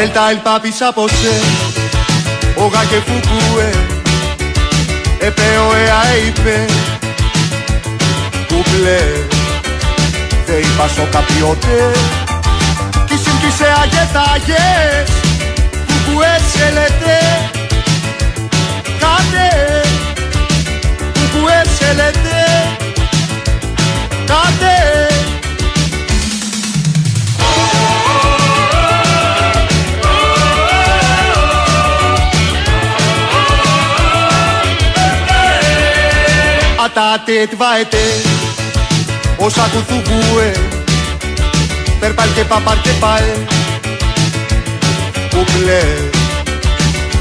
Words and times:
Ελτα 0.00 0.30
el 0.30 0.40
papi 0.46 0.70
saposé, 0.78 1.36
όγα 2.56 2.84
και 2.84 2.96
φουκούε, 3.06 3.70
επέω 5.18 5.74
εα 5.74 6.02
είπε, 6.26 6.64
κουπλέ, 8.48 9.00
δε 10.46 10.56
είπα 10.56 10.88
σο 10.94 11.08
καπιότε, 11.12 11.92
κι 13.06 13.16
συμπτήσε 13.24 13.68
αγετάγες, 13.82 15.10
κουκουέ 15.86 16.40
σε 16.52 16.70
λέτε, 16.72 17.18
κάτε, 19.00 19.48
κουκουέ 21.12 21.62
σε 21.78 21.92
λέτε, 21.92 22.38
κάτε, 24.26 25.09
Atate 37.00 37.48
tvaete 37.52 38.04
Όσα 39.36 39.68
κουθουκούε 39.72 40.52
Περπάλ 42.00 42.28
και 42.34 42.44
παπάρ 42.44 42.80
και 42.80 42.90
πάε 43.00 43.34
Κουκλέ 45.30 45.82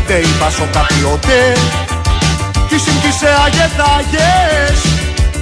Δε 0.07 0.17
είπα 0.17 0.49
σο 0.49 0.67
καπιότε 0.71 1.57
Κι 2.67 2.77
συμπτήσε 2.77 3.29
αγεθάγες 3.45 4.79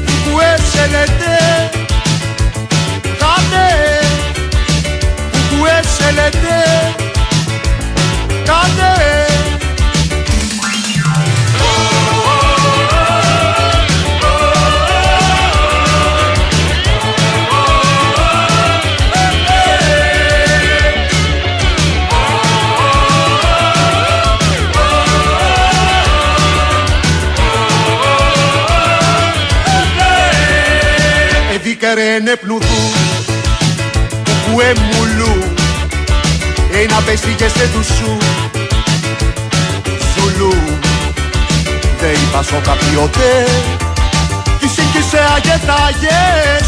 Κουκουέ 0.06 0.56
σε 0.72 0.86
λέτε 0.92 1.70
Κάτε 3.02 3.68
Κουκουέ 5.32 5.82
σε 5.98 6.12
λέτε 6.12 6.58
Κάτε 8.46 9.27
Εδίκαρε 31.90 32.36
πνουδού 32.36 32.92
Κουκουέ 34.24 34.74
μουλού 34.74 35.54
Ένα 36.84 37.02
πέσηγε 37.06 37.48
σε 37.48 37.70
του 37.74 37.84
σου 37.84 38.18
Ζουλού 40.16 40.54
Δε 42.00 42.08
είπα 42.08 42.44
σο 42.44 42.62
καπιότε 42.64 43.46
Κι 44.60 44.68
σύγκυσε 44.68 45.20
αγεθάγες 45.36 46.68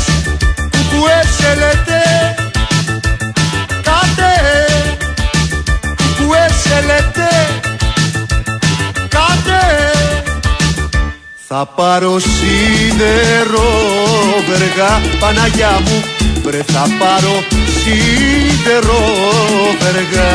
Κουκουέ 0.71 1.21
σε 1.37 1.55
λέτε 1.55 2.01
Κάτε 9.09 9.98
θα 11.51 11.65
πάρω 11.65 12.19
σίδερο 12.19 13.69
βεργά 14.47 15.01
Παναγιά 15.19 15.81
μου. 15.85 16.03
Βρε 16.43 16.63
θα 16.73 16.87
πάρω 16.99 17.35
σίδερο 17.79 19.03
βεργά. 19.79 20.31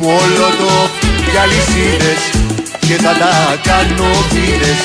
Μολότοφ 0.00 0.90
και 1.32 1.38
αλυσίδες 1.42 2.22
και 2.80 2.94
θα 2.94 3.12
τα 3.22 3.34
κάνω 3.62 4.10
βίδες 4.30 4.80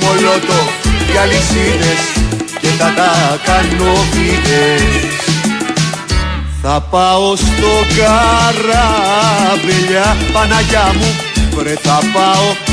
Μολότοφ 0.00 0.70
και 1.12 1.18
αλυσίδες 1.18 2.00
και 2.60 2.68
θα 2.78 2.92
τα 2.96 3.10
κάνω 3.44 3.92
βίδες 4.12 4.82
θα 6.62 6.80
πάω 6.90 7.36
στο 7.36 7.72
καράβελια 7.96 8.96
Παναγιά 10.32 10.94
μου. 10.98 11.10
Βρε 11.56 11.74
θα 11.82 11.98
πάω 12.12 12.69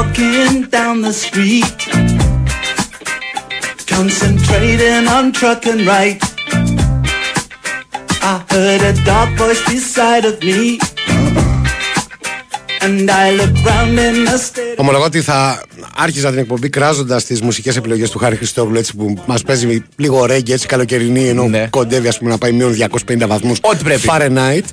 walking 0.00 0.52
down 0.76 0.94
the 1.02 1.12
street, 1.12 1.78
concentrating 3.86 5.06
on 5.16 5.24
truck 5.32 5.66
and 5.66 5.82
right. 5.86 6.20
I 8.32 8.34
heard 8.50 8.82
a 8.92 8.94
dark 9.04 9.30
voice 9.42 9.62
beside 9.72 10.24
of 10.30 10.36
me, 10.48 10.78
and 12.84 13.10
I 13.10 13.26
looked 13.38 13.60
round 13.68 13.98
in 13.98 14.26
a 14.28 14.38
state. 14.38 14.76
Ομολογώ 14.76 15.04
ότι 15.04 15.20
θα 15.20 15.62
άρχιζα 15.95 16.29
την 16.29 16.39
εκπομπή 16.39 16.69
κράζοντας 16.69 17.23
τις 17.25 17.41
μουσικές 17.41 17.75
επιλογές 17.77 18.09
του 18.09 18.17
Χάρη 18.19 18.35
Χριστόγλου 18.35 18.77
έτσι 18.77 18.95
που 18.95 19.17
μας 19.25 19.41
παίζει 19.41 19.83
λίγο 19.95 20.25
ρέγγι, 20.25 20.51
έτσι 20.53 20.67
καλοκαιρινή, 20.67 21.27
ενώ 21.27 21.47
Ναι. 21.47 21.67
κοντεύει 21.69 22.07
ας 22.07 22.17
πούμε, 22.17 22.29
να 22.29 22.37
πάει 22.37 22.51
μείον 22.51 22.73
250 22.73 23.27
βαθμούς. 23.27 23.57
Ό,τι 23.61 23.83
πρέπει. 23.83 24.01
Fahrenheit. 24.07 24.63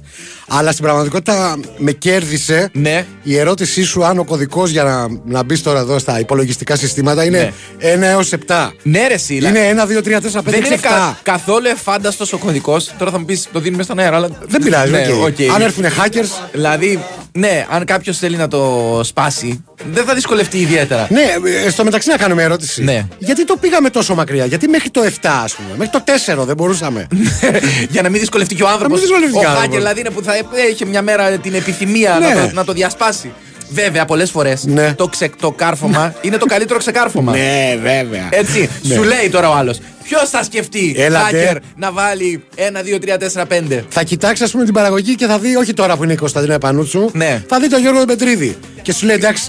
Αλλά 0.51 0.73
στην 0.73 0.85
πραγματικότητα 0.85 1.59
με 1.77 1.93
κέρδισε 1.93 2.69
Ναι. 2.73 3.07
η 3.23 3.37
ερώτησή 3.39 3.83
σου 3.83 4.05
αν 4.05 4.19
ο 4.19 4.25
κωδικός 4.25 4.71
για 4.71 4.83
να, 4.83 5.07
να 5.25 5.43
μπεις 5.43 5.63
τώρα 5.63 5.79
εδώ 5.79 5.99
στα 5.99 6.19
υπολογιστικά 6.21 6.77
συστήματα 6.77 7.25
είναι 7.25 7.53
1 7.79 7.83
έως 8.03 8.33
7. 8.33 8.71
Ναι, 8.83 9.07
ρε, 9.07 9.15
εσύ. 9.15 9.35
Είναι 9.35 9.69
1, 9.69 9.87
2, 9.87 10.03
3, 10.03 10.21
4, 10.21 10.43
5, 10.43 10.55
6, 10.57 10.59
7. 10.59 10.61
Δεν 10.61 10.65
είναι 10.65 10.77
κα- 10.77 11.19
καθόλου 11.23 11.67
ευφάνταστος 11.67 12.33
ο 12.33 12.39
κωδικός. 12.39 12.91
Τώρα 12.99 13.11
θα 13.11 13.19
μου 13.19 13.25
πεις 13.25 13.49
το 13.53 13.61
δίνουμε 13.61 13.83
στον 13.83 13.99
αέρα, 13.99 14.17
αλλά. 14.17 14.29
Δεν 14.47 14.63
πειράζει, 14.63 14.91
Ναι, 14.91 15.07
οκ. 15.13 15.23
οκ. 15.23 15.55
Αν 15.55 15.63
έρθουν 15.63 15.85
hackers. 15.85 16.49
Δηλαδή, 16.53 17.03
ναι, 17.33 17.67
αν 17.71 17.85
κάποιος 17.85 18.19
θέλει 18.19 18.37
να 18.37 18.49
το 18.49 19.01
σπάσει, 19.05 19.65
δεν 19.93 20.05
θα 20.05 20.15
δυσκολευτεί 20.15 20.59
ιδιαίτερα. 20.59 20.98
Ναι, 21.11 21.21
ε, 21.67 21.71
στο 21.71 21.85
μεταξύ 21.85 22.09
να 22.11 22.17
κάνουμε 22.17 22.43
ερώτηση. 22.43 22.83
Ναι. 22.85 23.07
Γιατί 23.19 23.45
το 23.45 23.57
πήγαμε 23.57 23.91
τόσο 23.91 24.15
μακριά, 24.15 24.45
Γιατί 24.45 24.69
μέχρι 24.69 24.91
το 24.91 25.03
7, 25.05 25.09
ας 25.45 25.55
πούμε. 25.55 25.69
Μέχρι 25.77 25.93
το 25.93 26.05
4 26.41 26.45
δεν 26.47 26.57
μπορούσαμε. 26.57 27.07
Για 27.91 28.03
να 28.03 28.09
μην 28.09 28.21
δυσκολευτεί 28.21 28.55
και 28.55 28.63
ο 28.63 28.69
άνθρωπο. 28.69 28.93
μην 28.95 29.03
δυσκολευτεί 29.03 29.37
Ο 29.37 29.41
και 29.41 29.47
ο 29.47 29.49
hacker 29.49 29.53
άνθρωπος. 29.55 29.77
δηλαδή 29.77 30.01
είναι 30.01 30.11
που 30.11 30.23
θα 30.23 30.33
έχει 30.69 30.87
μια 30.87 31.03
μέρα 31.03 31.31
την 31.31 31.55
επιθυμία 31.55 32.19
Ναι. 32.19 32.27
να, 32.35 32.47
το, 32.49 32.55
να 32.55 32.65
το 32.65 32.73
διασπάσει. 32.73 33.33
Βέβαια, 33.71 34.05
πολλές 34.05 34.31
φορές 34.31 34.65
Ναι. 34.65 34.93
το, 34.95 35.07
ξε, 35.09 35.31
το 35.41 35.51
κάρφωμα 35.51 36.15
είναι 36.21 36.37
το 36.37 36.47
καλύτερο 36.47 36.79
ξεκάρφωμα. 36.79 37.33
ναι, 37.33 37.77
βέβαια. 37.83 38.29
Έτσι, 38.31 38.69
Ναι. 38.83 38.95
σου 38.95 39.03
λέει 39.03 39.29
τώρα 39.31 39.49
ο 39.51 39.55
άλλος. 39.55 39.79
Ποιος 40.05 40.29
θα 40.31 40.43
σκεφτεί 40.43 40.95
Έλατε. 40.99 41.53
hacker 41.53 41.57
να 41.77 41.93
βάλει 41.93 42.45
1, 42.55 42.83
2, 42.83 42.99
3, 42.99 43.17
4, 43.19 43.47
5. 43.47 43.85
Θα 43.89 44.03
κοιτάξει, 44.03 44.43
ας 44.45 44.51
πούμε, 44.51 44.65
την 44.65 44.75
παραγωγή 44.75 45.15
και 45.15 45.27
θα 45.27 45.39
δει, 45.39 45.57
όχι 45.57 45.73
τώρα 45.75 45.97
που 45.97 46.05
είναι 46.05 46.13
η 46.13 46.17
Κωνσταντίνα 46.17 46.55
Επανούτσου, 46.55 47.11
Ναι. 47.13 47.43
θα 47.49 47.61
δει 47.61 47.69
τον 47.69 47.81
Γιώργο 47.81 48.05
Πετρίδη. 48.05 48.57
Και 48.83 48.93
σου 48.93 49.07
λέει, 49.07 49.17
εντάξει, 49.17 49.47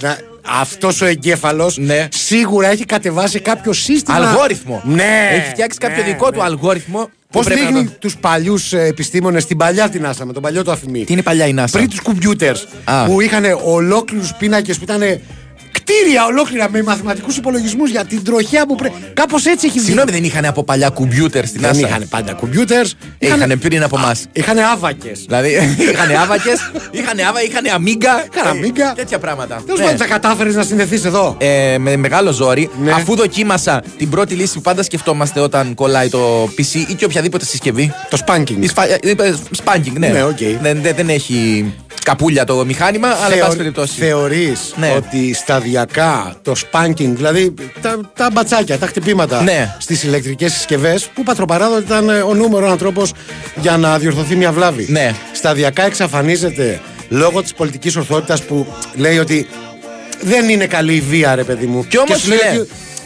αυτός 0.62 1.02
ο 1.02 1.06
εγκέφαλος 1.06 1.78
Ναι. 1.78 2.08
σίγουρα 2.12 2.68
έχει 2.68 2.86
κατεβάσει 2.86 3.40
κάποιο 3.40 3.74
σύστημα. 3.74 4.18
Αλγόριθμο. 4.18 4.82
Ναι. 4.86 5.30
Έχει 5.34 5.50
φτιάξει 5.50 5.78
κάποιο 5.78 6.04
ναι, 6.04 6.10
δικό 6.10 6.26
ναι. 6.26 6.32
του 6.32 6.44
αλγόριθμο. 6.44 7.10
Πώς 7.32 7.46
που 7.46 7.54
πρέπει 7.54 7.62
να 7.62 7.68
δείχνει 7.72 7.86
το- 7.90 7.98
τους 8.00 8.18
παλιούς 8.18 8.74
επιστήμονες 8.74 9.46
την 9.46 9.58
παλιά 9.58 9.90
την 9.90 10.06
άσα 10.06 10.26
με 10.26 10.34
τον 10.34 10.42
παλιό 10.42 10.64
το 10.64 10.72
αφημί; 10.72 11.04
Τι 11.04 11.12
είναι 11.12 11.22
η 11.22 11.24
παλιά 11.24 11.48
η 11.48 11.54
NASA; 11.58 11.66
Πριν 11.72 11.90
τους 11.90 12.00
κομπιούτερς 12.02 12.68
Α. 12.84 13.06
που 13.06 13.22
είχαν 13.22 13.44
ολόκληρους 13.66 14.34
πίνακες 14.34 14.78
που 14.78 14.84
ήταν 14.84 15.02
κτίρια 15.72 16.26
ολόκληρα 16.26 16.70
με 16.70 16.84
μαθηματικούς 16.84 17.38
υπολογισμούς 17.38 17.90
για 17.90 18.06
την 18.06 18.24
τροχιά 18.24 18.66
που 18.66 18.76
πρέπει. 18.76 18.96
Κάπως 19.14 19.46
έτσι 19.46 19.66
έχει 19.68 19.78
βγει. 19.78 19.86
Συγγνώμη, 19.86 20.12
δεν 20.12 20.24
είχαν 20.24 20.46
από 20.46 20.64
παλιά 20.64 20.90
κομπιούτερ 20.90 21.46
στην 21.46 21.62
Δεν 21.62 21.72
NASA. 21.72 21.78
είχαν 21.78 22.08
πάντα 22.10 22.34
κομπιούτερ. 22.34 22.86
Είχαν 23.20 23.60
πριν 23.60 23.84
από 23.84 23.98
εμάς. 23.98 24.12
Είχαν 24.34 24.58
άβακες. 24.60 25.24
Δηλαδή, 25.28 25.50
είχαν 25.92 26.16
άβακες, 26.16 26.72
είχαν 26.92 27.20
άβα, 27.30 27.44
είχαν 27.44 27.66
Amiga. 27.74 28.24
Είχαν 28.36 28.58
Amiga. 28.60 28.96
Τέτοια 28.96 29.20
πράγματα. 29.20 29.62
Τέλος 29.66 29.80
Ναι. 29.80 29.86
πάντων, 29.86 30.00
τα 30.00 30.06
κατάφερες 30.06 30.56
να 30.56 30.64
συνδεθείς 30.64 31.06
εδώ. 31.06 31.36
Ε, 31.40 31.76
με 31.80 31.96
μεγάλο 31.96 32.32
ζόρι, 32.32 32.70
Ναι. 32.84 32.92
αφού 32.92 33.16
δοκίμασα 33.16 33.84
την 33.98 34.10
πρώτη 34.10 34.34
λύση 34.36 34.54
που 34.54 34.62
πάντα 34.62 34.84
σκεφτόμαστε 34.84 35.40
όταν 35.40 35.74
κολλάει 35.74 36.10
το 36.10 36.50
PC 36.58 36.86
ή 36.88 36.94
και 36.94 37.06
οποιαδήποτε 37.06 37.46
συσκευή. 37.46 37.94
Το 38.10 38.18
spanking. 38.26 38.56
Η 38.60 38.68
σπα- 38.68 38.90
ε, 38.90 38.98
είπε 39.02 39.38
Spanking, 39.64 39.94
ναι. 39.98 40.08
Ναι, 40.08 40.24
οκ. 40.24 40.38
δεν, 40.62 40.82
δεν, 40.82 40.96
δεν 40.96 41.10
έχει 41.10 41.66
καπούλια 42.10 42.44
το 42.44 42.66
μηχάνημα, 42.66 43.08
αλλά 43.08 43.36
εν 43.36 43.40
πάση 43.40 43.58
περιπτώσει. 43.58 44.00
Θεωρείς 44.00 44.74
Ναι. 44.76 44.94
ότι 44.98 45.34
σταδιακά 45.34 46.36
το 46.42 46.54
spanking, 46.72 47.12
δηλαδή 47.16 47.54
τα, 47.82 48.00
τα 48.16 48.30
μπατσάκια, 48.34 48.78
τα 48.78 48.88
χτυπήματα 48.88 49.42
Ναι. 49.44 49.76
στις 49.80 50.04
ηλεκτρικές 50.04 50.54
συσκευές 50.54 51.08
που 51.14 51.24
πατροπαράδοτε 51.24 51.82
ήταν 51.82 52.10
ε, 52.10 52.22
ο 52.22 52.34
νούμερος 52.34 52.68
ένα 52.68 52.78
τρόπος 52.78 53.14
για 53.56 53.78
να 53.78 53.98
διορθωθεί 53.98 54.36
μια 54.36 54.52
βλάβη. 54.52 54.86
Ναι. 54.90 55.12
Σταδιακά 55.34 55.86
εξαφανίζεται 55.86 56.82
λόγω 57.10 57.42
της 57.42 57.54
πολιτικής 57.54 57.96
ορθότητας 57.96 58.44
που 58.44 58.68
λέει 58.96 59.18
ότι 59.18 59.48
δεν 60.22 60.50
είναι 60.50 60.66
καλή 60.66 60.94
η 60.94 61.02
βία 61.02 61.36
ρε 61.36 61.44
παιδί 61.44 61.66
μου. 61.66 61.86
Κι 61.88 61.98
όμως, 61.98 62.28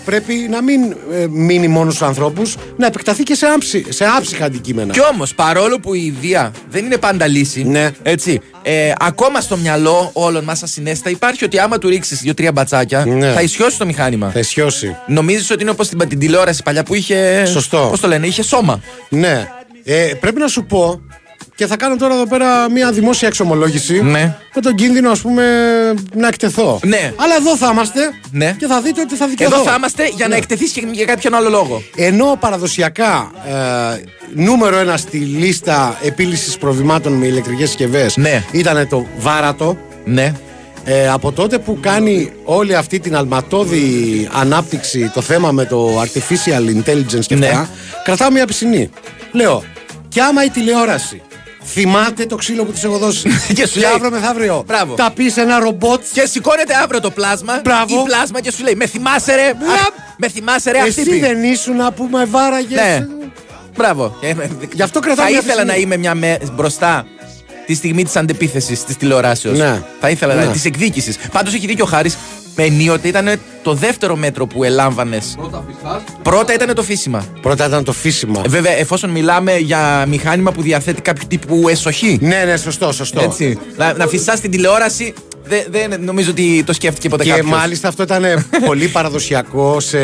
σου 0.06 0.12
λέει 0.12 0.22
φίλε. 0.26 0.34
ότι 0.34 0.42
πρέπει 0.42 0.48
να 0.50 0.62
μην 0.62 0.82
ε, 1.12 1.28
μείνει 1.30 1.68
μόνος 1.68 1.94
στους 1.96 2.08
ανθρώπους, 2.08 2.56
να 2.78 2.86
επεκταθεί 2.86 3.24
και 3.24 3.36
σε, 3.36 3.46
άψη, 3.46 3.86
σε 3.90 4.06
άψυχα 4.18 4.46
αντικείμενα. 4.46 4.94
Κι 4.94 5.00
όμως, 5.14 5.34
παρόλο 5.36 5.80
που 5.80 5.94
η 5.94 6.14
βία 6.22 6.52
δεν 6.70 6.86
είναι 6.86 6.98
πάντα 6.98 7.28
λύση, 7.28 7.64
Ναι. 7.64 7.92
έτσι, 8.04 8.42
ε, 8.62 8.92
ακόμα 9.00 9.42
στο 9.42 9.58
μυαλό 9.58 10.10
όλων 10.14 10.44
μας 10.44 10.64
ασυνέστα 10.64 11.10
υπάρχει 11.10 11.44
ότι 11.44 11.60
άμα 11.60 11.78
του 11.78 11.90
ρίξεις 11.90 12.22
δύο-τρία 12.22 12.52
μπατσάκια 12.52 13.06
Ναι. 13.06 13.32
θα 13.32 13.42
ισιώσει 13.42 13.78
το 13.78 13.86
μηχάνημα. 13.86 14.30
Θα 14.30 14.40
ισιώσει. 14.40 14.96
Νομίζεις 15.08 15.52
ότι 15.52 15.62
είναι 15.62 15.72
όπως 15.72 15.88
την, 15.88 16.08
την 16.08 16.20
τηλεόραση 16.20 16.64
παλιά 16.64 16.84
που 16.84 16.96
είχε. 16.96 17.46
Σωστό. 17.46 17.88
Πώς 17.90 18.00
το 18.00 18.08
λένε, 18.08 18.28
είχε 18.28 18.44
σώμα. 18.44 18.80
Ναι. 19.10 19.48
Ε, 19.86 20.12
πρέπει 20.20 20.40
να 20.40 20.48
σου 20.48 20.66
πω 20.66 21.02
και 21.56 21.68
θα 21.68 21.76
κάνω 21.78 21.96
τώρα 21.96 22.14
εδώ 22.14 22.28
πέρα 22.28 22.72
μια 22.72 22.92
δημόσια 22.92 23.28
εξομολόγηση. 23.28 24.02
Ναι. 24.04 24.36
Με 24.56 24.62
τον 24.62 24.76
κίνδυνο, 24.76 25.12
ας 25.12 25.20
πούμε, 25.22 25.44
να 26.16 26.28
εκτεθώ. 26.28 26.80
Ναι. 26.84 27.14
Αλλά 27.16 27.36
εδώ 27.40 27.58
θα 27.58 27.70
είμαστε 27.72 28.00
Ναι. 28.32 28.56
και 28.60 28.66
θα 28.68 28.82
δείτε 28.82 29.02
ότι 29.02 29.16
θα 29.16 29.28
δικαιωθώ. 29.28 29.56
Εδώ 29.56 29.64
θα 29.64 29.74
είμαστε 29.78 30.08
για 30.08 30.28
να 30.28 30.28
Ναι. 30.28 30.36
εκτεθείς 30.36 30.72
και 30.72 30.88
για 30.92 31.06
κάποιον 31.06 31.34
άλλο 31.34 31.50
λόγο. 31.50 31.84
Ενώ 31.96 32.38
παραδοσιακά 32.40 33.32
ε, 33.48 34.04
νούμερο 34.36 34.78
ένα 34.78 34.98
στη 34.98 35.18
λίστα 35.18 35.98
επίλυσης 36.04 36.58
προβλημάτων 36.58 37.14
με 37.14 37.26
ηλεκτρικές 37.26 37.68
συσκευές 37.68 38.18
Ναι. 38.18 38.44
ήταν 38.52 38.88
το 38.88 39.06
βάρατο. 39.18 39.78
Ναι. 40.06 40.34
Ε, 40.86 41.10
από 41.10 41.32
τότε 41.32 41.58
που 41.60 41.78
κάνει 41.82 42.32
όλη 42.44 42.76
αυτή 42.76 43.00
την 43.00 43.16
αλματώδη 43.16 44.30
ανάπτυξη 44.34 45.12
το 45.14 45.22
θέμα 45.22 45.52
με 45.52 45.66
το 45.66 46.02
artificial 46.02 46.82
intelligence 46.84 47.26
και 47.28 47.36
Ναι. 47.36 47.48
αυτά, 47.48 47.70
κρατάω 48.04 48.32
μια 48.32 48.46
πισινή. 48.46 48.90
Λέω, 49.32 49.64
κι 50.10 50.20
άμα 50.20 50.44
η 50.46 50.50
τηλεόραση 50.50 51.22
θυμάται 51.66 52.26
το 52.26 52.36
ξύλο 52.36 52.64
που 52.66 52.72
της 52.72 52.84
έχω 52.84 52.98
δώσει. 52.98 53.30
Και 53.56 53.68
σου 53.68 53.80
λέει, 53.80 53.90
αύριο 53.96 54.10
μεθαύριο 54.12 54.64
Μπράβο. 54.68 54.94
τα 54.94 55.12
πεις 55.16 55.34
σε 55.34 55.42
ένα 55.42 55.60
ρομπότ. 55.60 56.02
Και 56.14 56.26
σηκώνεται 56.26 56.74
αύριο 56.84 57.00
το 57.02 57.10
πλάσμα 57.12 57.60
Μπράβο. 57.64 58.00
ή 58.00 58.04
πλάσμα 58.04 58.42
και 58.42 58.52
σου 58.52 58.64
λέει 58.64 58.76
Με 58.76 58.88
θυμάσαι 58.88 59.36
ρε, 59.36 59.54
Μπράβο. 59.58 59.74
αχ, 59.74 59.88
με 60.18 60.28
θυμάσαι 60.30 60.72
ρε 60.72 60.78
Εσύ 60.80 61.00
αυτοί 61.02 61.20
δεν 61.20 61.44
ήσουν 61.44 61.94
που 61.96 62.08
με 62.12 62.26
βάραγες. 62.26 62.80
Ναι. 62.80 63.08
Μπράβο. 63.78 64.18
Ε, 64.22 64.34
Γι' 64.74 64.82
αυτό 64.82 65.00
κρατάω 65.00 65.26
Θα 65.26 65.32
μια 65.32 65.40
ήθελα 65.40 65.54
φυσική. 65.62 65.72
να 65.72 65.76
είμαι 65.76 65.98
μια 65.98 66.16
με, 66.16 66.38
μπροστά 66.54 67.06
τη 67.66 67.74
στιγμή 67.74 68.04
της 68.04 68.16
αντεπίθεσης 68.16 68.84
της 68.84 68.98
τηλεοράσεως. 68.98 69.58
Ναι. 69.60 69.82
Θα 70.00 70.10
ήθελα 70.10 70.34
Ναι. 70.36 70.46
να. 70.46 70.52
της 70.52 70.66
εκδίκησης. 70.66 71.18
Πάντως 71.32 71.54
έχει 71.54 71.68
δίκιο 71.68 71.86
ο 71.86 71.88
Χάρης. 71.88 72.18
Ενίοτε 72.56 73.08
ήταν 73.08 73.30
το 73.64 73.74
δεύτερο 73.74 74.16
μέτρο 74.16 74.48
που 74.48 74.64
ελάμβανες. 74.64 75.36
Πρώτα 76.22 76.54
ήταν 76.54 76.74
το 76.76 76.84
φύσιμα. 76.84 77.26
Πρώτα 77.42 77.66
ήταν 77.66 77.84
το 77.84 77.92
φύσιμα. 77.94 78.42
Ε, 78.46 78.50
Βέβαια, 78.50 78.72
εφόσον 78.78 79.10
μιλάμε 79.10 79.58
για 79.58 80.06
μηχάνημα 80.08 80.52
που 80.52 80.62
διαθέτει 80.62 81.02
κάποιο 81.02 81.28
τύπου 81.28 81.68
εσοχή. 81.70 82.18
Ναι, 82.22 82.44
ναι, 82.46 82.58
σωστό, 82.58 82.92
σωστό. 82.92 83.22
Έτσι. 83.22 83.58
Να, 83.78 83.94
να 83.94 84.08
φυσάς 84.08 84.40
την 84.40 84.52
τηλεόραση. 84.52 85.14
Δεν 85.46 85.64
δεν 85.70 86.04
νομίζω 86.04 86.32
ότι 86.32 86.64
το 86.66 86.74
σκέφτηκε 86.74 87.10
ποτέ 87.10 87.24
Και 87.24 87.30
κάποιος. 87.30 87.50
μάλιστα 87.50 87.88
αυτό 87.88 88.04
ήταν 88.04 88.24
πολύ 88.68 88.88
παραδοσιακό 88.88 89.80
σε, 89.80 89.98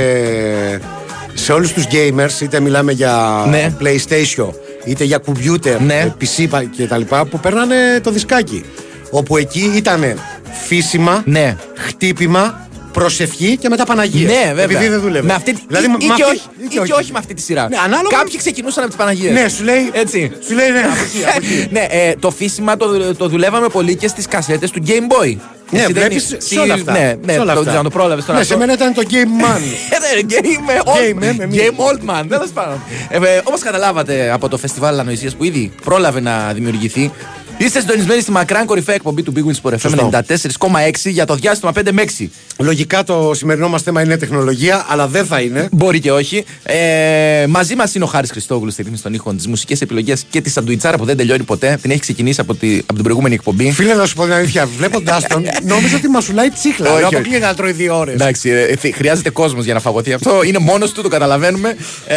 σε 1.33 1.51
όλους 1.53 1.73
τους 1.73 1.83
gamers, 1.91 2.41
είτε 2.41 2.59
μιλάμε 2.59 2.91
για 2.91 3.45
Ναι. 3.49 3.73
PlayStation, 3.81 4.49
είτε 4.85 5.03
για 5.03 5.21
computer, 5.25 5.77
Ναι. 5.85 5.93
ε, 5.99 6.13
PC 6.21 6.45
πα- 6.49 6.63
και 6.63 6.85
τα 6.87 6.97
λοιπά, 6.97 7.25
που 7.25 7.39
παίρνανε 7.39 7.75
το 8.03 8.11
δισκάκι. 8.11 8.63
Όπου 9.11 9.37
εκεί 9.37 9.71
ήταν 9.75 10.19
φύσιμα, 10.67 11.21
Ναι. 11.25 11.55
χτύπημα, 11.75 12.67
προσευχή 12.93 13.57
και 13.57 13.69
μετά 13.69 13.85
Παναγία. 13.85 14.27
Ναι, 14.27 14.45
βέβαια. 14.47 14.63
Επειδή 14.63 14.87
δεν 14.87 14.99
δούλευε. 14.99 15.27
Με 15.27 15.33
αυτή, 15.33 15.55
Δηλαδή, 15.67 15.85
ή, 15.85 15.89
με 15.89 15.95
ή 15.99 16.05
και 16.05 16.11
αυτή- 16.11 16.23
όχι, 16.23 16.41
ή 16.57 16.87
και 16.87 16.93
όχι 16.93 17.11
με 17.11 17.17
αυτή 17.17 17.33
τη 17.33 17.41
σειρά. 17.41 17.67
Ναι, 17.69 17.77
ανάλογα- 17.85 18.17
Κάποιοι 18.17 18.37
ξεκινούσαν 18.37 18.83
από 18.83 18.91
τι 18.91 18.97
Παναγίε. 18.97 19.31
Ναι, 19.31 19.47
σου 19.49 19.63
λέει. 19.63 19.89
Έτσι. 19.93 20.31
Σου 20.47 20.53
λέει 20.53 20.69
ναι, 20.71 20.79
από 20.79 20.93
εκεί, 21.03 21.23
από 21.27 21.37
εκεί. 21.37 21.67
ναι, 21.75 21.85
ε, 21.89 22.15
το 22.19 22.31
φύσιμα 22.31 22.77
το, 22.77 23.15
το 23.15 23.27
δουλεύαμε 23.27 23.67
πολύ 23.67 23.95
και 23.95 24.07
στις 24.07 24.27
κασέτες 24.27 24.71
του 24.71 24.81
Game 24.87 24.91
Boy. 25.23 25.35
Ναι, 25.71 25.79
Εσύ 25.79 25.93
δεν 25.93 26.01
βλέπεις 26.01 26.23
είσαι- 26.23 26.37
σε 26.41 26.59
όλα 26.59 26.73
αυτά. 26.73 26.91
Ναι, 26.91 27.15
ναι, 27.25 27.33
σε 27.33 27.39
όλα 27.39 27.53
το, 27.53 27.59
αυτά. 27.59 27.73
να 27.73 27.83
το 27.83 27.89
πρόλαβες 27.89 28.25
τώρα. 28.25 28.37
Ναι, 28.37 28.41
αυτό. 28.43 28.53
σε 28.53 28.59
μένα 28.59 28.73
ήταν 28.73 28.93
το 28.93 29.01
Game 29.09 29.43
Man. 29.43 29.59
Ε, 29.95 29.97
ναι, 30.15 30.21
Game 30.29 30.45
Game, 30.45 30.73
ε, 30.75 31.09
Old, 31.11 31.13
με 31.37 31.45
μία. 31.47 31.63
game 31.63 31.75
old 31.75 32.09
Man, 32.09 32.25
τέλος 32.29 32.49
πάντων. 32.53 32.81
Ε, 33.09 33.17
Όπως 33.43 33.59
καταλάβατε 33.61 34.31
από 34.31 34.49
το 34.49 34.57
φεστιβάλ 34.57 34.99
Ανοησία 34.99 35.31
που 35.37 35.43
ήδη 35.43 35.71
πρόλαβε 35.83 36.19
να 36.19 36.51
δημιουργηθεί, 36.53 37.11
είστε 37.59 37.79
συντονισμένοι 37.79 38.21
στη 38.21 38.31
μακράν 38.31 38.65
κορυφαία 38.65 38.95
εκπομπή 38.95 39.23
του 39.23 39.33
Big 39.35 39.39
Wins 39.39 39.69
Sport 39.69 39.73
FM 39.73 39.79
Σωστό. 39.79 40.09
94,6 40.11 41.09
για 41.11 41.25
το 41.25 41.35
διάστημα 41.35 41.71
5 41.79 41.91
με 41.91 42.03
6. 42.19 42.25
Λογικά 42.57 43.03
το 43.03 43.31
σημερινό 43.35 43.69
μας 43.69 43.81
θέμα 43.81 44.01
είναι 44.01 44.17
τεχνολογία, 44.17 44.85
αλλά 44.89 45.07
δεν 45.07 45.25
θα 45.25 45.39
είναι. 45.41 45.67
Μπορεί 45.71 45.99
και 45.99 46.11
όχι. 46.11 46.43
Ε, 46.63 47.45
μαζί 47.47 47.75
μας 47.75 47.95
είναι 47.95 48.03
ο 48.03 48.07
Χάρης 48.07 48.31
Χριστόγλου 48.31 48.71
στη 48.71 48.81
ρύθμιση 48.81 49.03
των 49.03 49.13
ήχων, 49.13 49.35
τις 49.37 49.47
μουσικές 49.47 49.81
επιλογές 49.81 50.25
και 50.29 50.41
τη 50.41 50.49
σαντουιτσάρα 50.49 50.97
που 50.97 51.05
δεν 51.05 51.17
τελειώνει 51.17 51.43
ποτέ. 51.43 51.77
Την 51.81 51.91
έχει 51.91 51.99
ξεκινήσει 51.99 52.41
από, 52.41 52.55
τη, 52.55 52.77
από 52.77 52.93
την 52.93 53.03
προηγούμενη 53.03 53.35
εκπομπή. 53.35 53.71
Φίλε, 53.71 53.93
να 53.93 54.05
σου 54.05 54.15
πω 54.15 54.23
την 54.23 54.33
αλήθεια, 54.33 54.65
βλέποντάς 54.77 55.27
τον, 55.27 55.45
νόμιζα 55.73 55.95
ότι 55.95 56.07
μασουλάει 56.07 56.49
τσίχλα. 56.49 56.89
Όχι, 56.89 56.97
Λέω, 56.99 57.07
όχι. 57.07 57.15
αποκλείεται 57.15 57.45
να 57.45 57.53
τρώει 57.53 57.71
δύο 57.71 57.97
ώρες. 57.97 58.13
Εντάξει, 58.13 58.49
ε, 58.49 58.75
θε- 58.75 58.95
χρειάζεται 58.95 59.29
κόσμος 59.29 59.65
για 59.65 59.73
να 59.73 59.79
φαγωθεί 59.79 60.13
αυτό. 60.13 60.43
Είναι 60.43 60.57
μόνος 60.59 60.91
του, 60.91 61.01
το 61.01 61.07
καταλαβαίνουμε. 61.09 61.75
Ε, 62.07 62.15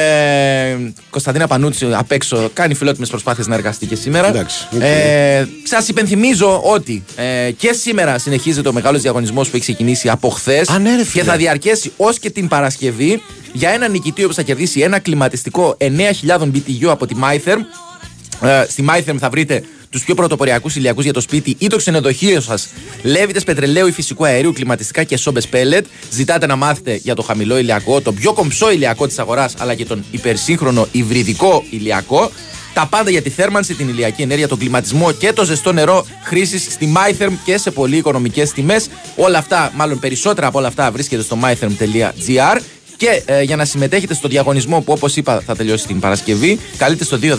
Κωνσταντίνα 1.10 1.46
Πανούτσι 1.46 1.86
απ' 1.92 2.12
έξω 2.12 2.50
κάνει 2.52 2.74
φιλότιμες 2.74 3.08
προσπάθειες 3.08 3.46
να 3.46 3.54
εργαστεί 3.54 3.86
και 3.86 3.94
σήμερα. 3.96 4.28
Εντάξει, 4.28 4.66
οκ. 4.74 4.80
Ε, 5.38 5.46
Σας 5.62 5.88
υπενθυμίζω 5.88 6.60
ότι 6.64 7.04
ε, 7.16 7.50
και 7.50 7.72
σήμερα 7.72 8.18
συνεχίζεται 8.18 8.68
ο 8.68 8.72
μεγάλος 8.72 9.00
διαγωνισμός 9.02 9.48
που 9.48 9.56
έχει 9.56 9.64
ξεκινήσει 9.64 10.08
από 10.08 10.28
χθες 10.28 10.68
Α, 10.68 10.78
ναι, 10.78 10.96
ρε, 10.96 11.04
φίλε. 11.04 11.22
και 11.22 11.28
θα 11.30 11.36
διαρκέσει 11.36 11.92
ως 11.96 12.18
και 12.18 12.30
την 12.30 12.48
Παρασκευή 12.48 13.22
για 13.52 13.70
ένα 13.70 13.88
νικητή 13.88 14.22
που 14.26 14.34
θα 14.34 14.42
κερδίσει 14.42 14.80
ένα 14.80 14.98
κλιματιστικό 14.98 15.76
9.000 15.80 15.88
BTU 16.38 16.86
από 16.86 17.06
τη 17.06 17.14
MyTherm. 17.22 17.58
Ε, 18.48 18.64
στη 18.68 18.84
MyTherm 18.88 19.16
θα 19.18 19.28
βρείτε 19.30 19.62
τους 19.90 20.04
πιο 20.04 20.14
πρωτοποριακούς 20.14 20.76
ηλιακούς 20.76 21.04
για 21.04 21.12
το 21.12 21.20
σπίτι 21.20 21.56
ή 21.58 21.66
το 21.66 21.76
ξενοδοχείο 21.76 22.40
σας, 22.40 22.68
λέβητες 23.02 23.44
πετρελαίου 23.44 23.86
ή 23.86 23.92
φυσικού 23.92 24.24
αερίου, 24.26 24.52
κλιματιστικά 24.52 25.02
και 25.04 25.16
σόμπες 25.16 25.46
πέλετ. 25.48 25.86
Ζητάτε 26.10 26.46
να 26.46 26.56
μάθετε 26.56 26.94
για 27.02 27.14
το 27.14 27.22
χαμηλό 27.22 27.58
ηλιακό, 27.58 28.00
το 28.00 28.12
πιο 28.12 28.32
κομψό 28.32 28.72
ηλιακό 28.72 29.06
της 29.06 29.18
αγοράς, 29.18 29.54
αλλά 29.58 29.74
και 29.74 29.84
τον 29.84 30.04
υπερσύγχρονο 30.10 30.88
υβριδικό 30.92 31.64
ηλιακό. 31.70 32.30
Τα 32.74 32.86
πάντα 32.86 33.10
για 33.10 33.22
τη 33.22 33.30
θέρμανση, 33.30 33.74
την 33.74 33.88
ηλιακή 33.88 34.22
ενέργεια, 34.22 34.48
τον 34.48 34.58
κλιματισμό 34.58 35.12
και 35.12 35.32
το 35.32 35.44
ζεστό 35.44 35.72
νερό 35.72 36.06
χρήσης 36.22 36.62
στη 36.62 36.92
MyTherm 36.96 37.32
και 37.44 37.58
σε 37.58 37.70
πολύ 37.70 37.96
οικονομικές 37.96 38.52
τιμές. 38.52 38.88
Όλα 39.16 39.38
αυτά, 39.38 39.72
μάλλον 39.74 39.98
περισσότερα 39.98 40.46
από 40.46 40.58
όλα 40.58 40.68
αυτά, 40.68 40.90
βρίσκεται 40.90 41.22
στο 41.22 41.38
mytherm.gr. 41.42 42.60
Και 43.02 43.22
ε, 43.24 43.42
για 43.42 43.56
να 43.56 43.64
συμμετέχετε 43.64 44.14
στο 44.14 44.28
διαγωνισμό 44.28 44.80
που 44.80 44.92
όπως 44.92 45.16
είπα 45.16 45.42
θα 45.46 45.56
τελειώσει 45.56 45.86
την 45.86 46.00
Παρασκευή, 46.00 46.58
καλείτε 46.76 47.04
στο 47.04 47.18
210-95-79-283 47.22 47.30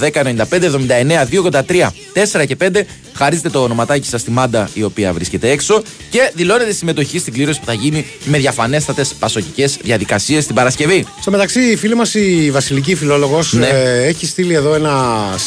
4 2.42 2.46
και 2.48 2.58
5. 2.64 2.82
Χαρίζετε 3.14 3.50
το 3.50 3.64
ονοματάκι 3.64 4.08
σας 4.08 4.22
στη 4.22 4.32
μάντα 4.32 4.70
η 4.74 4.84
οποία 4.84 5.14
βρίσκεται 5.14 5.50
έξω 5.50 5.82
και 6.10 6.32
δηλώνετε 6.36 6.72
συμμετοχή 6.72 7.20
στην 7.20 7.34
κλήρωση 7.34 7.60
που 7.60 7.66
θα 7.66 7.74
γίνει 7.74 8.06
με 8.26 8.38
διαφανέστατες 8.38 9.14
πασοκικές 9.20 9.78
διαδικασίες 9.84 10.46
την 10.46 10.56
Παρασκευή. 10.56 11.06
Στο 11.22 11.32
μεταξύ, 11.32 11.60
η 11.62 11.76
φίλη 11.76 11.96
μας 11.96 12.14
η 12.14 12.50
Βασιλική 12.52 12.96
Φιλόλογος 12.96 13.54
Ναι. 13.54 13.68
έχει 14.06 14.26
στείλει 14.26 14.54
εδώ 14.54 14.74
ένα 14.74 14.94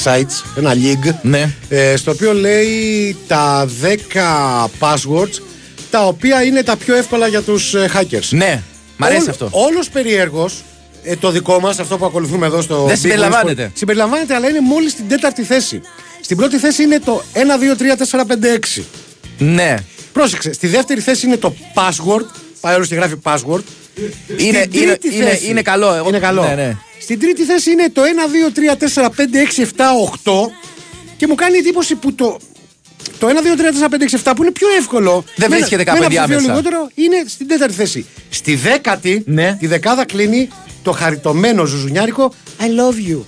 site, 0.05 0.43
ένα 0.59 0.75
link, 0.75 1.15
Ναι. 1.23 1.51
ε, 1.69 1.97
στο 1.97 2.11
οποίο 2.11 2.33
λέει 2.33 3.17
τα 3.27 3.69
10 3.83 4.71
passwords 4.79 5.41
τα 5.91 6.07
οποία 6.07 6.43
είναι 6.45 6.63
τα 6.63 6.77
πιο 6.77 6.97
εύκολα 6.97 7.27
για 7.29 7.43
τους 7.43 7.75
ε, 7.75 7.91
hackers. 7.95 8.29
Ναι, 8.31 8.63
μ' 8.97 9.05
αρέσει 9.05 9.21
Όλ- 9.23 9.29
αυτό. 9.31 9.49
Όλος 9.53 9.89
περιέργως, 9.91 10.63
ε, 11.05 11.17
το 11.17 11.31
δικό 11.31 11.61
μας, 11.61 11.79
αυτό 11.79 11.99
που 11.99 12.05
ακολουθούμε 12.05 12.47
εδώ 12.47 12.61
στο... 12.63 12.85
Δεν 12.85 12.95
Big 12.97 12.99
συμπεριλαμβάνεται. 12.99 13.63
Wings 13.65 13.69
Sport, 13.69 13.79
Συμπεριλαμβάνεται, 13.79 14.35
αλλά 14.35 14.49
είναι 14.49 14.61
μόλις 14.61 14.93
στην 14.93 15.09
τέταρτη 15.09 15.43
θέση. 15.43 15.81
Στην 16.21 16.37
πρώτη 16.37 16.59
θέση 16.59 16.83
είναι 16.83 16.99
το 17.01 17.23
1, 17.35 17.39
2, 17.39 17.41
3, 17.41 18.21
4, 18.21 18.21
5, 18.21 18.25
6. 18.79 18.83
Ναι. 19.39 19.75
Πρόσεξε, 20.13 20.53
στη 20.53 20.67
δεύτερη 20.67 21.01
θέση 21.01 21.27
είναι 21.27 21.37
το 21.37 21.55
password. 21.75 22.25
Πάει 22.61 22.75
όλος 22.75 22.89
και 22.89 22.95
γράφει 22.95 23.15
password. 23.23 23.61
Είναι, 24.39 24.63
Στην 24.63 24.83
είναι, 24.83 24.97
τρίτη 24.97 25.17
είναι, 25.17 25.25
θέση- 25.29 25.49
είναι 25.49 25.63
καλό. 25.63 25.95
Εγώ- 25.95 26.09
Είναι 26.09 26.19
καλό. 26.19 26.43
Ναι, 26.43 26.55
ναι. 26.55 26.77
Στην 27.01 27.21
τρίτη 27.21 27.43
θέση 27.45 27.71
είναι 27.71 27.91
το 27.93 28.03
1, 28.03 28.27
2, 28.29 28.51
3, 28.53 28.77
4, 28.77 29.11
5, 29.11 29.39
6, 29.39 29.63
7, 29.63 29.93
8 30.25 30.51
και 31.17 31.27
μου 31.27 31.35
κάνει 31.35 31.59
εντύπωση 31.59 31.95
που 31.95 32.15
το 32.15 32.39
το 33.19 33.27
1, 33.29 33.31
2, 33.31 33.57
3, 33.57 33.73
4, 33.73 33.89
5, 33.89 34.03
6, 34.05 34.15
7 34.15 34.33
που 34.37 34.43
είναι 34.43 34.53
πιο 34.53 34.69
εύκολο. 34.79 35.25
Δεν 35.37 35.51
με 35.51 35.57
βρίσκεται 35.57 35.83
ένα- 35.83 35.91
κάπου 35.93 35.99
με 35.99 36.05
ένα 36.15 36.15
ψηφίο 36.25 36.37
ενδιάμεσα. 36.37 36.61
λιγότερο 36.63 36.91
είναι 36.95 37.17
στην 37.29 37.49
τέταρτη 37.49 37.75
θέση. 37.75 38.07
Στη 38.31 38.55
δέκατη, 38.55 39.23
Ναι. 39.27 39.57
τη 39.61 39.67
δεκάδα 39.67 40.05
κλείνει 40.07 40.49
το 40.83 40.93
χαριτωμένο 40.93 41.65
ζουζουνιάρικο 41.65 42.33
I 42.61 42.63
love 42.63 43.11
you. 43.13 43.19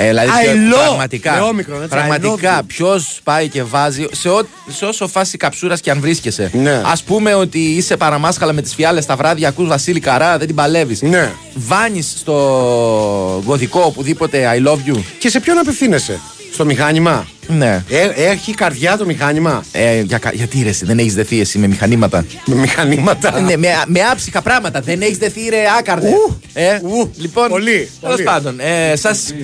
Ε, 0.00 0.06
δηλαδή, 0.08 0.28
I 0.28 0.42
ποιο- 0.42 0.52
love. 0.76 0.84
πραγματικά, 0.86 1.32
Με 1.32 1.40
όμικρον, 1.40 1.82
έτσι, 1.82 1.88
I 1.92 1.98
love 1.98 2.00
πραγματικά 2.06 2.60
you. 2.60 2.64
ποιος 2.66 3.20
πάει 3.24 3.48
και 3.48 3.62
βάζει 3.62 4.06
σε, 4.12 4.28
ό, 4.28 4.40
σε 4.68 4.84
όσο 4.84 5.08
φάση 5.08 5.36
καψούρας 5.36 5.80
και 5.80 5.90
αν 5.90 6.00
βρίσκεσαι. 6.00 6.50
Ναι. 6.54 6.70
Α 6.72 6.92
πούμε 7.06 7.34
ότι 7.34 7.58
είσαι 7.58 7.96
παραμάσχαλα 7.96 8.52
με 8.52 8.62
τις 8.62 8.74
φιάλες 8.74 9.06
τα 9.06 9.16
βράδια, 9.16 9.48
ακούς 9.48 9.68
Βασίλη 9.68 10.00
Καρά, 10.00 10.38
δεν 10.38 10.46
την 10.46 10.56
παλεύεις. 10.56 11.02
Ναι. 11.02 11.30
Βάνεις 11.54 12.14
στο 12.18 13.42
γοδικό 13.46 13.80
οπουδήποτε 13.84 14.58
I 14.62 14.68
love 14.68 14.92
you. 14.94 14.98
Και 15.18 15.28
σε 15.28 15.40
ποιον 15.40 15.58
απευθύνεσαι, 15.58 16.20
στο 16.52 16.64
μηχάνημα; 16.64 17.26
Ναι. 17.48 17.84
Ε, 17.88 18.08
έχει 18.30 18.54
καρδιά 18.54 18.96
το 18.96 19.04
μηχάνημα; 19.04 19.64
Ε, 19.72 20.00
για, 20.00 20.18
κα- 20.18 20.32
γιατί 20.34 20.62
ρε, 20.62 20.68
εσύ, 20.68 20.84
δεν 20.84 20.98
έχεις 20.98 21.14
δεθεί 21.14 21.40
εσύ 21.40 21.58
με 21.58 21.66
μηχανήματα; 21.66 22.24
Με 22.44 22.54
μηχανήματα; 22.54 23.40
ναι, 23.40 23.56
με, 23.56 23.68
με 23.86 24.00
άψυχα 24.12 24.42
πράγματα. 24.42 24.80
Δεν 24.80 25.00
έχεις 25.02 25.18
δεθεί 25.18 25.40
ρε 25.48 25.62
άκαρδε. 25.78 26.08
Ου, 26.08 26.40
ε, 26.52 26.78
ου, 26.82 27.10
λοιπόν, 27.16 27.48
πολύ, 27.48 27.90
τέλος 28.00 28.14
πολύ. 28.14 28.22
πάντων, 28.22 28.60
ε, 28.60 28.96
σας, 28.96 29.34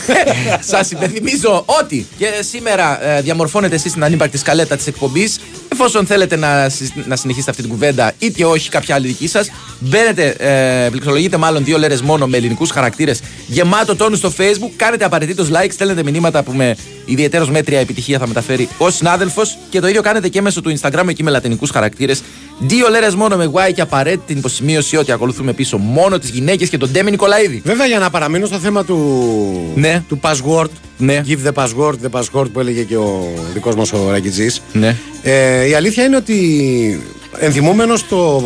σας 0.70 0.90
υπενθυμίζω 0.90 1.62
ότι 1.80 2.06
και 2.18 2.26
σήμερα 2.40 3.04
ε, 3.08 3.20
διαμορφώνετε 3.20 3.74
εσείς 3.74 3.92
την 3.92 4.04
ανύπαρκτη 4.04 4.38
σκαλέτα 4.38 4.76
της 4.76 4.86
εκπομπής. 4.86 5.38
Εφόσον 5.72 6.06
θέλετε 6.06 6.36
να, 6.36 6.68
συ- 6.68 7.06
να 7.06 7.16
συνεχίσετε 7.16 7.50
αυτή 7.50 7.62
την 7.62 7.70
κουβέντα 7.72 8.12
ή 8.18 8.30
και 8.30 8.44
όχι 8.44 8.68
κάποια 8.68 8.94
άλλη 8.94 9.06
δική 9.06 9.28
σας, 9.28 9.50
μπαίνετε, 9.78 10.26
ε, 10.38 10.88
πληκτρολογείτε 10.90 11.36
μάλλον 11.36 11.64
δύο 11.64 11.78
λέρες 11.78 12.02
μόνο 12.02 12.26
με 12.26 12.36
ελληνικούς 12.36 12.70
χαρακτήρες 12.70 13.20
γεμάτο 13.46 13.96
τόνους 13.96 14.18
στο 14.18 14.32
facebook, 14.38 14.70
κάνετε 14.76 15.04
απαραίτητος 15.04 15.48
like, 15.52 15.68
στέλνετε 15.72 16.02
μηνύματα 16.02 16.42
που 16.42 16.52
με 16.52 16.76
ιδιαίτερος 17.04 17.50
μέτρια 17.50 17.78
επιτυχία 17.80 18.18
θα 18.18 18.26
μεταφέρει 18.26 18.68
ο 18.78 18.90
συνάδελφος 18.90 19.58
και 19.70 19.80
το 19.80 19.88
ίδιο 19.88 20.02
κάνετε 20.02 20.28
και 20.28 20.40
μέσω 20.42 20.60
του 20.60 20.78
instagram 20.78 21.04
εκεί 21.08 21.22
με 21.22 21.30
λατινικούς 21.30 21.70
χαρακτήρες. 21.70 22.22
Δύο 22.58 22.88
λέρες 22.88 23.14
μόνο 23.14 23.36
με 23.36 23.50
Y 23.54 23.72
και 23.74 23.80
απαραίτητη 23.80 24.32
υποσημείωση 24.32 24.96
ότι 24.96 25.12
ακολουθούμε 25.12 25.52
πίσω 25.52 25.76
μόνο 25.78 26.18
τις 26.18 26.30
γυναίκες 26.30 26.68
και 26.68 26.78
τον 26.78 26.90
Ντέμι 26.90 27.10
Νικολαίδη. 27.10 27.62
Βέβαια 27.64 27.86
για 27.86 27.98
να 27.98 28.10
παραμείνω 28.10 28.46
στο 28.46 28.58
θέμα 28.58 28.84
του, 28.84 29.72
Ναι. 29.74 30.02
του 30.08 30.20
password, 30.22 30.68
Ναι. 30.98 31.22
give 31.28 31.48
the 31.48 31.52
password, 31.64 31.94
the 32.04 32.20
password 32.20 32.46
που 32.52 32.60
έλεγε 32.60 32.82
και 32.82 32.96
ο 32.96 33.28
δικός 33.54 33.74
μας 33.74 33.92
ο 33.92 34.10
Ρακιτζής. 34.10 34.62
Ναι. 34.72 34.96
Ε, 35.22 35.66
η 35.68 35.74
αλήθεια 35.74 36.04
είναι 36.04 36.16
ότι 36.16 37.00
ενθυμούμενος 37.38 38.08
το 38.08 38.42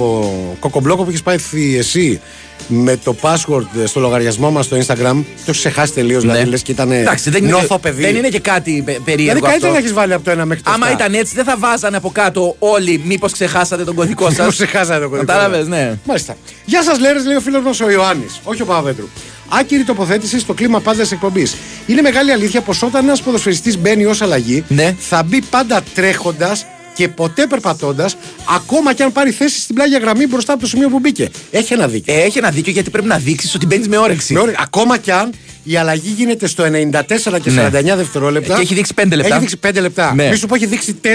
κοκομπλόκο 0.59 1.03
που 1.03 1.09
έχεις 1.09 1.23
πάει 1.23 1.37
εσύ 1.79 2.21
με 2.69 2.97
το 2.97 3.17
password 3.21 3.67
στο 3.85 4.01
λογαριασμό 4.01 4.51
μας 4.51 4.65
στο 4.65 4.77
Instagram, 4.77 5.13
το 5.13 5.25
έχεις 5.47 5.59
ξεχάσει 5.59 5.93
τελείως, 5.93 6.23
δηλαδή 6.23 6.45
λες 6.45 6.63
και 6.63 6.73
ήταν 6.73 6.89
Ναι. 6.89 6.99
Εντάξει, 6.99 7.31
δεν, 7.31 7.45
νόθο 7.45 7.67
είναι, 7.71 7.79
παιδί. 7.83 8.03
δεν 8.03 8.17
είναι 8.17 8.29
και 8.29 8.41
κάτι 8.41 8.83
πε- 8.85 8.99
περίεργο 9.01 9.05
Δηλαδή 9.05 9.37
αυτό. 9.39 9.49
καλύτερα 9.49 9.73
να 9.73 9.79
έχεις 9.79 9.93
βάλει 9.93 10.13
από 10.13 10.25
το 10.25 10.31
ένα 10.31 10.45
μέχρι 10.45 10.63
το 10.63 10.71
Άμα 10.71 10.89
εφτά. 10.89 11.05
ήταν 11.05 11.15
έτσι, 11.21 11.35
δεν 11.35 11.45
θα 11.45 11.57
βάζανε 11.59 11.97
από 11.97 12.11
κάτω 12.11 12.57
όλοι 12.59 13.01
μήπως 13.05 13.33
ξεχάσατε 13.33 13.85
τον 13.85 13.95
κωδικό 13.95 14.25
σας. 14.29 14.39
Μήπως 14.39 14.55
ξεχάσατε 14.55 15.01
το 15.03 15.09
κωδικό. 15.09 15.27
Κατάλαβες, 15.33 15.67
ναι. 15.67 15.99
Μάλιστα. 16.05 16.37
Γεια 16.65 16.83
σας, 16.83 16.99
Λέρες, 16.99 17.25
λέει 17.25 17.37
ο 17.37 17.41
φίλος 17.41 17.63
μας 17.63 17.81
ο 17.81 17.91
Ιωάννης, 17.91 18.41
όχι 18.45 18.63
ο 18.63 18.65
Παπαβέτρου. 18.65 19.09
Άκυρη 19.49 19.83
τοποθέτηση 19.85 20.39
στο 20.39 20.53
κλίμα 20.55 20.81
πάντας 20.81 21.09
τη 21.09 21.15
εκπομπής. 21.15 21.55
Είναι 21.87 22.01
μεγάλη 22.01 22.33
αλήθεια 22.33 22.61
πως 22.61 22.83
όταν 22.83 23.05
ένας 23.05 23.21
ποδοσφαιριστής 23.23 23.79
μπαίνει 23.79 24.05
ως 24.05 24.23
αλλαγή, 24.23 24.65
Ναι. 24.69 24.95
θα 24.99 25.23
μπει 25.23 25.41
πάντα 25.51 25.81
τρέχοντας 25.95 26.67
και 26.99 27.09
ποτέ 27.09 27.47
περπατώντας, 27.47 28.17
ακόμα 28.55 28.93
και 28.93 29.03
αν 29.03 29.13
πάρει 29.13 29.31
θέση 29.31 29.61
στην 29.61 29.75
πλάγια 29.75 29.99
γραμμή 29.99 30.27
μπροστά 30.27 30.53
από 30.53 30.63
το 30.63 30.69
σημείο 30.69 30.89
που 30.89 30.99
μπήκε. 30.99 31.31
Έχει 31.51 31.73
ένα 31.73 31.89
δίκιο. 31.89 32.15
Ε, 32.15 32.23
έχει 32.23 32.39
ένα 32.39 32.51
δίκιο 32.51 32.73
γιατί 32.73 32.91
πρέπει 32.91 33.07
να 33.07 33.19
δείξεις 33.19 33.55
ότι 33.55 33.67
μπαίνεις 33.67 33.89
με 33.89 33.97
όρεξη. 33.97 34.33
Με 34.33 34.41
όρεξη. 34.41 34.61
Ακόμα 34.63 34.99
και 34.99 35.13
αν 35.13 35.33
η 35.69 35.77
αλλαγή 35.77 36.15
γίνεται 36.17 36.47
στο 36.47 36.65
94 36.65 37.41
και 37.43 37.51
Ναι. 37.51 37.69
49 37.73 37.97
δευτερόλεπτα. 37.97 38.55
Και 38.55 38.61
έχει 38.63 38.75
δείξει 38.75 38.95
πέντε 38.95 39.17
λεπτά. 39.17 39.31
Έχει 39.35 39.41
δείξει 39.41 39.57
5 39.57 39.81
λεπτά. 39.81 40.13
Ναι. 40.15 40.29
Μη 40.29 40.37
σου 40.37 40.47
πω 40.47 40.55
έχει 40.55 40.67
δείξει 40.67 40.95
4 40.95 41.07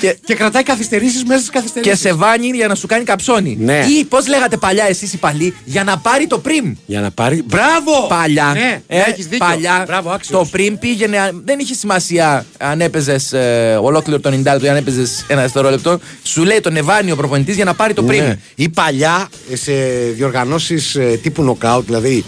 και, 0.00 0.16
Και- 0.24 0.34
κρατάει 0.34 0.62
καθυστερήσεις 0.62 1.24
μέσα 1.24 1.38
στις 1.38 1.50
καθυστερήσεις. 1.50 1.92
Και 1.92 1.98
σε 2.08 2.14
βάνει 2.14 2.46
για 2.46 2.68
να 2.68 2.74
σου 2.74 2.86
κάνει 2.86 3.04
καψόνι. 3.04 3.56
Ναι. 3.60 3.84
Ή 4.00 4.04
πώς 4.04 4.28
λέγατε 4.28 4.56
παλιά 4.56 4.84
εσείς 4.88 5.12
οι 5.12 5.16
παλιοί, 5.16 5.54
για 5.64 5.84
να 5.84 5.98
πάρει 5.98 6.26
το 6.26 6.38
πριμ. 6.38 6.72
Για 6.86 7.00
να 7.00 7.10
πάρει. 7.10 7.42
Μπράβο! 7.46 8.06
Παλιά. 8.08 8.50
Ναι, 8.54 8.82
ε, 8.86 8.98
έχεις 9.00 9.26
δίκιο. 9.26 9.46
παλιά 9.46 9.84
Μπράβο, 9.86 10.10
άξιος. 10.10 10.38
το 10.38 10.48
πριμ 10.50 10.78
πήγαινε. 10.78 11.18
α- 11.18 11.30
Δεν 11.44 11.58
είχε 11.58 11.74
σημασία 11.74 12.46
αν 12.58 12.80
έπαιζες 12.80 13.32
ε, 13.32 13.78
ολόκληρο 13.82 14.20
το 14.20 14.28
90 14.28 14.52
λεπτό 14.52 14.66
ή 14.66 14.68
αν 14.68 14.76
έπαιζες 14.76 15.24
ένα 15.28 15.40
δευτερόλεπτο. 15.42 15.98
Σου 16.22 16.44
λέει 16.44 16.60
τον 16.60 16.76
Εβάνιο 16.76 17.16
προπονητής 17.16 17.54
για 17.56 17.64
να 17.64 17.74
πάρει 17.74 17.94
το 17.94 18.02
πριμ. 18.02 18.24
Ναι. 18.24 18.38
Ή 18.54 18.68
παλιά 18.68 19.28
ε, 19.52 19.56
σε 19.56 19.72
διοργανώσεις 20.14 20.96
τύπου 21.22 21.42
νοκάουτ, 21.42 21.84
δηλαδή 21.86 22.24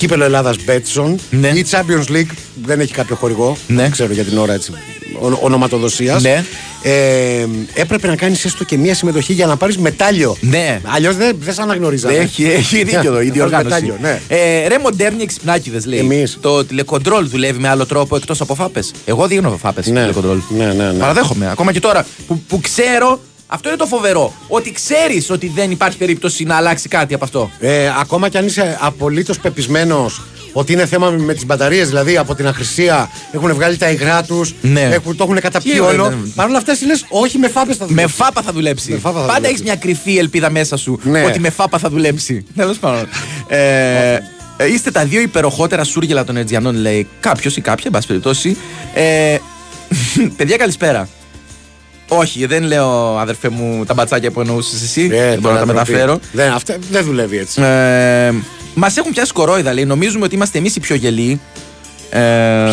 κύπελο 0.00 0.24
Ελλάδας 0.24 0.56
Μπέτσον 0.64 1.18
Ναι. 1.30 1.48
ή 1.48 1.66
Champions 1.70 2.12
League, 2.12 2.30
δεν 2.64 2.80
έχει 2.80 2.92
κάποιο 2.92 3.16
χορηγό. 3.16 3.56
Ναι. 3.66 3.82
Δεν 3.82 3.90
ξέρω 3.90 4.12
για 4.12 4.24
την 4.24 4.38
ώρα 4.38 4.52
έτσι. 4.52 4.72
Ονοματοδοσίας. 5.40 6.22
Ναι. 6.22 6.44
Ε, 6.82 7.46
έπρεπε 7.74 8.06
να 8.06 8.16
κάνεις 8.16 8.44
έστω 8.44 8.64
και 8.64 8.76
μία 8.76 8.94
συμμετοχή 8.94 9.32
για 9.32 9.46
να 9.46 9.56
πάρεις 9.56 9.78
μετάλλιο. 9.78 10.36
Ναι. 10.40 10.80
Αλλιώς 10.84 11.16
δεν, 11.16 11.36
δεν 11.40 11.54
σε 11.54 11.62
αναγνωρίζανε. 11.62 12.14
Έχει, 12.14 12.44
έχει 12.44 12.76
δίκιο 12.84 12.98
εδώ 13.10 13.20
η 13.20 13.26
Να 13.28 13.32
διοργάνωση. 13.32 13.68
πάρεις 13.70 13.88
μετάλλιο, 13.88 14.20
ναι. 14.28 14.36
ε, 14.62 14.68
ρε 14.68 14.78
μοντέρνοι 14.78 15.22
εξυπνάκιδε 15.22 15.80
λέει. 15.84 15.98
Εμείς. 15.98 16.38
Το 16.40 16.64
τηλεκοντρόλ 16.64 17.28
δουλεύει 17.28 17.58
με 17.58 17.68
άλλο 17.68 17.86
τρόπο 17.86 18.16
εκτός 18.16 18.40
από 18.40 18.54
φάπες. 18.54 18.90
Εγώ 19.04 19.26
δίνω 19.26 19.56
φάπες 19.62 19.86
Ναι. 19.86 20.00
τηλεκοντρόλ. 20.00 20.38
Ναι, 20.56 20.64
ναι, 20.66 20.84
ναι. 20.92 20.98
Παραδέχομαι. 20.98 21.50
Ακόμα 21.50 21.72
και 21.72 21.80
τώρα 21.80 22.06
που, 22.26 22.42
που 22.48 22.60
ξέρω. 22.60 23.20
Αυτό 23.52 23.68
είναι 23.68 23.78
το 23.78 23.86
φοβερό. 23.86 24.32
Ότι 24.48 24.72
ξέρεις 24.72 25.30
ότι 25.30 25.48
δεν 25.54 25.70
υπάρχει 25.70 25.96
περίπτωση 25.96 26.44
να 26.44 26.56
αλλάξει 26.56 26.88
κάτι 26.88 27.14
από 27.14 27.24
αυτό. 27.24 27.50
Ε, 27.60 27.88
ακόμα 28.00 28.28
κι 28.28 28.36
αν 28.38 28.46
είσαι 28.46 28.78
απολύτως 28.80 29.38
πεπισμένος 29.38 30.22
ότι 30.52 30.72
είναι 30.72 30.86
θέμα 30.86 31.10
με 31.10 31.34
τις 31.34 31.46
μπαταρίες, 31.46 31.88
δηλαδή 31.88 32.16
από 32.16 32.34
την 32.34 32.46
αχρησία 32.46 33.10
έχουν 33.32 33.54
βγάλει 33.54 33.76
τα 33.76 33.90
υγρά 33.90 34.22
τους, 34.22 34.54
Ναι. 34.60 34.96
το 35.04 35.14
έχουν 35.20 35.40
καταπιεί 35.40 35.72
Τι 35.72 35.78
όλο. 35.80 36.04
ωραία, 36.04 36.16
ναι. 36.16 36.28
Παρ' 36.34 36.48
όλα 36.48 36.58
αυτά, 36.58 36.72
εσύ 36.72 36.84
λες, 36.86 37.04
όχι 37.08 37.38
με 37.38 37.48
φάπες 37.48 37.76
θα 37.76 37.84
Με 37.84 37.90
δουλεύει. 37.90 38.12
φάπα 38.12 38.42
θα 38.42 38.52
δουλέψει. 38.52 38.90
Με 38.90 38.98
φάπα 38.98 39.20
θα 39.20 39.26
Πάντα 39.26 39.32
δουλέψεις. 39.34 39.58
έχει 39.60 39.62
μια 39.68 39.76
κρυφή 39.76 40.18
ελπίδα 40.18 40.50
μέσα 40.50 40.76
σου 40.76 41.00
Ναι. 41.02 41.22
ότι 41.24 41.40
με 41.40 41.50
φάπα 41.50 41.78
θα 41.78 41.88
δουλέψει. 41.88 42.44
Τέλος 42.56 42.78
πάντων. 42.78 43.08
ε, 43.48 44.14
ε, 44.56 44.72
είστε 44.72 44.90
τα 44.90 45.04
δύο 45.04 45.20
υπεροχότερα 45.20 45.84
σούργελα 45.84 46.24
των 46.24 46.36
Ερτζιανών, 46.36 46.74
λέει 46.76 47.06
κάποιος 47.20 47.56
ή 47.56 47.60
κάποια, 47.60 47.84
εν 47.86 47.92
πάση 47.92 48.06
περιπτώσει. 48.06 48.56
Ε, 48.94 49.36
παιδιά, 50.36 50.56
καλησπέρα. 50.56 51.08
Όχι, 52.12 52.46
δεν 52.46 52.62
λέω 52.62 53.18
αδερφέ 53.18 53.48
μου 53.48 53.84
τα 53.84 53.94
μπατσάκια 53.94 54.30
που 54.30 54.40
εννοούσες 54.40 54.82
εσύ. 54.82 55.08
Ε, 55.12 55.28
δεν 55.28 55.38
μπορώ 55.40 55.54
να 55.54 55.60
τα 55.60 55.66
τώρα 55.66 55.82
ντροπή. 55.82 55.90
μεταφέρω. 55.92 56.18
Δεν, 56.32 56.52
αυτά, 56.52 56.76
δεν 56.90 57.04
δουλεύει 57.04 57.38
έτσι. 57.38 57.62
Ε, 57.62 58.32
Μας 58.74 58.96
έχουν 58.96 59.12
πιάσει 59.12 59.32
κορόιδα, 59.32 59.72
λέει. 59.72 59.84
Νομίζουμε 59.84 60.24
ότι 60.24 60.34
είμαστε 60.34 60.58
εμείς 60.58 60.76
οι 60.76 60.80
πιο 60.80 60.94
γελοί. 60.96 61.40
Ε, 62.12 62.20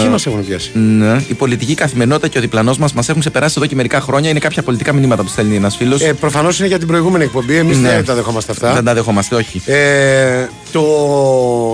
Ποιοι 0.01 0.08
μας 0.12 0.25
έχουν 0.25 0.46
πιάσει; 0.46 0.72
ναι, 0.74 1.22
η 1.27 1.34
πολιτική 1.34 1.74
καθημερινότητα 1.75 2.27
και 2.27 2.38
ο 2.38 2.41
διπλανός 2.41 2.77
μας 2.77 2.94
μας 2.94 3.10
έχουν 3.10 3.20
ξεπεράσει 3.20 3.56
εδώ 3.58 3.65
και 3.67 3.75
μερικά 3.75 4.01
χρόνια. 4.01 4.29
Είναι 4.29 4.39
κάποια 4.39 4.63
πολιτικά 4.63 4.94
μηνύματα 4.94 5.24
που 5.24 5.29
στέλνει 5.29 5.56
ένας 5.56 5.75
φίλος. 5.75 6.01
Ε, 6.01 6.13
Προφανώς 6.13 6.60
είναι 6.60 6.67
για 6.67 6.77
την 6.77 6.88
προηγούμενη 6.88 7.24
εκπομπή. 7.24 7.56
Εμείς 7.56 7.77
Ναι. 7.77 7.89
δεν 7.89 8.06
τα 8.06 8.13
δεχόμαστε 8.13 8.51
αυτά. 8.51 8.74
Δεν 8.74 8.84
τα 8.84 8.94
δεχόμαστε, 8.94 9.36
όχι. 9.36 9.62
Ε, 9.65 10.46
το 10.72 10.82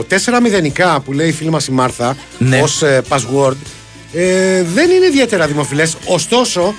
4 0.09 0.39
μηδενικά 0.41 0.99
που 1.05 1.13
λέει 1.13 1.27
η 1.27 1.31
φίλη 1.31 1.49
μας 1.49 1.67
η 1.67 1.71
Μάρθα 1.71 2.15
Ναι. 2.37 2.59
ως 2.61 2.81
ε, 2.81 3.01
password 3.09 3.55
ε, 4.13 4.63
δεν 4.73 4.89
είναι 4.89 5.05
ιδιαίτερα 5.05 5.47
δημοφιλές 5.47 5.95
ωστόσο 6.05 6.73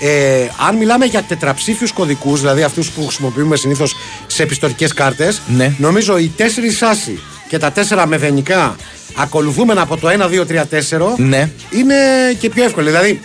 ε, 0.00 0.46
αν 0.68 0.76
μιλάμε 0.76 1.04
για 1.04 1.22
τετραψήφιους 1.22 1.92
κωδικούς 1.92 2.40
δηλαδή 2.40 2.62
αυτούς 2.62 2.90
που 2.90 3.02
χρησιμοποιούμε 3.06 3.56
συνήθως 3.56 3.94
σε 4.26 4.42
επιστορικές 4.42 4.92
κάρτες 4.92 5.40
Ναι. 5.46 5.74
νομίζω 5.78 6.18
οι 6.18 6.32
4 6.38 6.42
άσοι 6.90 7.18
και 7.48 7.58
τα 7.58 7.72
4 7.72 8.04
μεδενικά 8.06 8.76
ακολουθούμενα 9.14 9.80
από 9.82 9.96
το 9.96 10.08
1, 10.08 10.28
2, 10.28 10.44
3, 10.46 10.64
4 10.66 11.14
Ναι. 11.16 11.50
είναι 11.70 11.94
και 12.38 12.48
πιο 12.48 12.64
εύκολο 12.64 12.86
δηλαδή 12.86 13.20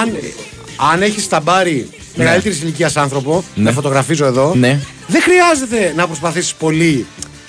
αν, 0.00 0.16
αν 0.92 1.02
έχεις 1.02 1.22
σταμπάρει 1.24 1.88
μεγαλύτερης 2.14 2.60
ηλικίας 2.62 2.96
άνθρωπο, 2.96 3.44
Ναι. 3.54 3.62
με 3.62 3.72
φωτογραφίζω 3.72 4.24
εδώ, 4.26 4.54
Ναι. 4.54 4.78
δεν 5.06 5.22
χρειάζεται 5.22 5.92
να 5.96 6.06
προσπαθήσεις 6.06 6.54
πολύ 6.54 7.06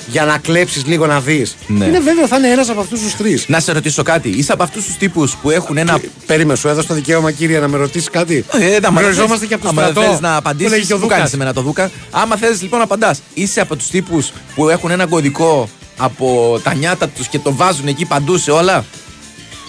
για 0.08 0.26
να 0.26 0.38
κλέψεις 0.38 0.86
λίγο 0.86 1.06
να 1.06 1.20
δεις. 1.20 1.56
Ναι. 1.68 1.86
Είναι 1.86 2.00
βέβαιο 2.00 2.28
θα 2.28 2.38
είναι 2.38 2.48
ένας 2.48 2.70
από 2.70 2.80
αυτούς 2.82 3.02
τους 3.02 3.16
τρεις. 3.16 3.46
Να 3.48 3.60
σε 3.60 3.72
ρωτήσω 3.72 4.04
κάτι. 4.04 4.30
Είσαι 4.30 4.52
από 4.52 4.64
αυτούς 4.64 4.86
τους 4.86 4.98
τύπους 4.98 5.36
που 5.42 5.50
έχουν 5.50 5.78
ένα. 5.78 6.00
Περίμενε, 6.26 6.58
σου 6.60 6.68
έδωσε 6.68 6.88
το 6.88 6.94
δικαίωμα, 6.94 7.32
κύριε, 7.32 7.60
να 7.60 7.68
με 7.68 7.78
ρωτήσεις 7.78 8.10
κάτι. 8.10 8.46
Ε, 8.52 8.66
άμα 8.76 8.80
δεν 8.82 8.92
Γνωριζόμαστε 8.94 9.38
θες- 9.38 9.48
και 9.48 9.54
από 9.54 9.64
το 9.64 9.70
άμα 9.70 9.82
δεν 9.82 9.92
στρατό. 9.92 10.12
θες 10.12 10.20
να 10.20 10.30
Το 10.32 10.38
απαντήσεις, 10.38 10.72
λέγει 10.72 10.86
και 10.86 10.94
ο 10.94 10.96
που 10.96 11.02
Δούκας. 11.02 11.18
κάνεις 11.18 11.34
εμένα 11.34 11.54
το 11.54 11.62
Δούκα. 11.62 11.92
Άμα 12.12 12.36
θε 12.36 12.48
λοιπόν 12.62 12.78
να 12.80 12.84
απαντάς, 12.86 13.22
είσαι 13.34 13.62
από 13.62 13.76
τους 13.76 13.88
τύπους 13.88 14.32
που 14.56 14.70
έχουν 14.70 14.92
ένα 14.92 15.06
κωδικό 15.06 15.70
από 15.98 16.60
τα 16.64 16.74
νιάτα 16.74 17.08
τους 17.08 17.28
και 17.28 17.40
το 17.40 17.56
βάζουν 17.56 17.88
εκεί 17.88 18.06
παντού 18.06 18.38
σε 18.38 18.52
όλα; 18.52 18.86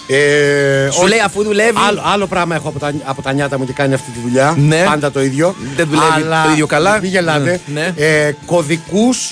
Ε, 0.07 0.89
Σου 0.91 0.97
όχι. 0.99 1.09
λέει 1.09 1.19
αφού 1.25 1.43
δουλεύει. 1.43 1.77
Άλλο, 1.87 2.01
άλλο 2.05 2.27
πράγμα 2.27 2.55
έχω 2.55 2.67
από 2.69 2.79
τα, 2.79 2.93
από 3.03 3.21
τα 3.21 3.33
νιάτα 3.33 3.57
μου 3.57 3.65
και 3.65 3.73
κάνει 3.73 3.93
αυτή 3.93 4.11
τη 4.11 4.19
δουλειά. 4.23 4.55
Ναι. 4.57 4.83
Πάντα 4.85 5.11
το 5.11 5.23
ίδιο. 5.23 5.55
Δεν 5.75 5.87
δουλεύει 5.87 6.43
το 6.45 6.51
ίδιο 6.51 6.65
καλά. 6.65 6.99
Μην 7.01 7.09
γελάτε. 7.09 7.59
Ναι, 7.73 7.93
Ε, 7.95 8.31
Κωδικούς 8.45 9.31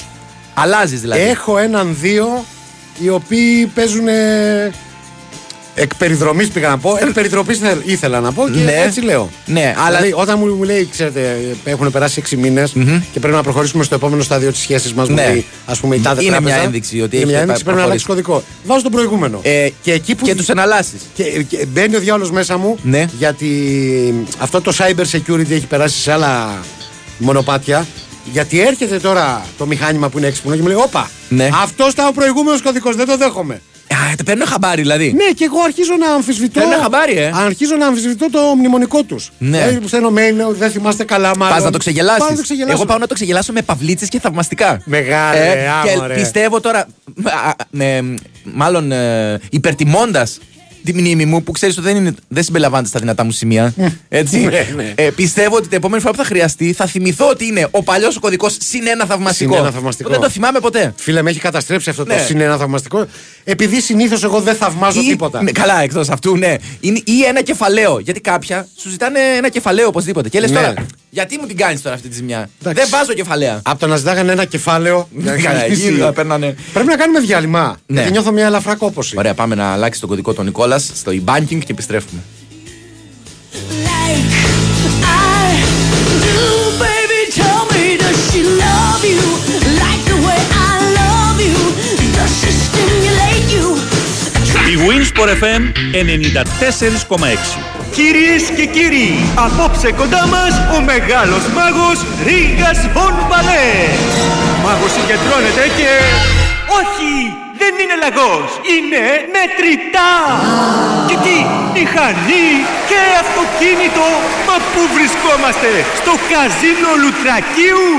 Αλλάζεις 0.54 1.02
δηλαδή. 1.02 1.22
έχω 1.22 1.58
έναν-δύο 1.58 2.46
οι 3.00 3.10
οποίοι 3.10 3.66
παίζουν. 3.66 4.08
ε, 4.08 4.72
Εκ 5.76 5.96
περιδρομής 5.96 6.48
πήγα 6.48 6.70
να 6.70 6.78
πω, 6.78 6.98
εκ 7.02 7.12
περιτροπή 7.14 7.60
ήθελα 7.86 8.20
να 8.20 8.32
πω 8.32 8.50
και 8.50 8.60
Ναι. 8.60 8.72
έτσι 8.86 9.02
λέω. 9.02 9.30
Ναι, 9.46 9.74
αλλά- 9.78 9.98
Δηλαδή, 9.98 10.14
όταν 10.22 10.40
μου, 10.40 10.56
μου 10.56 10.64
λέει, 10.64 10.88
ξέρετε, 10.92 11.38
έχουν 11.64 11.92
περάσει 11.92 12.20
6 12.20 12.36
μήνες 12.38 12.72
και 13.12 13.20
πρέπει 13.20 13.36
να 13.36 13.44
προχωρήσουμε 13.44 13.84
στο 13.84 13.96
επόμενο 13.96 14.24
στάδιο 14.24 14.52
της 14.52 14.60
σχέσης 14.62 14.94
μας, 14.94 15.08
Ναι. 15.08 15.22
μου 15.22 15.28
λέει, 15.30 15.46
ας 15.66 15.80
πούμε, 15.80 15.96
η 15.96 16.00
τάδε 16.00 16.22
Είναι 16.22 16.32
τράπεζα. 16.32 16.56
μια 16.56 16.64
ένδειξη 16.64 17.02
ότι 17.02 17.16
είναι 17.16 17.26
μια 17.26 17.34
έχετε 17.36 17.42
ένδειξη, 17.42 17.64
πρέπει 17.64 17.78
να 17.78 17.84
αλλάξεις 17.84 18.08
κωδικό. 18.08 18.44
Βάζω 18.66 18.82
τον 18.82 18.92
προηγούμενο. 18.92 19.40
Ε, 19.44 19.70
και 19.82 19.92
εκεί 19.94 20.16
που. 20.16 20.26
Και 20.26 20.36
τους 20.36 20.50
εναλλάσσεις. 20.50 21.02
Και, 21.14 21.24
και 21.24 21.66
μπαίνει 21.66 21.96
ο 21.96 22.00
διάολος 22.00 22.32
μέσα 22.32 22.58
μου 22.58 22.78
Ναι. 22.82 23.06
γιατί 23.18 23.48
αυτό 24.38 24.62
το 24.62 24.74
cyber 24.78 25.04
security 25.18 25.52
έχει 25.52 25.66
περάσει 25.68 26.00
σε 26.00 26.12
άλλα 26.12 26.60
μονοπάτια. 27.18 27.88
Γιατί 28.32 28.60
έρχεται 28.62 29.00
τώρα 29.00 29.46
το 29.58 29.66
μηχάνημα 29.66 30.10
που 30.10 30.18
είναι 30.18 30.28
έξυπνο 30.28 30.56
και 30.56 30.62
μου 30.62 30.68
λέει: 30.68 30.78
Όπα, 30.78 31.10
Ναι. 31.30 31.50
αυτός 31.64 31.92
ήταν 31.92 32.08
ο 32.08 32.12
προηγούμενος 32.12 32.62
κωδικός, 32.62 32.96
δεν 32.96 33.06
το 33.08 33.18
δέχομαι. 33.18 33.62
Α, 33.92 34.16
τα 34.18 34.24
παίρνω 34.24 34.46
χαμπάρι 34.46 34.82
δηλαδή. 34.82 35.14
Ναι, 35.14 35.24
και 35.36 35.44
εγώ 35.44 35.60
αρχίζω 35.66 35.92
να 36.00 36.14
αμφισβητώ. 36.14 36.60
Παίρνουν 36.60 36.82
χαμπάρι, 36.82 37.18
ε. 37.18 37.32
Αρχίζω 37.36 37.76
να 37.76 37.88
αμφισβητώ 37.88 38.30
το 38.30 38.40
μνημονικό 38.58 39.04
τους. 39.04 39.32
Ναι. 39.38 39.58
Δηλαδή 39.58 39.80
που 39.80 39.88
στέλνω 39.88 40.14
mail, 40.16 40.54
δεν 40.58 40.72
θυμάστε 40.72 41.04
καλά, 41.04 41.38
μάλλον. 41.38 41.56
Πας 41.56 41.64
να 41.64 41.72
το 41.72 41.78
ξεγελάσεις. 41.78 42.20
Πάω 42.20 42.30
να 42.30 42.36
το 42.36 42.42
ξεγελάσω. 42.42 42.74
Εγώ 42.76 42.86
πάω 42.86 42.98
να 42.98 43.08
το 43.08 43.14
ξεγελάσω 43.14 43.52
με 43.54 43.62
παυλίτσες 43.62 44.10
και 44.10 44.20
θαυμαστικά. 44.20 44.82
Μεγάλε, 44.86 45.38
Ε, 45.40 45.68
άμα, 45.70 46.08
ρε. 46.08 46.14
και 46.14 46.20
πιστεύω 46.20 46.60
τώρα. 46.60 46.80
α, 47.24 47.52
με, 47.70 48.16
μάλλον 48.44 48.92
ε, 48.92 49.40
υπερτιμώντας 49.50 50.38
τη 50.84 50.94
μνήμη 50.94 51.26
μου 51.26 51.44
που 51.44 51.52
ξέρεις 51.52 51.78
ότι 51.78 51.88
δεν, 51.88 51.96
είναι, 51.98 52.14
δεν 52.28 52.44
συμπεριλαμβάνεται 52.44 52.90
στα 52.90 53.00
δυνατά 53.00 53.24
μου 53.24 53.32
σημεία. 53.32 53.74
Έτσι. 54.10 54.38
Ναι, 54.40 54.68
ναι. 54.76 54.94
Ε, 54.96 55.10
πιστεύω 55.10 55.56
ότι 55.56 55.68
την 55.68 55.78
επόμενη 55.78 56.02
φορά 56.02 56.14
που 56.14 56.20
θα 56.20 56.26
χρειαστεί 56.26 56.74
θα 56.74 56.86
θυμηθώ 56.86 57.30
ότι 57.30 57.46
είναι 57.46 57.68
ο 57.72 57.84
παλιός 57.84 58.20
κωδικός 58.20 58.58
συν 58.60 58.88
ένα 58.88 59.06
θαυμαστικό. 59.06 59.54
Συν 59.54 59.62
ένα 59.64 59.72
θαυμαστικό. 59.72 60.10
Που 60.10 60.16
Δεν 60.16 60.24
το 60.24 60.30
θυμάμαι 60.30 60.60
ποτέ. 60.60 60.94
Φίλε, 60.98 61.22
με 61.22 61.30
έχει 61.30 61.40
καταστρέψει 61.40 61.90
αυτό 61.90 62.06
το 62.06 62.14
Ναι. 62.14 62.22
συν 62.22 62.40
ένα 62.42 62.58
θαυμαστικό. 62.58 63.06
Επειδή 63.44 63.82
συνήθως 63.82 64.24
εγώ 64.24 64.40
δεν 64.42 64.56
θαυμάζω 64.56 65.00
Ή- 65.02 65.04
τίποτα. 65.08 65.42
ναι, 65.44 65.52
καλά, 65.52 65.82
εκτός 65.82 66.10
αυτού, 66.10 66.38
ναι. 66.38 66.56
Είναι, 66.80 67.02
ή 67.06 67.24
ένα 67.28 67.42
κεφαλαίο. 67.42 68.00
Γιατί 68.00 68.20
κάποια 68.22 68.68
σου 68.78 68.90
ζητάνε 68.90 69.20
ένα 69.38 69.50
κεφαλαίο 69.50 69.88
οπωσδήποτε. 69.88 70.30
Και 70.30 70.40
λες 70.40 70.52
Ναι. 70.52 70.56
τώρα, 70.58 70.74
γιατί 71.14 71.38
μου 71.40 71.48
την 71.48 71.58
κάνεις 71.58 71.82
τώρα 71.82 71.96
αυτή 71.96 72.08
τη 72.10 72.16
ζημιά; 72.16 72.50
Εντάξει. 72.62 72.82
Δεν 72.82 72.90
βάζω 73.00 73.14
κεφαλαία. 73.14 73.60
Από 73.64 73.80
το 73.80 73.88
να 73.88 73.96
ζητάγανε 73.98 74.32
ένα 74.32 74.46
κεφάλαιο. 74.46 75.08
για 75.18 75.32
να 75.32 75.42
Καλά, 75.42 75.64
γυρίσει. 75.66 75.88
εκεί 75.88 75.98
θα 76.00 76.14
παίρνανε. 76.14 76.56
Πρέπει 76.74 76.88
να 76.88 76.96
κάνουμε 76.96 77.20
διάλειμμα. 77.20 77.78
Ναι. 77.86 77.96
Γιατί 77.96 78.12
νιώθω 78.12 78.32
μια 78.32 78.46
ελαφρά 78.46 78.76
κόπωση. 78.76 79.16
Ωραία, 79.18 79.34
πάμε 79.34 79.56
να 79.56 79.72
αλλάξει 79.72 80.00
τον 80.00 80.10
κωδικό 80.10 80.34
του 80.34 80.44
Νικόλας 80.44 80.92
στο 80.94 81.12
e-banking 81.12 81.60
και 81.60 81.72
επιστρέφουμε. 81.72 82.22
like 83.88 84.34
I 85.04 85.48
do, 86.26 86.40
baby. 86.86 87.22
Tell 87.40 87.62
me, 87.74 87.84
does 88.02 88.18
she 88.32 88.42
love 88.64 89.04
you; 89.14 89.22
Winsport 94.88 95.30
FM 95.42 95.64
94,6. 95.94 97.60
Κυρίες 97.98 98.44
και 98.58 98.66
κύριοι, 98.66 99.10
απόψε 99.46 99.90
κοντά 100.00 100.24
μας 100.34 100.54
ο 100.76 100.80
μεγάλος 100.92 101.44
μάγος 101.56 101.98
Ρίγας 102.26 102.80
Βον 102.94 103.16
Μπαλές. 103.28 104.00
Ο 104.56 104.58
μάγος 104.66 104.92
συγκεντρώνεται 104.96 105.64
και... 105.78 105.90
Όχι, 106.80 107.12
δεν 107.62 107.74
είναι 107.82 107.96
λαγός, 108.04 108.50
είναι 108.74 109.04
μετρητά. 109.36 110.14
Και 111.08 111.18
τι, 111.26 111.38
μηχανή 111.76 112.50
και 112.90 113.02
αυτοκίνητο, 113.24 114.08
μα 114.48 114.56
πού 114.72 114.82
βρισκόμαστε, 114.96 115.72
στο 116.00 116.14
καζίνο 116.32 116.92
Λουτρακίου; 117.02 117.90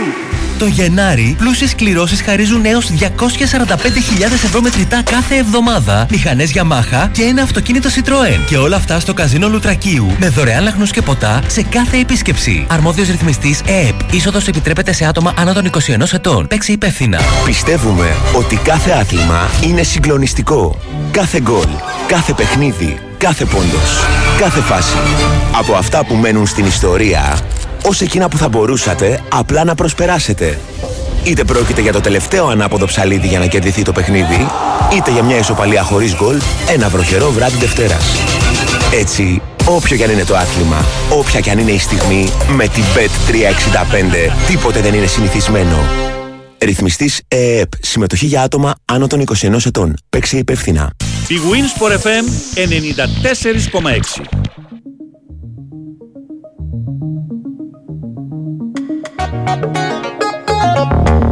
Το 0.63 0.69
Γενάρη, 0.69 1.35
πλούσιες 1.39 1.75
κληρώσεις 1.75 2.23
χαρίζουν 2.23 2.65
έως 2.65 2.91
245.000 2.91 4.45
ευρώ 4.45 4.61
μετρητά 4.61 5.03
κάθε 5.03 5.37
εβδομάδα, 5.37 6.07
μηχανές 6.11 6.53
Yamaha 6.55 7.09
και 7.13 7.23
ένα 7.23 7.43
αυτοκίνητο 7.43 7.89
Citroën. 7.89 8.45
Και 8.47 8.57
όλα 8.57 8.77
αυτά 8.77 9.01
στο 9.01 9.15
καζίνο 9.15 9.49
Λουτρακίου, 9.49 10.17
με 10.19 10.29
δωρεάν 10.29 10.63
λαχνούς 10.63 10.91
και 10.91 11.03
ποτά 11.03 11.43
σε 11.47 11.63
κάθε 11.63 11.97
επίσκεψη. 11.97 12.67
Αρμόδιος 12.69 13.09
ρυθμιστής 13.09 13.61
ΕΕΠ. 13.67 14.13
Είσοδος 14.13 14.49
επιτρέπεται 14.49 14.93
σε 14.93 15.05
άτομα 15.05 15.35
άνω 15.37 15.53
των 15.53 15.65
21 15.65 16.13
ετών. 16.13 16.47
Παίξει 16.47 16.73
υπεύθυνα. 16.73 17.21
Πιστεύουμε 17.45 18.17
ότι 18.37 18.57
κάθε 18.57 18.91
άθλημα 18.91 19.51
είναι 19.63 19.83
συγκλονιστικό. 19.83 20.79
Κάθε 21.11 21.41
γκολ, 21.41 21.69
κάθε 22.07 22.33
παιχνίδι, 22.33 22.99
κάθε 23.19 23.45
πόντος, 23.45 24.07
κάθε 24.39 24.61
φάση. 24.61 24.97
Από 25.59 25.75
αυτά 25.75 26.05
που 26.05 26.15
μένουν 26.15 26.47
στην 26.47 26.65
ιστορία, 26.65 27.39
ως 27.83 28.01
εκείνα 28.01 28.29
που 28.29 28.37
θα 28.37 28.49
μπορούσατε 28.49 29.21
απλά 29.29 29.65
να 29.65 29.75
προσπεράσετε. 29.75 30.59
Είτε 31.25 31.45
πρόκειται 31.45 31.81
για 31.81 31.93
το 31.93 32.01
τελευταίο 32.01 32.47
ανάποδο 32.47 32.87
ψαλίδι 32.87 33.27
για 33.27 33.39
να 33.39 33.47
κερδιθεί 33.47 33.83
το 33.83 33.93
παιχνίδι, 33.93 34.47
είτε 34.97 35.11
για 35.11 35.23
μια 35.23 35.39
ισοπαλία 35.39 35.83
χωρίς 35.83 36.15
γκολ, 36.15 36.37
ένα 36.69 36.89
βροχερό 36.89 37.31
βράδυ 37.31 37.57
Δευτέρας. 37.57 38.05
Έτσι, 38.95 39.43
όποιο 39.65 39.97
κι 39.97 40.05
αν 40.05 40.11
είναι 40.11 40.25
το 40.25 40.37
άθλημα, 40.37 40.85
όποια 41.11 41.41
κι 41.41 41.51
αν 41.51 41.59
είναι 41.59 41.71
η 41.71 41.79
στιγμή, 41.79 42.29
με 42.57 42.69
την 42.69 42.83
Bet365 42.95 44.33
τίποτε 44.47 44.81
δεν 44.81 44.95
είναι 44.95 45.07
συνηθισμένο. 45.07 45.77
Ρυθμιστής 46.59 47.21
ΕΕΠ. 47.29 47.69
Συμμετοχή 47.81 48.27
για 48.27 48.43
άτομα 48.43 48.75
άνω 48.85 49.07
των 49.07 49.25
21 49.41 49.67
ετών. 49.67 49.97
Παίξε 50.09 50.37
υπεύθυνα. 50.39 50.91
Η 51.29 51.35
Winsport 51.35 51.93
FM 51.93 52.25
94,6. 54.19 54.52
Thank 59.45 61.25
you. 61.27 61.32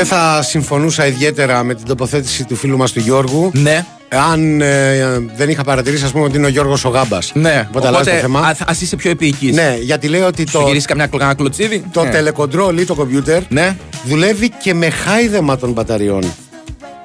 Δεν 0.00 0.08
θα 0.08 0.42
συμφωνούσα 0.42 1.06
ιδιαίτερα 1.06 1.62
με 1.64 1.74
την 1.74 1.86
τοποθέτηση 1.86 2.44
του 2.44 2.56
φίλου 2.56 2.76
μας 2.76 2.92
του 2.92 3.00
Γιώργου. 3.00 3.50
Ναι. 3.54 3.84
Αν 4.30 4.60
ε, 4.60 5.18
δεν 5.36 5.48
είχα 5.48 5.62
παρατηρήσει, 5.64 6.04
ας 6.04 6.10
πούμε, 6.10 6.24
ότι 6.24 6.36
είναι 6.36 6.46
ο 6.46 6.48
Γιώργος 6.48 6.84
ο 6.84 6.88
Γάμπας. 6.88 7.30
Ναι, 7.34 7.66
Οπότε 7.68 7.86
αλλάζει 7.86 8.10
το 8.10 8.16
θέμα. 8.16 8.40
α 8.40 8.54
είσαι 8.80 8.96
πιο 8.96 9.10
επίοικης. 9.10 9.54
Ναι, 9.54 9.76
γιατί 9.80 10.08
λέει 10.08 10.20
ότι 10.20 10.46
Σου 10.48 10.58
το, 10.58 10.64
γυρίσει 10.66 10.86
καμιά 10.86 11.06
κανένα 11.06 11.34
κλωτσίδι. 11.34 11.84
το 11.92 12.04
Ναι. 12.04 12.10
telecontrol 12.10 12.78
ή 12.80 12.84
το 12.84 12.96
computer 12.98 13.40
Ναι. 13.48 13.76
δουλεύει 14.04 14.50
και 14.62 14.74
με 14.74 14.90
χάιδεμα 14.90 15.56
των 15.58 15.70
μπαταριών. 15.72 16.24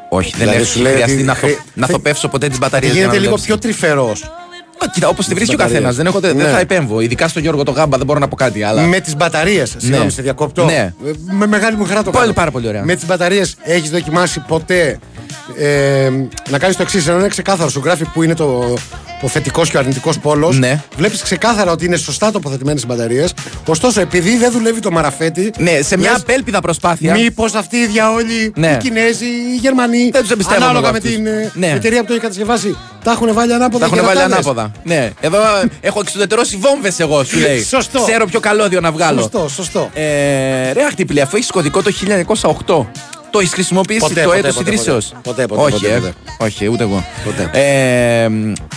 Όχι, 0.10 0.30
δεν 0.30 0.40
Δηλαδή, 0.40 0.58
έχει 0.58 0.68
σου 0.72 0.82
λέει 0.82 0.94
χρειαστεί 0.94 1.14
ότι 1.16 1.24
να, 1.24 1.34
θο, 1.34 1.46
χρει- 1.48 1.58
να 1.74 1.88
θοπεύσω 1.88 2.28
ποτέ 2.28 2.48
τις 2.48 2.58
μπαταρίες. 2.58 2.94
Γίνεται 2.94 3.18
λίγο 3.20 3.36
πιο 3.36 3.58
τρυφερός. 3.58 4.32
Κοίτα, 4.94 5.08
όπως 5.08 5.26
τη 5.28 5.34
βρίσκει 5.34 5.54
ο 5.54 5.58
μπαταρίες. 5.58 5.78
καθένας. 5.82 5.96
Δεν, 5.96 6.06
έχω- 6.06 6.20
δεν 6.20 6.36
Ναι. 6.36 6.44
θα 6.44 6.60
επέμβω. 6.60 7.00
Ειδικά 7.00 7.28
στο 7.28 7.40
Γιώργο 7.40 7.64
το 7.64 7.72
γάμπα 7.72 7.98
δεν 7.98 8.06
μπορώ 8.06 8.20
να 8.20 8.28
πω 8.28 8.36
κάτι. 8.36 8.64
Αλλά... 8.64 8.82
Με 8.82 9.00
τις 9.00 9.16
μπαταρίες. 9.16 9.76
Συγγνώμη, 9.78 10.12
σε 10.12 10.22
διακόπτω. 10.22 10.66
Ναι. 10.66 10.94
Ε, 11.06 11.12
Με 11.32 11.48
μεγάλη 11.48 11.78
μου 11.78 11.86
χαρά 11.86 12.04
το 12.04 12.10
Πολύ, 12.12 12.22
κάνω. 12.22 12.34
πάρα 12.34 12.52
πολύ 12.52 12.68
ωραία. 12.68 12.84
Με 12.84 12.96
τις 12.96 13.06
μπαταρίες 13.06 13.56
έχεις 13.64 13.90
δοκιμάσει 13.90 14.40
ποτέ 14.48 15.00
ε, 15.58 16.10
να 16.50 16.60
κάνεις 16.60 16.76
το 16.76 16.82
εξής. 16.82 17.08
Ενώ 17.08 17.20
είναι 17.20 17.28
ξεκάθαρο, 17.28 17.70
σου 17.70 17.82
γράφει 17.84 18.06
που 18.06 18.24
είναι 18.24 18.34
το, 18.36 18.74
ο 19.22 19.28
θετικό 19.28 19.62
και 19.66 19.78
ο 19.78 19.80
αρνητικός 19.80 20.20
πόλος. 20.20 20.58
Ναι. 20.60 20.84
Βλέπεις 20.98 21.22
ξεκάθαρα 21.22 21.72
ότι 21.72 21.86
είναι 21.86 21.96
σωστά 21.98 22.32
τοποθετημένες 22.32 22.82
οι 22.82 22.86
μπαταρίες. 22.86 23.34
Ωστόσο, 23.66 24.02
επειδή 24.02 24.38
δεν 24.38 24.52
δουλεύει 24.52 24.80
το 24.80 24.92
μαραφέτη. 24.92 25.52
Ναι, 25.58 25.82
σε 25.82 25.98
μια 25.98 26.12
λες, 26.12 26.20
απέλπιδα 26.22 26.62
προσπάθεια. 26.62 27.14
Μήπως 27.14 27.54
αυτοί 27.54 27.78
οι 27.78 27.86
διαόλοι, 27.88 28.54
Ναι. 28.56 28.68
οι 28.68 28.78
Κινέζοι, 28.78 29.26
οι 29.26 29.56
Γερμανοί, 29.62 30.10
Δεν 30.12 30.22
τους 30.22 30.32
εμπιστεύομαι 30.32 30.66
ανάλογα 30.66 30.88
εγώ 30.88 30.98
με 30.98 30.98
αυτούς. 31.04 31.16
την 31.16 31.28
ε, 31.28 31.52
Ναι. 31.54 31.76
εταιρεία 31.76 32.00
που 32.00 32.06
το 32.06 32.12
έχει 32.14 32.22
κατασκευάσει, 32.22 32.78
τα 33.04 33.12
έχουν 33.12 33.34
βάλει 33.34 33.54
ανάποδα. 33.54 33.80
Τα 33.80 33.86
έχουν 33.86 33.98
και 33.98 34.04
βάλει 34.06 34.20
ρατάδες. 34.20 34.46
ανάποδα. 34.46 34.72
Ναι. 34.84 35.10
Εδώ 35.22 35.38
ε, 35.38 35.68
έχω 35.82 36.00
εξουδετερώσει 36.00 36.58
βόμβες 36.58 37.00
εγώ, 37.00 37.24
σου 37.24 37.40
λέει. 37.40 37.64
Σωστό. 37.76 38.02
Ξέρω 38.04 38.26
ποιο 38.26 38.40
καλώδιο 38.40 38.80
να 38.82 38.92
βγάλω. 38.92 39.22
Σωστό, 39.22 39.48
σωστό. 39.50 39.90
Ε, 39.94 40.72
ρε 40.72 40.84
Αχτύπηλη, 40.84 41.22
αφού 41.22 41.36
έχεις 41.36 41.52
κωδικό 41.52 41.82
το 41.82 41.92
1908, 42.68 42.86
το 43.36 43.42
έχεις 43.42 43.54
χρησιμοποιήσει 43.54 44.00
Ποτέ, 44.00 44.22
το 44.22 44.28
ποτέ, 44.28 44.38
έτος 44.38 44.56
ποτέ, 44.56 44.70
ιδρύσεως; 44.70 45.06
ποτέ. 45.06 45.22
Ποτέ, 45.24 45.46
ποτέ, 45.48 45.62
Όχι, 45.62 45.72
ποτέ, 45.72 45.94
ε. 45.94 46.00
ποτέ. 46.00 46.14
Όχι, 46.38 46.68
ούτε 46.68 46.84
εγώ. 46.84 47.06
Ποτέ. 47.24 47.50
Ε, 47.54 48.30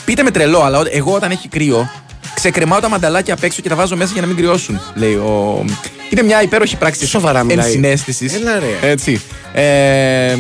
πείτε 0.05 0.23
με 0.23 0.31
τρελό, 0.31 0.63
αλλά 0.63 0.83
εγώ 0.91 1.13
όταν 1.13 1.31
έχει 1.31 1.49
κρύο, 1.49 1.91
ξεκρεμάω 2.35 2.81
τα 2.81 2.89
μανταλάκια 2.89 3.35
απ' 3.35 3.43
έξω 3.43 3.63
και 3.63 3.69
τα 3.69 3.75
βάζω 3.75 3.97
μέσα 3.97 4.13
για 4.13 4.21
να 4.21 4.27
μην 4.27 4.37
κρυώσουν. 4.37 4.81
Λέει 4.95 5.15
ο. 5.15 5.65
Είναι 6.11 6.23
μια 6.23 6.43
υπέροχη 6.43 6.77
πράξη 6.77 7.07
Σοβαρά 7.07 7.45
μιλάει. 7.45 7.65
ενσυναίσθησης. 7.65 8.35
Έλα, 8.35 8.59
ρε. 8.59 8.89
Έτσι. 8.91 9.21
Ε, 9.53 10.37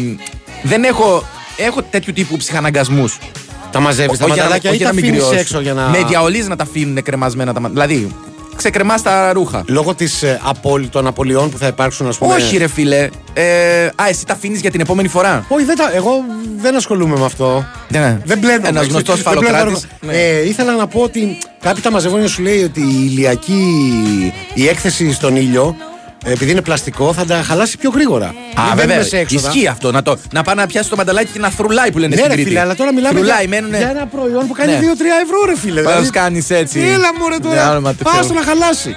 δεν 0.62 0.84
έχω. 0.84 1.24
Έχω 1.56 1.82
τέτοιου 1.82 2.12
τύπου 2.12 2.36
ψυχαναγκασμούς. 2.36 3.18
Τα 3.70 3.80
μαζεύεις 3.80 4.18
τα 4.18 4.28
μανταλάκια 4.28 4.72
ή 4.72 4.78
τα 4.78 4.88
αφήνεις 4.88 5.30
έξω 5.30 5.60
για 5.60 5.74
να. 5.74 5.88
Με 5.88 6.04
διαολίζει 6.08 6.48
να 6.48 6.56
τα 6.56 6.62
αφήνουν 6.62 7.02
κρεμασμένα 7.02 7.52
τα 7.52 7.60
μανταλάκια. 7.60 7.96
Δηλαδή, 7.96 8.14
ξεκρεμά 8.58 8.94
τα 8.94 9.32
ρούχα. 9.32 9.62
Λόγω 9.66 9.94
της, 9.94 10.22
ε, 10.22 10.40
απόλυ- 10.42 10.90
των 10.90 11.06
απολειών 11.06 11.50
που 11.50 11.58
θα 11.58 11.66
υπάρξουν, 11.66 12.06
ας 12.08 12.18
πούμε. 12.18 12.34
Όχι, 12.34 12.56
ρε 12.56 12.66
φίλε. 12.68 13.08
Ε, 13.32 13.84
α, 13.84 14.08
εσύ 14.08 14.26
τα 14.26 14.32
αφήνεις 14.32 14.60
για 14.60 14.70
την 14.70 14.80
επόμενη 14.80 15.08
φορά; 15.08 15.44
Όχι, 15.48 15.64
δεν 15.64 15.76
τα, 15.76 15.90
εγώ 15.94 16.10
δεν 16.60 16.76
ασχολούμαι 16.76 17.18
με 17.18 17.24
αυτό. 17.24 17.64
Ναι. 17.88 18.18
Δεν 18.24 18.38
μπλένω. 18.38 18.66
Ένας 18.66 18.82
έτσι. 18.82 18.88
γνωστός 18.90 19.22
Δεν 19.22 19.32
μπλένω 19.38 19.46
φαλοκράτης. 19.56 19.80
τα- 20.00 20.06
Ναι. 20.06 20.12
Ε, 20.16 20.46
ήθελα 20.48 20.74
να 20.76 20.86
πω 20.86 21.00
ότι 21.00 21.38
κάποιοι 21.60 21.82
τα 21.82 21.90
μαζεύουν 21.90 22.20
και 22.20 22.26
σου 22.28 22.42
λέει 22.42 22.62
ότι 22.62 22.80
η 22.80 23.08
ηλιακή 23.12 23.62
η 24.54 24.68
έκθεση 24.68 25.12
στον 25.12 25.36
ήλιο 25.36 25.76
επειδή 26.24 26.50
είναι 26.50 26.62
πλαστικό, 26.62 27.12
θα 27.12 27.24
τα 27.24 27.42
χαλάσει 27.42 27.78
πιο 27.78 27.90
γρήγορα. 27.90 28.26
Α, 28.26 28.32
Μην 28.32 28.68
βέβαια. 28.68 28.84
μπαίνουμε 28.86 29.04
σε 29.04 29.18
έξοδα. 29.18 29.48
Ισχύει 29.48 29.66
αυτό. 29.66 29.90
Να, 29.92 30.02
το, 30.02 30.18
να 30.32 30.42
πάει 30.42 30.54
να 30.54 30.66
πιάσει 30.66 30.88
το 30.90 30.96
μανταλάκι 30.96 31.32
και 31.32 31.38
να 31.38 31.50
θρουλάει 31.50 31.90
που 31.92 31.98
λένε 31.98 32.08
Ναι, 32.14 32.16
στην 32.16 32.28
ρε 32.28 32.34
Κρήτη. 32.34 32.48
φίλε, 32.48 32.60
αλλά 32.60 32.74
τώρα 32.74 32.92
μιλάμε 32.92 33.18
Θρουλάει, 33.18 33.38
για, 33.46 33.48
μένουνε- 33.48 33.78
για 33.80 33.90
ένα 33.90 34.06
προϊόν 34.06 34.46
που 34.46 34.52
κάνει 34.52 34.72
Ναι. 34.72 34.78
2-3 34.78 34.82
ευρώ, 35.24 35.44
ρε 35.46 35.56
φίλε. 35.56 35.82
Πώς 35.82 35.92
Δηλαδή, 35.92 36.10
κάνεις 36.10 36.50
έτσι; 36.50 36.80
Έλα 36.80 37.10
μου 37.18 37.28
ρε 37.28 37.36
Για 37.52 37.70
όνομα 37.70 37.80
τώρα. 37.80 37.94
του 37.94 38.02
Πας 38.02 38.14
Θεού. 38.16 38.26
το 38.28 38.34
να 38.34 38.42
χαλάσει. 38.42 38.94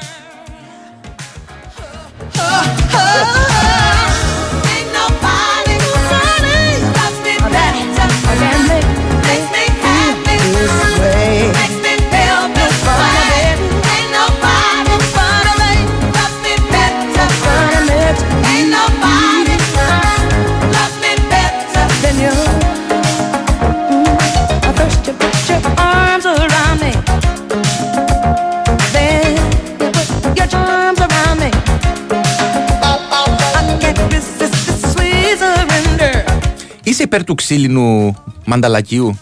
Είσαι 36.92 37.04
υπέρ 37.04 37.24
του 37.24 37.36
ξύλινου 37.36 38.16
μανταλακίου; 38.46 39.20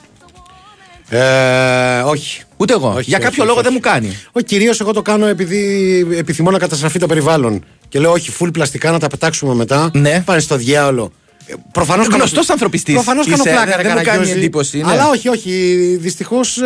Ε, 1.10 2.00
όχι. 2.06 2.42
Ούτε 2.58 2.74
εγώ. 2.74 2.88
Όχι, 2.90 3.02
Για 3.10 3.18
όχι, 3.18 3.26
κάποιο 3.26 3.28
όχι, 3.30 3.40
λόγο 3.40 3.54
όχι. 3.54 3.62
δεν 3.64 3.72
μου 3.74 3.80
κάνει. 3.80 4.18
Όχι, 4.32 4.46
κυρίως 4.46 4.80
εγώ 4.80 4.94
το 4.94 5.02
κάνω 5.02 5.26
επειδή 5.26 5.60
επιθυμώ 6.18 6.52
να 6.52 6.58
καταστραφεί 6.60 7.00
το 7.00 7.08
περιβάλλον. 7.08 7.64
Και 7.90 8.00
λέω, 8.00 8.12
όχι, 8.12 8.32
full 8.40 8.50
πλαστικά 8.54 8.92
να 8.92 9.00
τα 9.00 9.08
πετάξουμε 9.08 9.54
μετά. 9.54 9.90
Ναι. 9.94 10.22
Πάνε 10.26 10.40
στο 10.40 10.56
διάολο. 10.56 11.12
Προφανώς 11.72 12.08
Γνωστός 12.08 12.50
ανθρωπιστής 12.50 12.94
Προφανώς 12.94 13.26
κάνω 13.28 13.44
είσαι, 13.44 13.52
πλάκα, 13.52 13.66
δεν- 13.66 13.76
ρε 13.78 13.82
δεν 13.84 13.92
μου 13.92 13.96
κάνει 13.98 14.06
Καραγκιόζη. 14.06 14.40
εντύπωση, 14.40 14.78
ναι. 14.78 14.92
Αλλά 14.92 15.10
όχι, 15.10 15.28
όχι. 15.30 15.52
Δυστυχώς 16.02 16.60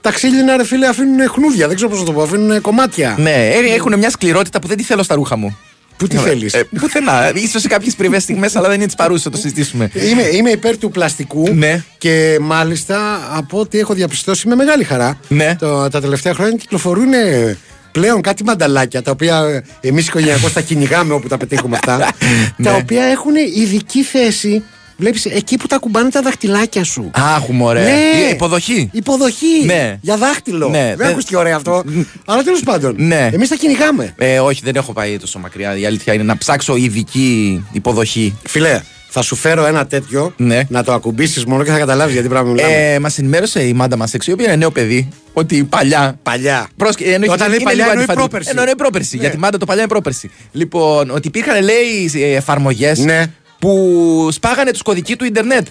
τα 0.00 0.10
ξύλινα 0.10 0.56
ρε 0.56 0.64
φίλε 0.64 0.86
αφήνουν 0.86 1.28
χνούδια. 1.28 1.66
Δεν 1.66 1.76
ξέρω 1.76 1.90
πώς 1.90 1.98
να 1.98 2.04
το 2.04 2.12
πω. 2.12 2.22
Αφήνουν 2.22 2.60
κομμάτια. 2.60 3.14
Ναι, 3.18 3.48
έχουν 3.76 3.98
μια 3.98 4.10
σκληρότητα 4.10 4.58
που 4.60 4.66
δεν 4.66 4.76
τη 4.76 4.82
θέλω 4.82 5.02
στα 5.02 5.14
ρούχα 5.14 5.36
μου. 5.36 5.56
Πού 5.96 6.06
τι 6.06 6.16
θέλεις; 6.16 6.54
Ε, 6.54 6.64
πουθενά. 6.80 7.32
σω 7.50 7.58
σε 7.58 7.68
κάποιες 7.68 7.94
πριβέ 7.94 8.18
στιγμές, 8.18 8.56
αλλά 8.56 8.66
δεν 8.68 8.76
είναι 8.76 8.86
της 8.86 8.94
παρούσας, 8.94 9.22
θα 9.22 9.30
το 9.30 9.36
συζητήσουμε. 9.36 9.90
Είμαι, 10.10 10.22
είμαι 10.22 10.50
υπέρ 10.50 10.78
του 10.78 10.90
πλαστικού 10.90 11.48
Ναι. 11.54 11.84
και 11.98 12.38
μάλιστα 12.40 12.98
από 13.32 13.60
ό,τι 13.60 13.78
έχω 13.78 13.94
διαπιστώσει 13.94 14.48
με 14.48 14.54
μεγάλη 14.54 14.84
χαρά 14.84 15.18
Ναι. 15.28 15.56
το, 15.58 15.88
τα 15.88 16.00
τελευταία 16.00 16.34
χρόνια 16.34 16.56
κυκλοφορούν 16.56 17.12
ε, 17.12 17.56
πλέον 17.92 18.20
κάτι 18.20 18.44
μανταλάκια 18.44 19.02
τα 19.02 19.10
οποία 19.10 19.64
εμείς 19.80 20.06
οικογενειακώς 20.06 20.52
τα 20.52 20.60
κυνηγάμε 20.60 21.12
όπου 21.14 21.28
τα 21.28 21.36
πετύχουμε 21.36 21.76
αυτά. 21.76 21.96
Ναι. 22.56 22.66
τα 22.66 22.74
οποία 22.74 23.04
έχουν 23.04 23.32
ειδική 23.56 24.02
θέση. 24.02 24.62
Βλέπεις 24.96 25.24
εκεί 25.24 25.56
που 25.56 25.66
τα 25.66 25.76
κουμπάνε 25.78 26.10
τα 26.10 26.22
δαχτυλάκια 26.22 26.84
σου. 26.84 27.10
Άχου 27.14 27.52
μωρέ. 27.52 27.82
Ναι. 27.82 27.90
Η 27.90 28.30
Υποδοχή. 28.32 28.88
Υποδοχή. 28.92 29.64
Ναι. 29.64 29.98
Για 30.00 30.16
δάχτυλο. 30.16 30.68
Ναι, 30.68 30.78
Δεν 30.86 30.96
δεν- 30.96 31.08
ακούστηκε 31.08 31.36
ωραίο 31.36 31.56
αυτό. 31.56 31.84
Αλλά 32.26 32.42
τέλος 32.42 32.62
πάντων. 32.62 32.94
Ναι. 32.98 33.30
Εμείς 33.32 33.48
τα 33.48 33.54
κυνηγάμε. 33.54 34.14
Ε, 34.18 34.38
όχι, 34.38 34.60
δεν 34.64 34.74
έχω 34.76 34.92
πάει 34.92 35.18
τόσο 35.18 35.38
μακριά. 35.38 35.76
Η 35.76 35.86
αλήθεια 35.86 36.12
είναι 36.14 36.22
να 36.22 36.38
ψάξω 36.38 36.76
ειδική 36.76 37.64
υποδοχή. 37.72 38.38
Φιλέ, 38.46 38.80
θα 39.08 39.22
σου 39.22 39.34
φέρω 39.36 39.66
ένα 39.66 39.86
τέτοιο 39.86 40.32
Ναι. 40.36 40.60
να 40.68 40.84
το 40.84 40.92
ακουμπήσεις 40.92 41.44
μόνο 41.44 41.62
και 41.64 41.70
θα 41.70 41.78
καταλάβεις 41.78 42.12
γιατί 42.14 42.28
πράγμα 42.28 42.50
μιλάμε. 42.50 42.74
Ε, 42.94 42.98
Μας 42.98 43.18
ενημέρωσε 43.18 43.62
η 43.66 43.72
μάντα 43.72 43.96
μας 43.96 44.14
έξω, 44.14 44.30
η 44.30 44.34
οποία 44.34 44.46
είναι 44.46 44.56
νέο 44.56 44.70
παιδί, 44.70 45.08
ότι 45.32 45.64
παλιά. 45.64 46.18
Παλιά. 46.22 46.68
Πρόσκε, 46.76 47.04
εννοείς, 47.12 47.32
Όταν 47.32 47.46
λέει 47.48 47.56
είναι 47.56 47.64
παλιά 47.64 47.78
λίγο 47.84 47.88
εννοεί 47.90 48.04
αντιφατικό. 48.04 48.28
πρόπερση. 48.28 48.50
Εννοεί 48.58 48.74
πρόπερση. 48.76 49.16
Ναι. 49.16 49.22
Για 49.22 49.30
τη 49.30 49.38
μάντα 49.38 49.58
το 49.58 49.64
παλιά 49.66 49.82
είναι 49.82 49.90
πρόπερση. 49.90 50.30
Λοιπόν, 50.52 51.10
ότι 51.10 51.28
υπήρχαν, 51.28 51.62
λέει, 51.64 52.10
εφαρμογές 52.34 52.98
Ναι. 52.98 53.24
Που 53.58 54.28
σπάγανε 54.32 54.70
του 54.70 54.78
κωδικοί 54.84 55.16
του 55.16 55.24
Ιντερνετ. 55.24 55.66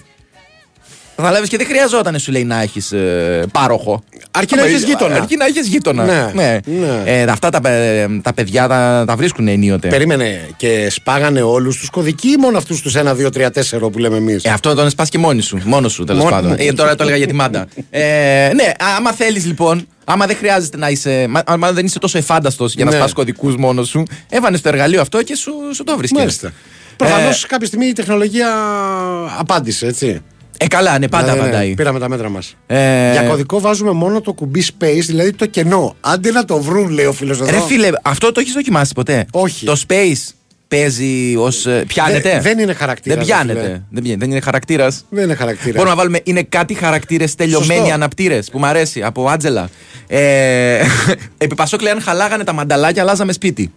Καταλάβει 1.16 1.48
και 1.48 1.56
δεν 1.56 1.66
χρειαζόταν, 1.66 2.18
σου 2.18 2.32
λέει, 2.32 2.44
να 2.44 2.60
έχεις 2.62 2.92
πάροχο. 3.52 4.02
Αρκεί 4.30 4.54
να 4.54 4.62
Άμα- 4.62 4.70
έχεις 4.70 4.84
γείτονα. 4.84 5.14
Αρκεί 5.14 5.36
να 5.36 5.44
έχεις 5.44 5.66
γείτονα. 5.66 6.04
Ναι, 6.04 6.30
ναι. 6.42 6.58
Ε, 7.04 7.22
αυτά 7.22 7.50
τα, 7.50 7.60
παι- 7.60 8.22
τα 8.22 8.32
παιδιά 8.34 8.68
τα, 8.68 9.04
τα 9.06 9.16
βρίσκουν 9.16 9.48
ενίοτε. 9.48 9.88
Περίμενε 9.88 10.48
και 10.56 10.88
σπάγανε 10.90 11.42
όλους 11.42 11.78
τους 11.78 11.90
κωδικοί 11.90 12.28
ή 12.28 12.36
μόνο 12.36 12.58
αυτούς 12.58 12.80
τους 12.82 12.94
1, 12.96 13.14
2, 13.14 13.30
3, 13.30 13.50
4 13.50 13.90
που 13.92 13.98
λέμε 13.98 14.16
εμείς; 14.16 14.44
Ε, 14.44 14.50
αυτό 14.50 14.74
τον 14.74 14.90
σπάς 14.90 15.08
και 15.08 15.18
μόνη 15.18 15.42
σου. 15.42 15.60
Μόνος 15.64 15.92
σου 15.92 16.04
τέλος 16.04 16.22
Μόνο 16.22 16.34
πάντων. 16.34 16.50
μου. 16.50 16.56
Ε, 16.58 16.72
τώρα 16.72 16.94
το 16.94 17.02
έλεγα 17.02 17.16
για 17.18 17.26
τη 17.26 17.32
μάντα. 17.34 17.66
Ε, 17.90 18.50
ναι, 18.54 18.72
άμα 18.96 19.12
θέλεις 19.12 19.46
λοιπόν, 19.46 19.86
άμα 20.04 20.26
δεν 20.26 20.36
χρειάζεται 20.36 20.76
να 20.76 20.88
είσαι. 20.88 21.26
μα- 21.28 21.42
Άμα 21.46 21.72
δεν 21.72 21.84
είσαι 21.84 21.98
τόσο 21.98 22.18
εφάνταστος 22.18 22.74
για 22.74 22.84
να 22.84 22.90
Ναι. 22.90 22.96
σπάς 22.96 23.12
κωδικούς 23.12 23.56
μόνος 23.56 23.88
σου, 23.88 24.02
έβανε 24.28 24.58
το 24.58 24.68
εργαλείο 24.68 25.00
αυτό 25.00 25.22
και 25.22 25.36
σου, 25.36 25.52
σου 25.74 25.84
το 25.84 25.96
βρίσκεις. 25.96 26.18
Μάλιστα. 26.18 26.52
Προφανώς 26.96 27.46
κάποια 27.46 27.66
στιγμή 27.66 27.86
η 27.86 27.92
τεχνολογία 27.92 28.48
απάντησε, 29.38 29.86
έτσι. 29.86 30.20
Ε, 30.58 30.66
καλά, 30.66 30.98
ναι, 30.98 31.08
πάντα 31.08 31.24
Δηλαδή, 31.24 31.40
ναι, 31.40 31.46
απαντάει. 31.48 31.74
Πήραμε 31.74 31.98
τα 31.98 32.08
μέτρα 32.08 32.28
μας. 32.28 32.56
Ε, 32.66 33.12
Για 33.12 33.22
κωδικό 33.22 33.60
βάζουμε 33.60 33.90
μόνο 33.92 34.20
το 34.20 34.32
κουμπί 34.32 34.64
space, 34.78 35.02
δηλαδή 35.06 35.32
το 35.32 35.46
κενό. 35.46 35.96
Άντε 36.00 36.30
να 36.30 36.44
το 36.44 36.58
βρουν, 36.62 36.88
λέει 36.88 37.04
ο 37.06 37.12
φίλος 37.12 37.40
εδώ. 37.40 37.50
Ρε 37.50 37.60
φίλε, 37.60 37.88
αυτό 38.02 38.32
το 38.32 38.40
έχεις 38.40 38.52
δοκιμάσει 38.52 38.92
ποτέ; 38.94 39.26
Όχι. 39.32 39.66
Το 39.66 39.80
space 39.88 40.32
παίζει 40.68 41.34
ως. 41.36 41.66
Πιάνεται; 41.86 42.30
Δεν- 42.30 42.42
δεν 42.42 42.58
είναι 42.58 42.72
χαρακτήρας, 42.72 43.18
Δεν 43.18 43.26
ρε 43.26 43.32
πιάνεται. 43.32 43.60
φίλε. 43.60 43.80
Δεν, 43.90 44.02
πιάνεται. 44.02 44.24
δεν 44.24 44.30
είναι 44.30 44.40
χαρακτήρας. 44.40 45.04
Δεν 45.10 45.24
είναι 45.24 45.34
χαρακτήρας. 45.34 45.72
Μπορούμε 45.74 45.90
να 45.90 45.96
βάλουμε. 45.96 46.20
Είναι 46.24 46.42
κάτι 46.42 46.74
χαρακτήρες 46.74 47.34
τελειωμένοι 47.34 47.78
Σωστό. 47.80 47.94
αναπτήρες 47.94 48.50
που 48.50 48.58
μου 48.58 48.66
αρέσει 48.66 49.02
από 49.02 49.28
Άτζελα. 49.28 49.68
Ε, 50.06 50.80
επί 51.38 51.54
Πασόκ 51.54 51.82
λέει 51.82 51.92
αν 51.92 52.00
χαλάγανε 52.00 52.44
τα 52.44 52.52
μανταλάκια, 52.52 53.02
αλλάζαμε 53.02 53.32
σπίτι. 53.32 53.72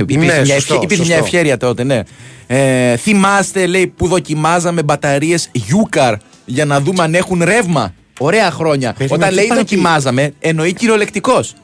Υπήρχε, 0.00 0.24
Ναι, 0.26 0.40
μια, 0.40 0.54
σωστό, 0.54 0.54
ευχε- 0.74 0.82
υπήρχε 0.82 1.04
μια 1.04 1.16
σωστό. 1.16 1.24
ευχέρεια 1.36 1.56
τότε, 1.56 1.84
ναι. 1.84 2.00
Ε, 2.46 2.96
θυμάστε, 2.96 3.66
λέει, 3.66 3.86
που 3.86 4.06
δοκιμάζαμε 4.08 4.82
μπαταρίες 4.82 5.48
Γιούκαρ 5.52 6.14
για 6.44 6.64
να 6.64 6.80
δούμε 6.80 7.02
αν 7.02 7.14
έχουν 7.14 7.42
ρεύμα. 7.44 7.94
Ωραία 8.18 8.50
χρόνια. 8.50 8.92
Περίμενε, 8.92 9.22
Όταν 9.24 9.28
τι 9.28 9.34
λέει 9.40 9.46
πάνε 9.48 9.60
εκεί; 9.60 9.74
δοκιμάζαμε, 9.74 10.32
εννοεί 10.40 10.72
κυριολεκτικός. 10.72 11.54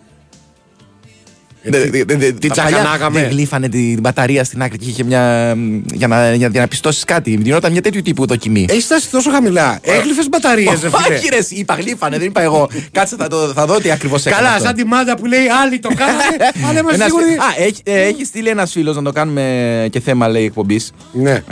Ε, 1.62 1.70
τι- 1.70 2.32
Τι 2.32 2.48
τσακανάγαμε. 2.48 3.20
Δεν 3.20 3.30
γλύφανε 3.30 3.68
την 3.68 4.00
μπαταρία 4.00 4.44
στην 4.44 4.62
άκρη 4.62 4.78
και 4.78 4.88
είχε 4.88 5.04
μια. 5.04 5.54
για 5.92 6.06
να, 6.08 6.34
για, 6.34 6.48
για 6.48 6.60
να 6.60 6.68
πιστώσεις 6.68 7.04
κάτι. 7.04 7.38
Γινόταν 7.42 7.72
μια 7.72 7.82
τέτοιου 7.82 8.02
τύπου 8.02 8.26
δοκιμή. 8.26 8.66
Έχεις 8.68 8.84
φτάσει 8.84 9.10
τόσο 9.10 9.30
χαμηλά. 9.30 9.78
Έγλυφες 9.82 10.28
μπαταρίες, 10.28 10.80
ρε 10.82 10.90
φίλε. 10.90 11.14
Όχι, 11.16 11.28
ρε, 11.30 11.36
εσύ, 11.36 11.54
είπα 11.54 11.74
γλύφανε, 11.74 12.18
δεν 12.18 12.26
είπα 12.26 12.42
εγώ. 12.42 12.68
Κάτσε, 12.92 13.16
θα, 13.18 13.28
το, 13.28 13.36
θα 13.54 13.66
δω 13.66 13.78
τι 13.80 13.90
ακριβώς 13.90 14.26
έκανε. 14.26 14.42
Καλά, 14.42 14.54
αυτό. 14.54 14.64
σαν 14.66 14.74
τη 14.74 14.84
μάντα 14.84 15.16
που 15.16 15.26
λέει 15.26 15.46
άλλοι 15.64 15.78
το 15.78 15.88
κάνανε. 15.96 16.22
Αλλά 16.68 16.78
είμαστε 16.78 16.94
Ένας- 16.94 17.06
σίγουροι. 17.06 17.32
Α, 17.34 17.62
έχει, 17.64 17.80
ε, 17.84 18.00
έχει 18.02 18.24
στείλει 18.24 18.48
ένας 18.48 18.70
φίλος 18.72 18.96
να 18.96 19.02
το 19.02 19.12
κάνουμε 19.12 19.88
και 19.90 20.00
θέμα, 20.00 20.28
λέει 20.28 20.44
εκπομπής. 20.44 20.92
Ναι. 21.12 21.42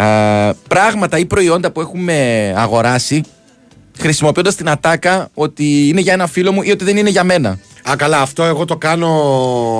πράγματα 0.68 1.18
ή 1.18 1.24
προϊόντα 1.24 1.70
που 1.70 1.80
έχουμε 1.80 2.14
αγοράσει 2.56 3.22
χρησιμοποιώντας 3.98 4.54
την 4.54 4.68
ατάκα 4.68 5.28
ότι 5.34 5.88
είναι 5.88 6.00
για 6.00 6.12
ένα 6.12 6.26
φίλο 6.26 6.52
μου 6.52 6.62
ή 6.62 6.70
ότι 6.70 6.84
δεν 6.84 6.96
είναι 6.96 7.10
για 7.10 7.24
μένα. 7.24 7.58
Α, 7.90 7.96
καλά, 7.96 8.20
αυτό 8.20 8.44
εγώ 8.44 8.64
το 8.64 8.76
κάνω 8.76 9.10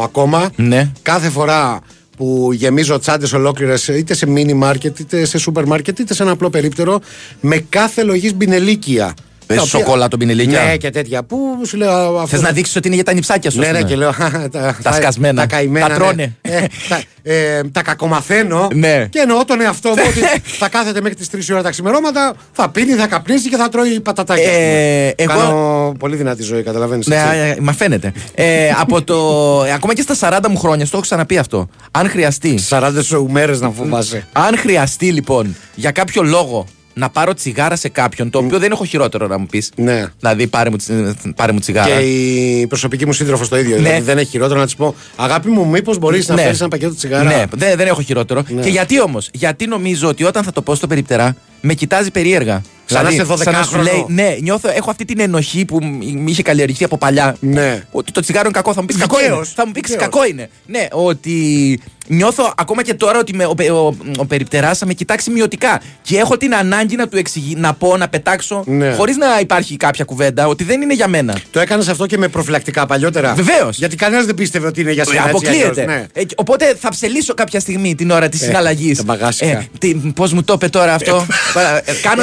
ακόμα. 0.04 0.50
Ναι. 0.57 0.90
Κάθε 1.02 1.28
φορά 1.28 1.81
που 2.16 2.48
γεμίζω 2.52 2.98
τσάντες 2.98 3.33
ολόκληρες, 3.33 3.88
είτε 3.88 4.14
σε 4.14 4.26
μίνι 4.26 4.54
μάρκετ, 4.54 4.98
είτε 4.98 5.24
σε 5.24 5.38
σούπερ 5.38 5.66
μάρκετ, 5.66 5.98
είτε 5.98 6.14
σε 6.14 6.22
ένα 6.22 6.33
απλό 6.33 6.50
περίπτερο, 6.50 7.00
με 7.40 7.59
κάθε 7.68 8.02
λογής 8.02 8.35
μπινελίκια. 8.35 9.14
Ε, 9.50 9.54
Τα 9.54 9.62
οποία- 9.62 9.78
σοκολάτο 9.78 10.16
μπινελίκια; 10.16 10.62
Ναι, 10.62 10.76
και 10.76 10.90
τέτοια. 10.90 11.22
Που 11.22 11.37
σου 11.66 11.76
λέω. 11.76 11.90
αυτό- 12.16 12.26
Θες 12.26 12.40
να 12.40 12.50
δείξεις 12.50 12.76
ότι 12.76 12.87
είναι 12.87 12.96
για 12.96 13.04
τα 13.04 13.12
νυψάκια 13.12 13.50
σου. 13.50 13.58
Ναι, 13.58 13.66
ας 13.66 13.72
ναι, 13.72 13.78
πούμε. 13.78 13.90
και 13.90 13.96
λέω. 13.96 14.12
«Χα, 14.12 14.48
τα, 14.48 14.76
Τα 14.82 14.92
σκασμένα. 14.92 15.40
Τα 15.40 15.56
καημένα. 15.56 15.87
Τα 15.87 15.92
ναι. 15.92 15.98
τρώνε. 15.98 16.34
Ε, 16.42 16.61
τα, 16.88 17.02
ε, 17.22 17.61
τα 17.72 17.82
κακομαθαίνω. 17.82 18.68
Ναι. 18.74 19.06
Και 19.11 19.18
εννοώ 19.18 19.44
τον 19.44 19.61
εαυτό 19.61 19.88
μου 19.88 19.94
ότι 20.08 20.20
θα 20.61 20.68
κάθεται 20.68 21.00
μέχρι 21.00 21.16
τις 21.16 21.28
3 21.50 21.52
ώρα 21.52 21.62
τα 21.62 21.70
ξημερώματα, 21.70 22.34
θα 22.52 22.68
πίνει, 22.70 22.92
θα 22.92 23.06
καπνίσει 23.06 23.48
και 23.48 23.56
θα 23.56 23.68
τρώει 23.68 24.00
πατατάκια. 24.00 24.50
Ε, 24.52 25.12
εγώ- 25.16 25.32
Κάνω 25.32 25.94
πολύ 25.98 26.16
δυνατή 26.16 26.42
ζωή, 26.42 26.62
καταλαβαίνεις. 26.62 27.06
Ναι, 27.06 27.16
ε, 27.16 27.56
μα 27.61 27.72
φαίνεται. 27.72 28.12
Ε, 28.34 28.70
από 28.80 29.02
το, 29.02 29.16
ε, 29.66 29.72
ακόμα 29.72 29.94
και 29.94 30.02
στα 30.02 30.14
40 30.14 30.48
μου 30.48 30.56
χρόνια, 30.58 30.87
στο 30.87 30.96
έχω 30.96 31.04
ξαναπεί 31.06 31.38
αυτό. 31.38 31.68
Αν 31.90 32.08
χρειαστεί. 32.08 32.58
40 32.68 33.26
μέρες 33.28 33.61
να 33.61 33.70
φοβάσαι. 33.70 34.26
Αν 34.32 34.56
χρειαστεί 34.58 35.12
λοιπόν 35.12 35.56
για 35.74 35.90
κάποιο 35.90 36.22
λόγο 36.22 36.66
να 36.98 37.08
πάρω 37.08 37.34
τσιγάρα 37.34 37.76
σε 37.76 37.88
κάποιον, 37.88 38.30
το 38.30 38.38
οποίο 38.38 38.58
δεν 38.58 38.70
έχω 38.72 38.84
χειρότερο 38.84 39.26
να 39.26 39.38
μου 39.38 39.46
πεις. 39.46 39.70
Ναι. 39.76 40.04
Δηλαδή 40.18 40.46
πάρε 40.46 40.70
μου, 40.70 40.76
τσι- 40.76 40.92
πάρε 41.37 41.52
μου 41.52 41.58
τσιγάρα. 41.58 41.88
Και 41.88 42.00
η 42.00 42.66
προσωπική 42.66 43.06
μου 43.06 43.12
σύντροφος 43.12 43.48
το 43.48 43.58
ίδιο. 43.58 43.76
Ναι. 43.76 43.82
Δηλαδή 43.82 44.00
δεν 44.00 44.18
έχει 44.18 44.30
χειρότερο 44.30 44.58
να 44.61 44.64
της 44.64 44.74
πω 44.76 44.94
Αγάπη 45.16 45.48
μου, 45.50 45.66
μήπως 45.66 45.98
μπορείς 45.98 46.28
να 46.28 46.34
Ναι. 46.34 46.42
φέρεις 46.42 46.61
ένα 46.61 46.68
πακέτο 46.68 46.94
τσιγάρα; 46.94 47.22
Ναι, 47.24 47.44
δεν, 47.54 47.76
δεν 47.76 47.87
έχω 47.87 48.02
χειρότερο. 48.02 48.42
Ναι. 48.48 48.61
Και 48.62 48.68
γιατί 48.68 49.00
όμως, 49.00 49.28
γιατί 49.32 49.66
νομίζω 49.66 50.08
ότι 50.08 50.24
όταν 50.24 50.42
θα 50.42 50.52
το 50.52 50.62
πω 50.62 50.74
στο 50.74 50.87
περιπτερά, 50.87 51.37
με 51.61 51.74
κοιτάζει 51.74 52.11
περίεργα. 52.11 52.62
Σαν 52.90 53.03
να 53.05 53.11
είσαι 53.11 53.24
σαν 53.24 53.53
να 53.53 53.62
σου 53.62 53.77
12χρονο. 53.79 53.83
λέει, 53.83 54.05
ναι, 54.09 54.37
νιώθω, 54.40 54.68
έχω 54.74 54.90
αυτή 54.90 55.05
την 55.05 55.20
ενοχή 55.20 55.64
που 55.64 55.79
μ- 55.83 56.05
μ' 56.20 56.29
είχε 56.29 56.42
καλλιεργηθεί 56.42 56.85
από 56.85 56.98
παλιά. 56.98 57.37
Ναι. 57.40 57.83
Ότι 57.90 58.12
το 58.12 58.20
τσιγάρο 58.20 58.44
είναι 58.44 58.55
κακό, 58.55 58.72
θα 58.72 58.81
μου 58.81 58.87
πεις 58.87 58.96
κακό 58.96 59.16
Δικαίως, 59.18 59.37
είναι. 59.37 59.46
Θα 59.55 59.66
μου 59.66 59.72
πεις 59.72 59.83
δικαίως. 59.90 60.03
κακό 60.03 60.24
είναι. 60.24 60.48
Ναι, 60.66 60.87
ότι 60.90 61.81
νιώθω 62.07 62.53
ακόμα 62.57 62.83
και 62.83 62.94
τώρα 62.94 63.18
ότι 63.18 63.35
με, 63.35 63.44
ο, 63.44 63.55
ο, 63.70 63.74
ο, 63.74 63.94
ο 64.18 64.24
περιπτεράς 64.27 64.79
θα 64.79 64.87
με 64.87 64.92
κοιτάξει 64.92 65.31
μειωτικά. 65.31 65.81
Και 66.03 66.18
έχω 66.18 66.37
την 66.37 66.55
ανάγκη 66.55 66.96
να 66.96 67.09
του 67.09 67.16
εξηγεί, 67.16 67.55
να 67.57 67.74
πω, 67.74 67.96
να 67.96 68.09
πετάξω, 68.09 68.62
Ναι. 68.66 68.92
χωρίς 68.92 69.16
να 69.16 69.27
υπάρχει 69.40 69.77
κάποια 69.77 70.05
κουβέντα, 70.05 70.46
ότι 70.46 70.64
δεν 70.64 70.81
είναι 70.81 70.94
για 70.94 71.09
μένα. 71.09 71.37
Το 71.51 71.61
έκανες 71.61 71.88
αυτό 71.88 72.07
και 72.07 72.18
με 72.18 72.29
προφυλακτικά 72.29 72.87
παλιότερα. 72.87 73.35
Βεβαίως. 73.35 73.77
Γιατί 73.79 73.96
κανένας 73.96 74.24
δεν 74.24 74.35
πίστευε 74.35 74.66
ότι 74.66 74.81
είναι 74.81 74.92
για 74.92 75.05
σένα. 75.05 75.16
έτσι 75.29 75.31
κι 75.38 75.46
Αποκλείεται. 75.46 75.81
αλλιώς, 75.83 75.96
ναι. 75.96 76.07
Ε, 76.20 76.24
οπότε 76.37 76.77
θα 76.81 76.88
ψελίσω 76.88 77.35
κάποια 77.35 77.61
στιγμή 77.61 77.94
την 77.94 78.11
ώρα 78.11 78.29
της 78.29 78.40
Ε, 78.42 78.44
συναλλαγής. 78.44 78.96
τα 78.96 79.03
μπαγάσικα. 79.03 79.64
Πώς 80.14 80.33
μου 80.33 80.42
το 80.44 80.53
είπε 80.53 80.68
τώρα 80.68 80.94
αυτό; 80.94 81.27
Παρα- 81.55 81.77
ε, 81.79 81.92
κάνω 82.03 82.22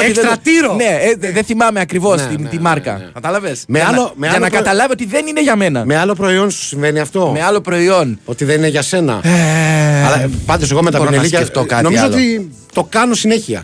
ότι 0.64 0.76
δεν- 0.76 0.92
Εκστρατήρω. 0.92 1.04
Ναι, 1.06 1.10
ε, 1.10 1.14
δε- 1.18 1.32
δεν 1.32 1.44
θυμάμαι 1.44 1.80
ακριβώς 1.80 2.20
Ναι, 2.20 2.26
τη, 2.36 2.42
ναι, 2.42 2.48
τη 2.48 2.56
ναι, 2.56 2.62
μάρκα. 2.62 2.92
ναι. 2.96 3.04
Κατάλαβες; 3.14 3.64
Με 3.68 3.78
για 3.78 3.88
άλλο- 3.88 4.02
να, 4.02 4.10
με 4.16 4.26
για 4.26 4.30
άλλο 4.36 4.44
να 4.44 4.50
προ- 4.50 4.62
καταλάβει 4.62 4.92
ότι 4.92 5.06
δεν 5.06 5.26
είναι 5.26 5.42
για 5.42 5.56
μένα. 5.56 5.84
Με 5.84 5.96
άλλο 5.96 6.14
προϊόν 6.14 6.50
σου 6.50 6.62
συμβαίνει 6.64 7.00
αυτό; 7.00 7.30
Με 7.32 7.42
άλλο 7.42 7.60
προϊόν. 7.60 8.18
Ότι 8.24 8.44
δεν 8.44 8.56
είναι 8.56 8.68
για 8.68 8.82
σένα; 8.82 9.20
Ε, 9.22 10.04
Αλλά 10.04 10.30
πάντως 10.46 10.70
εγώ 10.70 10.82
με 10.82 10.90
τα 10.90 10.98
μπορώ 10.98 11.10
να 11.10 11.16
πινελίκια. 11.16 11.38
σκεφτώ 11.38 11.64
κάτι 11.64 11.82
νομίζω 11.82 12.04
άλλο. 12.04 12.14
ότι 12.14 12.50
το 12.72 12.86
κάνω 12.90 13.14
συνέχεια. 13.14 13.62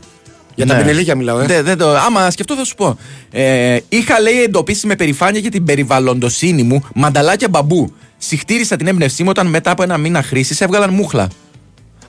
Για 0.54 0.66
τα 0.66 0.74
Ναι. 0.74 0.80
πινελίκια 0.80 1.14
μιλάω, 1.14 1.38
ε. 1.40 1.46
Δεν, 1.46 1.64
δεν 1.64 1.78
το, 1.78 1.96
άμα 1.96 2.30
σκεφτώ 2.30 2.54
θα 2.54 2.64
σου 2.64 2.74
πω. 2.74 2.96
Ε, 3.30 3.78
είχα 3.88 4.20
λέει 4.20 4.42
εντοπίσει 4.42 4.86
με 4.86 4.96
περηφάνεια 4.96 5.40
για 5.40 5.50
την 5.50 5.64
περιβαλλοντοσύνη 5.64 6.62
μου 6.62 6.86
μανταλάκια 6.94 7.48
μπαμπού. 7.48 7.92
Συχτήρισα 8.18 8.76
την 8.76 8.86
έμπνευσή 8.86 9.22
μου 9.22 9.28
όταν 9.30 9.46
μετά 9.46 9.70
από 9.70 9.82
ένα 9.82 9.96
μήνα 9.98 10.22
χρήσης 10.22 10.60
έβγαλαν 10.60 10.90
μούχλα. 10.90 11.28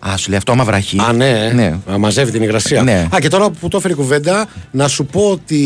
Α, 0.09 0.17
σου 0.17 0.29
λέει 0.29 0.37
αυτό 0.37 0.51
άμα 0.51 0.63
βραχεί. 0.63 0.97
Α, 0.99 1.13
ναι. 1.13 1.51
Ναι. 1.53 1.77
Να 1.87 1.97
μαζεύει 1.97 2.31
την 2.31 2.43
υγρασία. 2.43 2.83
Ναι. 2.83 3.07
Α, 3.15 3.19
και 3.19 3.27
τώρα 3.27 3.49
που 3.49 3.67
το 3.67 3.77
έφερε 3.77 3.93
η 3.93 3.95
κουβέντα, 3.95 4.45
να 4.71 4.87
σου 4.87 5.05
πω 5.05 5.29
ότι 5.29 5.61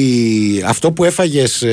αυτό 0.66 0.92
που 0.92 1.04
έφαγες 1.04 1.64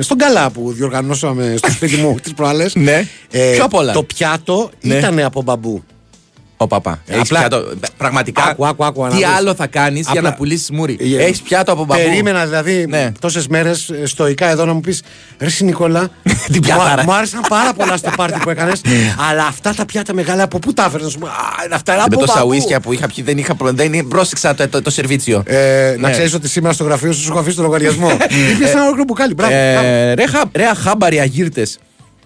στον 0.00 0.18
καλά 0.18 0.50
που 0.50 0.72
διοργανώσαμε 0.72 1.54
στο 1.56 1.70
σπίτι 1.70 1.96
μου 1.96 2.14
τις 2.22 2.34
προάλλες. 2.34 2.74
Ναι. 2.74 3.06
Ποιο 3.30 3.64
απ' 3.64 3.74
όλα; 3.74 3.92
Το 3.92 4.02
πιάτο 4.02 4.70
Ναι. 4.80 4.94
ήταν 4.94 5.18
από 5.20 5.42
μπαμπού. 5.42 5.82
Ο 6.62 6.66
παπά. 6.66 7.02
Έχεις 7.06 7.20
Απλά- 7.22 7.38
πιάτο. 7.38 7.68
Πραγματικά. 7.96 8.42
Άκου, 8.48 8.66
άκου, 8.66 8.84
άκου, 8.84 9.02
να 9.02 9.08
τι 9.08 9.16
δεις. 9.16 9.24
άλλο 9.38 9.54
θα 9.54 9.66
κάνεις 9.66 10.00
για 10.00 10.10
Απλά- 10.18 10.30
να 10.30 10.36
πουλήσεις 10.36 10.70
μούρι; 10.70 10.98
Ε, 11.18 11.24
Έχεις 11.24 11.40
πιάτο 11.42 11.72
από 11.72 11.84
μπαμπού. 11.84 12.02
Περίμενα 12.02 12.44
δηλαδή 12.44 12.86
Ναι. 12.88 13.12
τόσες 13.20 13.46
μέρες 13.46 13.90
στοικά 14.04 14.46
εδώ 14.50 14.64
να 14.64 14.72
μου 14.72 14.80
πεις 14.80 15.02
Ρε 15.38 15.48
συ 15.48 15.64
Νικόλα, 15.64 16.08
Την 16.52 16.60
πιάταρα. 16.62 16.96
μου, 16.96 17.02
μου 17.10 17.14
άρεσαν 17.16 17.40
πάρα 17.48 17.72
πολλά 17.72 17.96
στο 17.96 18.10
πάρτι 18.16 18.38
που 18.42 18.50
έκανες. 18.50 18.80
αλλά 19.30 19.44
αυτά 19.46 19.74
τα 19.74 19.84
πιάτα 19.84 20.14
μεγάλα 20.14 20.42
από 20.42 20.58
πού 20.58 20.72
τα 20.72 20.84
έφερες. 20.84 21.16
Αυτά 21.72 21.92
είναι 21.92 22.00
Με 22.08 22.14
από 22.14 22.18
τόσα 22.26 22.38
μπαμπού». 22.38 22.48
ουίσκια 22.48 22.80
που 22.80 22.92
είχα 22.92 23.06
πιει 23.06 23.24
δεν 23.24 23.38
είχα 23.38 23.54
προ- 23.54 23.72
δεν 23.74 24.08
πρόσεξα 24.08 24.54
το, 24.54 24.68
το, 24.68 24.82
το 24.82 24.90
σερβίτσιο. 24.90 25.42
Ε, 25.46 25.94
Να 25.98 26.06
Ναι. 26.06 26.12
ξέρεις 26.12 26.34
ότι 26.34 26.48
σήμερα 26.48 26.74
στο 26.74 26.84
γραφείο 26.84 27.12
σου 27.12 27.20
σου 27.22 27.30
έχω 27.30 27.38
αφήσει 27.38 27.56
το 27.56 27.62
λογαριασμό. 27.62 28.10
Ήπιες 28.52 28.70
ένα 28.70 28.80
ολόκληρο 28.82 29.04
μπουκάλι. 29.06 29.34
Μπράβο. 29.34 29.52
μπράβο. 29.72 29.86
Ε, 29.86 30.14
ρε, 30.14 30.26
χα, 30.26 30.40
ρε 30.52 30.66
αχάμπαροι 30.66 31.20
αγύρτες. 31.20 31.78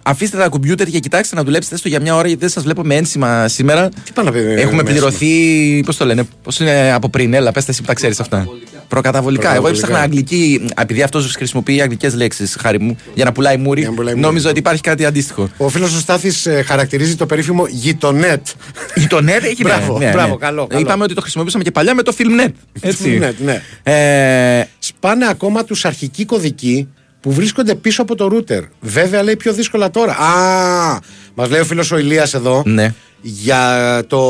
Αφήστε 0.07 0.37
τα 0.37 0.49
κομπιούτερ 0.49 0.87
και 0.87 0.99
κοιτάξτε 0.99 1.37
να 1.37 1.43
δουλέψετε 1.45 1.75
έστω 1.75 1.89
για 1.89 2.01
μια 2.01 2.15
ώρα 2.15 2.27
γιατί 2.27 2.41
δεν 2.41 2.51
σας 2.51 2.63
βλέπω 2.63 2.83
με 2.83 2.95
ένσημα 2.95 3.49
σήμερα. 3.49 3.89
Τι 3.89 4.13
πάνε 4.13 4.31
να 4.31 4.37
πει, 4.37 4.43
ε, 4.43 4.61
Έχουμε 4.61 4.83
με 4.83 4.91
πληρωθεί. 4.91 5.83
Πώς 5.87 5.97
το 5.97 6.05
λένε, 6.05 6.25
πώς 6.43 6.61
είναι 6.61 6.93
από 6.93 7.09
πριν, 7.09 7.35
έλα, 7.35 7.53
πες 7.53 7.69
εσύ 7.69 7.81
που 7.81 7.87
τα 7.87 7.95
ξέρεις 7.95 8.21
αυτά. 8.21 8.47
Προκαταβολικά. 8.89 9.55
Εγώ 9.55 9.63
Προκαταβολικά. 9.63 9.69
έψαχνα 9.87 9.99
αγγλική, 10.05 10.69
επειδή 10.77 11.03
αυτός 11.03 11.35
χρησιμοποιεί 11.35 11.81
αγγλικές 11.81 12.15
λέξεις, 12.15 12.57
χάρη 12.61 12.81
μου, 12.81 12.97
για 13.15 13.25
να 13.25 13.33
πουλάει 13.33 13.57
μούρι. 13.57 13.81
Για 13.81 13.89
να 13.89 13.95
πουλάει 13.95 14.15
μούρι. 14.15 14.27
Νόμιζα 14.27 14.49
ότι 14.49 14.59
υπάρχει 14.59 14.81
κάτι 14.81 15.05
αντίστοιχο. 15.05 15.49
Ο 15.57 15.69
φίλος 15.69 15.95
ο 15.95 15.99
Στάθης 15.99 16.49
χαρακτηρίζει 16.67 17.17
το 17.17 17.27
περίφημο 17.27 17.67
γειτονέτ. 17.69 18.47
Η 18.95 19.07
το 19.07 19.17
net 19.17 19.43
έχει 19.43 19.63
Μπράβο, 19.63 19.99
ναι, 19.99 20.05
ναι, 20.05 20.13
μπράβο, 20.13 20.33
ναι. 20.33 20.37
καλό, 20.37 20.67
καλό. 20.67 20.81
Είπαμε 20.81 21.05
ότι 21.05 21.15
το 21.15 21.21
χρησιμοποιούσαμε 21.21 21.65
και 21.65 21.71
παλιά 21.71 21.95
με 21.95 22.03
το 22.03 22.15
Filmnet. 22.19 22.51
Έτσι. 22.81 23.21
Filmnet, 23.21 23.35
ναι. 23.45 23.63
Ε, 23.83 24.65
Σπάνε 24.79 25.27
ακόμα 25.29 25.65
τους 25.65 25.85
αρχικοί 25.85 26.25
κωδικοί 26.25 26.89
που 27.25 27.33
βρίσκονται 27.33 27.75
πίσω 27.75 28.03
από 28.03 28.15
το 28.15 28.31
router. 28.33 28.61
Βέβαια 28.81 29.23
λέει 29.23 29.37
πιο 29.37 29.53
δύσκολα 29.53 29.91
τώρα. 29.91 30.13
Α, 30.13 30.99
μας 31.35 31.51
λέει 31.51 31.61
ο 31.61 31.65
φίλος 31.65 31.91
ο 31.91 31.99
Ηλίας 31.99 32.35
εδώ 32.35 32.63
ναι. 32.67 32.95
για 33.21 34.03
το 34.07 34.21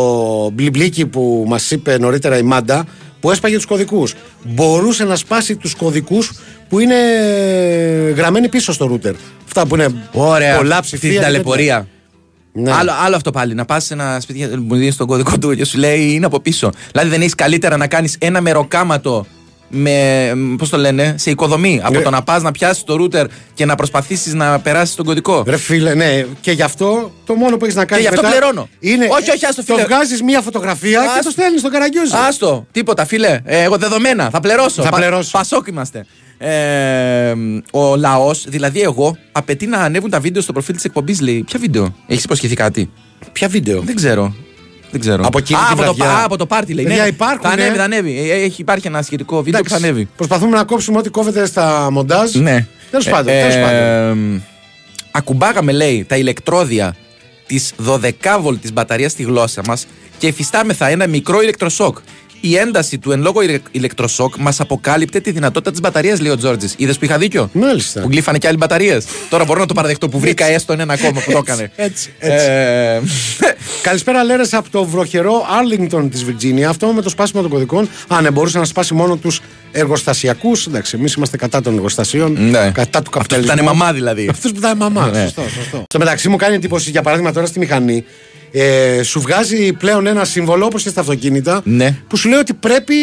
μπλιμπλίκι 0.50 1.06
που 1.06 1.44
μας 1.46 1.70
είπε 1.70 1.98
νωρίτερα 1.98 2.38
η 2.38 2.42
Μάντα 2.42 2.86
που 3.20 3.30
έσπαγε 3.30 3.56
τους 3.56 3.66
κωδικούς. 3.66 4.14
Μπορούσε 4.42 5.04
να 5.04 5.16
σπάσει 5.16 5.56
τους 5.56 5.74
κωδικούς 5.74 6.32
που 6.68 6.78
είναι 6.78 6.94
γραμμένοι 8.16 8.48
πίσω 8.48 8.72
στο 8.72 8.92
router. 8.92 9.12
Αυτά 9.44 9.66
που 9.66 9.74
είναι 9.74 9.94
Ωραία. 10.12 10.56
πολλά 10.56 10.76
Αυτή 10.76 10.96
ψηφία. 10.96 11.08
Την 11.08 11.18
και 11.18 11.24
τέτοια. 11.24 11.32
ταλαιπωρία. 11.32 11.88
Ναι. 12.52 12.72
Άλλο, 12.72 12.90
άλλο 13.04 13.16
αυτό 13.16 13.30
πάλι. 13.30 13.54
Να 13.54 13.64
πας 13.64 13.84
σε 13.84 13.94
ένα 13.94 14.20
σπίτι 14.20 14.38
και 14.38 14.56
μου 14.56 14.74
δίνει 14.74 14.94
τον 14.94 15.06
κωδικό 15.06 15.38
του 15.38 15.54
και 15.54 15.64
σου 15.64 15.78
λέει 15.78 16.12
είναι 16.12 16.26
από 16.26 16.40
πίσω. 16.40 16.70
Δηλαδή 16.92 17.08
δεν 17.08 17.20
έχεις 17.20 17.34
καλύτερα 17.34 17.76
να 17.76 17.86
κάνεις 17.86 18.16
ένα 18.20 18.40
μεροκάματο 18.40 19.26
με. 19.74 20.32
Πώς 20.58 20.68
το 20.68 20.76
λένε, 20.76 21.14
σε 21.18 21.30
οικοδομή. 21.30 21.80
Από 21.82 21.94
Ναι. 21.96 22.02
το 22.02 22.10
να 22.10 22.22
πας 22.22 22.42
να 22.42 22.50
πιάσεις 22.50 22.84
το 22.84 22.96
router 23.00 23.24
και 23.54 23.64
να 23.64 23.74
προσπαθήσεις 23.74 24.34
να 24.34 24.58
περάσεις 24.60 24.94
τον 24.94 25.04
κωδικό. 25.04 25.42
Ρε 25.46 25.56
φίλε, 25.56 25.94
ναι, 25.94 26.24
και 26.40 26.50
γι' 26.50 26.62
αυτό 26.62 27.12
το 27.26 27.34
μόνο 27.34 27.56
που 27.56 27.64
έχεις 27.64 27.76
να 27.76 27.84
κάνεις. 27.84 28.04
γι' 28.08 28.14
αυτό 28.14 28.28
πληρώνω. 28.28 28.68
Είναι, 28.80 29.08
Όχι, 29.10 29.30
όχι, 29.30 29.46
άστο, 29.46 29.62
φίλε. 29.62 29.80
Το 29.80 29.86
βγάζεις 29.86 30.22
μία 30.22 30.40
φωτογραφία 30.40 31.00
και 31.00 31.06
Άστο. 31.06 31.22
το 31.22 31.30
στέλνεις 31.30 31.60
στον 31.60 31.72
καραγκιόζη. 31.72 32.12
Άστο, 32.28 32.66
τίποτα, 32.72 33.04
φίλε. 33.04 33.40
Ε, 33.44 33.62
εγώ 33.62 33.76
δεδομένα. 33.76 34.30
Θα 34.30 34.40
πληρώσω. 34.40 34.82
Θα 34.82 34.90
πληρώσω. 34.90 35.30
Πασόκ 35.32 35.66
είμαστε. 35.66 36.06
Ε, 36.38 37.34
ο 37.70 37.96
λαός, 37.96 38.44
δηλαδή 38.48 38.80
εγώ, 38.80 39.16
απαιτεί 39.32 39.66
να 39.66 39.78
ανέβουν 39.78 40.10
τα 40.10 40.20
βίντεο 40.20 40.42
στο 40.42 40.52
προφίλ 40.52 40.74
της 40.74 40.84
εκπομπής. 40.84 41.20
Λέει, 41.20 41.42
ποια 41.46 41.58
βίντεο, 41.60 41.94
έχεις 42.06 42.24
υποσχεθεί 42.24 42.54
κάτι; 42.54 42.90
Ποια 43.32 43.48
βίντεο; 43.48 43.80
Δεν 43.80 43.94
ξέρω. 43.94 44.34
Δεν 44.94 45.02
ξέρω. 45.02 45.24
Από 45.26 45.38
εκείνη 45.38 45.58
α, 45.58 45.62
τη 45.66 45.72
από, 45.72 45.82
το, 45.84 45.94
βραδιά. 45.94 46.16
α, 46.18 46.24
από 46.24 46.36
το 46.36 46.46
πάρτι 46.46 46.72
λέει. 46.74 46.84
Παιδιά, 46.84 47.02
ναι. 47.02 47.08
υπάρχουν, 47.08 47.40
Θα 47.42 47.48
ανέβει, 47.48 47.74
ε. 47.74 47.76
θα 47.76 47.82
ανέβει. 47.84 48.30
Ε, 48.30 48.34
Έχει, 48.44 48.60
υπάρχει 48.60 48.86
ένα 48.86 49.02
σχετικό 49.02 49.42
βίντεο 49.42 49.60
που 49.60 49.68
θα 49.68 49.76
ανέβει. 49.76 50.08
Προσπαθούμε 50.16 50.56
να 50.56 50.64
κόψουμε 50.64 50.98
ό,τι 50.98 51.08
κόβεται 51.08 51.46
στα 51.46 51.88
μοντάζ. 51.90 52.34
Ναι. 52.34 52.66
Τέλος 52.90 53.08
πάντων. 53.08 53.34
Ε, 53.34 53.40
τέλος 53.40 53.54
πάντων. 53.54 54.34
ε, 54.36 54.42
ακουμπάγαμε, 55.10 55.72
λέει, 55.72 56.04
τα 56.08 56.16
ηλεκτρόδια 56.16 56.96
της 57.46 57.72
12 57.86 58.56
τη 58.60 58.72
μπαταρίας 58.72 59.12
στη 59.12 59.22
γλώσσα 59.22 59.62
μας 59.66 59.86
και 60.18 60.26
εφιστάμεθα 60.26 60.86
ένα 60.88 61.06
μικρό 61.06 61.42
ηλεκτροσόκ. 61.42 61.98
Η 62.46 62.56
ένταση 62.56 62.98
του 62.98 63.12
εν 63.12 63.20
λόγω 63.20 63.42
ηλε- 63.42 63.60
ηλεκτροσόκ 63.70 64.34
μας 64.36 64.60
αποκάλυπτε 64.60 65.20
τη 65.20 65.30
δυνατότητα 65.30 65.70
της 65.70 65.80
μπαταρίας, 65.80 66.20
λέει 66.20 66.30
ο 66.32 66.36
Τζόρτζης. 66.36 66.74
Είδες 66.76 66.98
που 66.98 67.04
είχα 67.04 67.18
δίκιο; 67.18 67.48
Μάλιστα. 67.52 68.00
Που 68.00 68.08
γλύφανε 68.10 68.38
και 68.38 68.46
άλλοι 68.46 68.56
μπαταρίες. 68.56 69.04
Τώρα 69.30 69.44
μπορώ 69.44 69.60
να 69.60 69.66
το 69.66 69.74
παραδεχτώ 69.74 70.08
που 70.08 70.18
βρήκα 70.18 70.44
έστω 70.44 70.72
ένα 70.72 70.92
ακόμα 70.92 71.20
που 71.20 71.32
το 71.32 71.38
έκανε. 71.38 71.70
Έτσι, 71.76 72.12
έτσι. 72.18 72.46
Ε, 72.48 73.00
Καλησπέρα, 73.82 74.24
Λέρες, 74.24 74.52
από 74.54 74.70
το 74.70 74.84
βροχερό 74.84 75.46
Άρλινγκτον 75.58 76.10
της 76.10 76.24
Βιρτζίνια. 76.24 76.68
Αυτό 76.68 76.86
με 76.86 77.02
το 77.02 77.08
σπάσιμο 77.08 77.42
των 77.42 77.50
κωδικών. 77.50 77.88
Α, 78.08 78.20
ναι, 78.20 78.30
μπορούσε 78.30 78.58
να 78.58 78.64
σπάσει 78.64 78.94
μόνο 78.94 79.16
τους 79.16 79.40
εργοστασιακούς. 79.72 80.66
Εντάξει, 80.66 80.96
εμείς 80.98 81.14
είμαστε 81.14 81.36
κατά 81.36 81.60
των 81.60 81.74
εργοστασίων. 81.74 82.32
Ναι. 82.50 82.70
Κατά 82.70 83.02
του 83.02 83.10
Αυτό 83.10 83.10
καπιταλισμού. 83.10 83.52
ήταν 83.52 83.64
μαμά 83.64 83.92
δηλαδή. 83.92 84.28
Αυτό 84.30 84.48
που 84.48 84.54
ήταν 84.58 84.76
μαμά. 84.76 85.10
Ναι. 85.10 85.20
Σωστό, 85.22 85.42
σωστό. 85.54 85.84
Στο 85.88 85.98
μεταξύ 85.98 86.28
μου 86.28 86.36
κάνει 86.36 86.54
εντύπωση, 86.54 86.90
για 86.90 87.02
παράδειγμα, 87.02 87.32
τώρα 87.32 87.46
στη 87.46 87.58
μηχανή. 87.58 88.04
Ε, 88.56 89.02
σου 89.02 89.20
βγάζει 89.20 89.72
πλέον 89.72 90.06
ένα 90.06 90.24
σύμβολο 90.24 90.64
όπως 90.64 90.82
και 90.82 90.88
στα 90.88 91.00
αυτοκίνητα 91.00 91.60
Ναι. 91.64 91.96
που 92.08 92.16
σου 92.16 92.28
λέει 92.28 92.38
ότι 92.38 92.54
πρέπει 92.54 92.94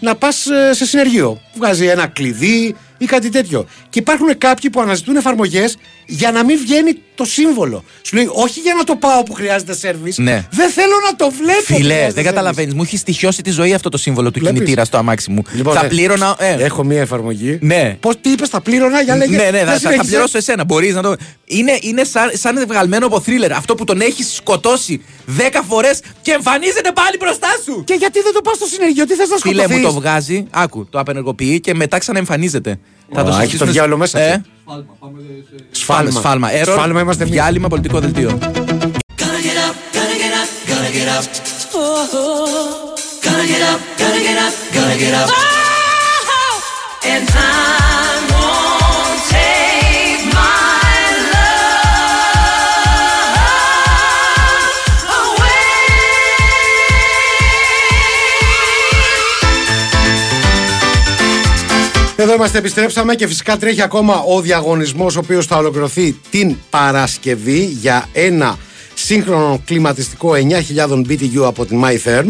να 0.00 0.14
πας 0.14 0.46
σε 0.70 0.84
συνεργείο. 0.86 1.40
Βγάζει 1.56 1.86
ένα 1.86 2.06
κλειδί 2.06 2.74
ή 2.98 3.04
κάτι 3.04 3.28
τέτοιο. 3.28 3.66
Και 3.90 3.98
υπάρχουν 3.98 4.38
κάποιοι 4.38 4.70
που 4.70 4.80
αναζητούν 4.80 5.16
εφαρμογές 5.16 5.76
για 6.06 6.30
να 6.32 6.44
μην 6.44 6.58
βγαίνει 6.58 6.94
το 7.14 7.24
σύμβολο. 7.24 7.84
Σου 8.02 8.16
λέει, 8.16 8.28
Όχι 8.32 8.60
για 8.60 8.74
να 8.74 8.84
το 8.84 8.96
πάω 8.96 9.22
που 9.22 9.32
χρειάζεται 9.32 9.74
σερβις 9.74 10.18
Ναι. 10.18 10.46
Δεν 10.50 10.70
θέλω 10.70 10.92
να 11.10 11.16
το 11.16 11.30
βλέπω. 11.30 11.58
που 11.58 11.64
Φιλές, 11.74 11.82
χρειάζεται 11.82 12.12
δεν 12.12 12.22
service». 12.22 12.26
καταλαβαίνεις. 12.26 12.74
Μου 12.74 12.82
έχει 12.82 12.96
στοιχειώσει 12.96 13.42
τη 13.42 13.50
ζωή 13.50 13.74
αυτό 13.74 13.88
το 13.88 13.98
σύμβολο 13.98 14.30
του 14.30 14.38
Βλέπεις; 14.38 14.58
κινητήρα 14.58 14.84
στο 14.84 14.96
αμάξι 14.96 15.30
μου. 15.30 15.42
Λοιπόν, 15.52 15.74
θα 15.74 15.84
ε, 15.84 15.88
πλήρωνα. 15.88 16.36
Ε, 16.38 16.64
Έχω 16.64 16.84
μία 16.84 17.00
εφαρμογή. 17.00 17.58
Ναι. 17.62 17.96
Πώς 18.00 18.14
τι 18.20 18.30
είπες, 18.30 18.48
θα 18.48 18.60
πλήρωνα 18.60 19.00
για 19.02 19.16
λέγε. 19.16 19.36
ναι, 19.36 19.42
ναι, 19.42 19.50
δεν 19.50 19.58
θα, 19.60 19.66
θα, 19.66 19.72
θα 19.72 19.78
συνέχισε. 19.78 20.10
πληρώσω 20.10 20.38
εσένα. 20.38 20.64
Μπορείς 20.64 20.94
να 20.94 21.02
το. 21.02 21.14
Είναι, 21.44 21.78
είναι 21.80 22.04
σαν, 22.04 22.30
σαν 22.34 22.64
βγαλμένο 22.68 23.06
από 23.06 23.20
θρίλερ. 23.20 23.52
Αυτό 23.52 23.74
που 23.74 23.84
τον 23.84 24.00
έχεις 24.00 24.34
σκοτώσει 24.34 25.04
10 25.38 25.40
φορές 25.68 26.00
και 26.22 26.30
εμφανίζεται 26.32 26.92
πάλι 26.94 27.16
μπροστά 27.20 27.48
σου. 27.64 27.82
Και 27.84 27.94
γιατί 27.98 28.20
δεν 28.22 28.32
το 28.32 28.40
πας 28.40 28.56
στο 28.56 28.66
συνεργείο, 28.66 29.04
τι 29.06 29.14
θες 29.14 29.28
να 29.28 29.36
Φίλε 29.36 29.54
σκοτωθείς 29.62 29.76
μου 29.84 29.88
το 29.92 29.92
βγάζει, 30.00 30.46
άκου, 30.50 30.86
το 30.90 30.98
απενεργοποιεί 30.98 31.60
και 31.60 31.74
μετά 31.74 31.98
ξαναεμφανίζεται. 31.98 32.78
Α, 33.14 33.20
έχει 33.20 33.40
συστήσουμε- 33.40 33.66
το 33.66 33.72
διάολο 33.72 33.96
μέσα 33.96 34.18
Ε, 34.20 34.36
του. 34.36 34.50
σφάλμα. 35.70 36.10
Σφάλμα. 36.20 36.48
Error, 36.52 36.72
Σφάλμα 36.72 37.00
είμαστε 37.00 37.22
εμείς. 37.22 37.34
Διάλειμμα 37.34 37.68
πολιτικό 37.68 38.00
δελτίο. 38.00 38.38
And 47.08 47.26
time 47.28 47.85
Εδώ 62.26 62.34
είμαστε, 62.34 62.58
επιστρέψαμε 62.58 63.14
και 63.14 63.26
φυσικά 63.26 63.56
τρέχει 63.56 63.82
ακόμα 63.82 64.20
ο 64.20 64.40
διαγωνισμός 64.40 65.16
ο 65.16 65.18
οποίος 65.18 65.46
θα 65.46 65.56
ολοκληρωθεί 65.56 66.20
την 66.30 66.56
Παρασκευή 66.70 67.64
για 67.64 68.08
ένα 68.12 68.58
σύγχρονο 68.94 69.62
κλιματιστικό 69.64 70.32
9.000 70.76 71.02
BTU 71.08 71.42
από 71.44 71.66
την 71.66 71.82
MyTherm 71.84 72.24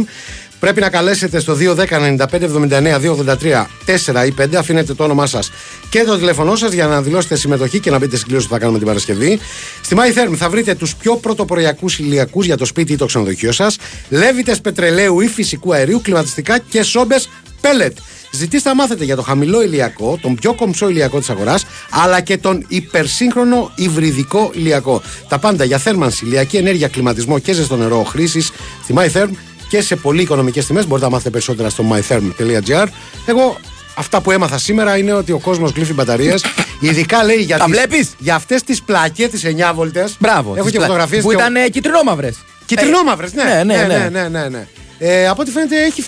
Πρέπει 0.61 0.81
να 0.81 0.91
καλέσετε 0.91 1.41
στο 1.41 1.57
210-95-79-283 1.61 3.67
4 3.87 4.27
ή 4.27 4.35
5. 4.39 4.55
Αφήνετε 4.55 4.95
το 4.95 5.05
όνομά 5.05 5.27
σας 5.27 5.51
και 5.91 6.05
το 6.05 6.17
τηλέφωνό 6.17 6.57
σας 6.57 6.73
για 6.73 6.87
να 6.87 7.03
δηλώσετε 7.03 7.37
συμμετοχή 7.37 7.81
και 7.81 7.91
να 7.91 7.99
μπείτε 7.99 8.17
στην 8.17 8.27
κλήρωση 8.27 8.47
που 8.47 8.53
θα 8.53 8.59
κάνουμε 8.59 8.79
την 8.79 8.87
Παρασκευή. 8.87 9.39
Στη 9.83 9.97
MyTherm 9.99 10.35
θα 10.37 10.49
βρείτε 10.49 10.75
τους 10.75 10.95
πιο 10.95 11.17
πρωτοποριακούς 11.17 11.99
ηλιακούς 11.99 12.47
για 12.47 12.57
το 12.57 12.65
σπίτι 12.65 12.93
ή 12.93 12.97
το 12.97 13.07
ξενοδοχείο 13.07 13.53
σας, 13.53 13.77
λέβητες 14.09 14.61
πετρελαίου 14.61 15.21
ή 15.21 15.29
φυσικού 15.29 15.75
αερίου, 15.75 16.01
κλιματιστικά 16.03 16.59
και 16.59 16.83
σόμπες 16.83 17.29
πέλετ. 17.61 17.97
Ζητήστε 18.31 18.69
να 18.69 18.75
μάθετε 18.75 19.05
για 19.05 19.17
το 19.17 19.23
χαμηλό 19.23 19.63
ηλιακό, 19.63 20.19
τον 20.23 20.35
πιο 20.35 20.55
κομψό 20.55 20.89
ηλιακό 20.89 21.19
της 21.19 21.31
αγοράς, 21.31 21.65
αλλά 21.91 22.21
και 22.21 22.39
τον 22.39 22.65
υπερσύγχρονο 22.69 23.73
υβριδικό 23.75 24.51
ηλιακό. 24.55 25.03
Τα 25.29 25.39
πάντα 25.39 25.65
για 25.65 25.79
θέρμανση, 25.79 26.25
ηλιακή 26.25 26.57
ενέργεια, 26.57 26.89
κλιματισμό 26.89 27.39
και 27.39 27.53
ζεστό 27.53 27.77
νερό 27.77 28.03
χρήσης 28.03 28.51
στη 28.83 28.95
MyTherm 28.97 29.29
και 29.69 29.81
σε 29.81 29.97
πολύ 29.97 30.23
οικονομικές 30.23 30.67
τιμές. 30.67 30.87
Μπορείτε 30.87 31.07
να 31.07 31.13
μάθετε 31.13 31.31
περισσότερα 31.31 31.69
στο 31.71 31.85
mytherm.gr. 31.93 32.87
Εγώ 33.27 33.57
αυτά 33.97 34.21
που 34.21 34.31
έμαθα 34.31 34.59
σήμερα 34.59 34.97
είναι 34.97 35.13
ότι 35.13 35.33
ο 35.33 35.39
κόσμος 35.39 35.71
γλύφει 35.71 35.93
μπαταρίες. 35.93 36.45
Ειδικά 36.81 37.25
λέει 37.25 37.37
για, 37.37 37.59
Τα 37.59 37.65
τις- 37.65 37.75
βλέπεις; 37.75 38.09
για 38.19 38.35
αυτές 38.35 38.63
τις 38.63 38.83
πλακές, 38.83 39.29
τις 39.31 39.45
9 39.45 39.73
βολτέ. 39.75 40.09
Μπράβο. 40.19 40.53
Έχω 40.55 40.63
τις 40.63 40.71
και 40.73 40.77
πλα- 40.77 40.87
φωτογραφίες. 40.87 41.23
Που 41.23 41.33
ήταν 41.33 41.57
ε, 41.57 41.69
κυτρινόμαυρες. 41.69 42.37
Κυτρινόμαυρες, 42.67 43.33
ναι. 43.33 43.43
ναι, 43.45 43.63
ναι, 43.65 43.83
ναι, 43.87 43.97
ναι. 43.97 44.09
ναι, 44.09 44.29
ναι, 44.29 44.49
ναι. 44.49 44.67
Ε, 44.99 45.29
από 45.29 45.43
ό,τι 45.43 45.51
φαίνεται 45.51 45.85
έχει. 45.85 46.05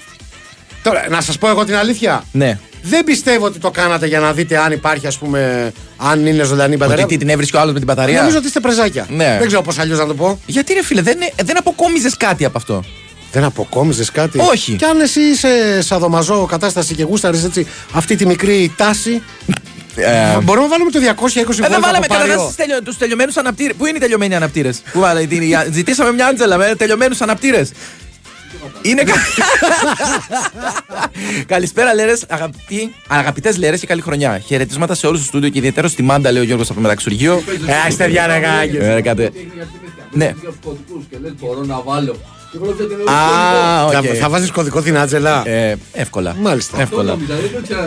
Τώρα, 0.82 1.06
να 1.10 1.20
σας 1.20 1.38
πω 1.38 1.48
εγώ 1.48 1.64
την 1.64 1.76
αλήθεια. 1.76 2.24
Ναι. 2.32 2.58
Δεν 2.82 3.04
πιστεύω 3.04 3.46
ότι 3.46 3.58
το 3.58 3.70
κάνατε 3.70 4.06
για 4.06 4.20
να 4.20 4.32
δείτε 4.32 4.58
αν 4.58 4.72
υπάρχει, 4.72 5.06
ας 5.06 5.18
πούμε, 5.18 5.72
αν 5.96 6.26
είναι 6.26 6.42
ζωντανή 6.42 6.74
η 6.74 6.76
μπαταρία. 6.78 7.04
Ότι 7.04 7.12
τι 7.12 7.18
την 7.20 7.28
έβρισκε 7.28 7.56
ο 7.56 7.60
άλλος 7.60 7.72
με 7.72 7.78
την 7.78 7.86
μπαταρία; 7.88 8.18
Νομίζω 8.18 8.36
ότι 8.36 8.46
είστε 8.46 8.60
πρεζάκια. 8.60 9.06
Ναι. 9.08 9.36
Δεν 9.38 9.46
ξέρω 9.46 9.62
πώς 9.62 9.78
αλλιώς 9.78 9.98
να 9.98 10.06
το 10.06 10.14
πω. 10.14 10.40
Γιατί 10.46 10.72
ρε 10.72 10.82
φίλε, 10.84 11.02
δεν, 11.02 11.16
δεν 11.44 11.58
αποκόμιζες 11.58 12.16
κάτι 12.16 12.44
από 12.44 12.58
αυτό; 12.58 12.84
Δεν 13.32 13.44
αποκόμιζες 13.44 14.10
κάτι; 14.10 14.38
Όχι. 14.50 14.72
Κι 14.72 14.84
αν 14.84 15.00
εσύ 15.00 15.20
είσαι 15.20 15.82
σαδομαζό 15.82 16.46
κατάσταση 16.46 16.94
και 16.94 17.02
γούσταρες 17.02 17.44
έτσι 17.44 17.66
αυτή 17.92 18.16
τη 18.16 18.26
μικρή 18.26 18.72
τάση. 18.76 19.22
Ε, 20.00 20.38
Μπορούμε 20.42 20.66
να 20.66 20.70
βάλουμε 20.72 20.90
το 20.90 20.98
220 20.98 21.02
Ε, 21.36 21.44
βόλτα 21.44 21.68
δεν 21.68 21.80
βάλαμε 21.80 21.96
από 21.96 22.14
Πάριο. 22.14 22.32
καταρχά 22.32 22.52
τελειω, 22.56 22.82
τους 22.82 22.96
τελειωμένους 22.98 23.36
αναπτύρες. 23.36 23.74
Πού 23.76 23.86
είναι 23.86 23.96
οι 23.96 24.00
τελειωμένοι 24.00 24.34
αναπτύρες; 24.34 24.82
Πού 24.92 25.00
βάλε, 25.00 25.26
την- 25.26 25.42
η- 25.42 25.54
ζητήσαμε 25.72 26.12
μια 26.12 26.26
Άντζελα 26.26 26.56
με 26.56 26.74
τελειωμένους 26.78 27.20
αναπτύρες. 27.20 27.70
Είναι. 28.82 29.02
κα- 29.02 29.14
Καλησπέρα, 31.46 31.94
Λέρες. 31.94 32.24
Αγαπητοί, 32.28 32.94
αγαπητές 33.08 33.56
Λέρες 33.56 33.80
και 33.80 33.86
καλή 33.86 34.00
χρονιά. 34.00 34.38
Χαιρετίσματα 34.38 34.94
σε 34.94 35.06
όλους 35.06 35.20
του 35.20 35.26
στούντιο 35.26 35.48
και 35.48 35.58
ιδιαίτερα 35.58 35.88
στη 35.88 36.02
Μάντα, 36.02 36.32
λέει 36.32 36.42
ο 36.42 36.44
Γιώργος 36.44 36.66
από 36.66 36.74
το 36.74 36.80
Μεταξουργείο. 36.80 37.42
Ε, 37.66 37.88
είστε 37.88 38.06
διάρεγα. 38.06 38.62
Ε, 38.62 38.94
ρε, 38.94 39.00
κάτε. 39.00 39.30
Ναι. 40.12 40.34
Μπορώ 41.40 41.64
να 41.64 41.80
βάλω. 41.80 42.16
Και 42.52 42.58
βλέπετε 42.58 42.94
την 42.94 43.08
Α, 43.08 43.84
οκ. 43.84 43.92
Θα, 43.92 44.02
θα 44.20 44.28
βάζεις 44.28 44.50
κωδικό 44.50 44.82
την 44.82 44.98
Άτζελα; 44.98 45.42
Ε, 45.48 45.74
εύκολα. 45.92 46.34
Μάλιστα. 46.40 46.80
Εύκολα. 46.80 47.16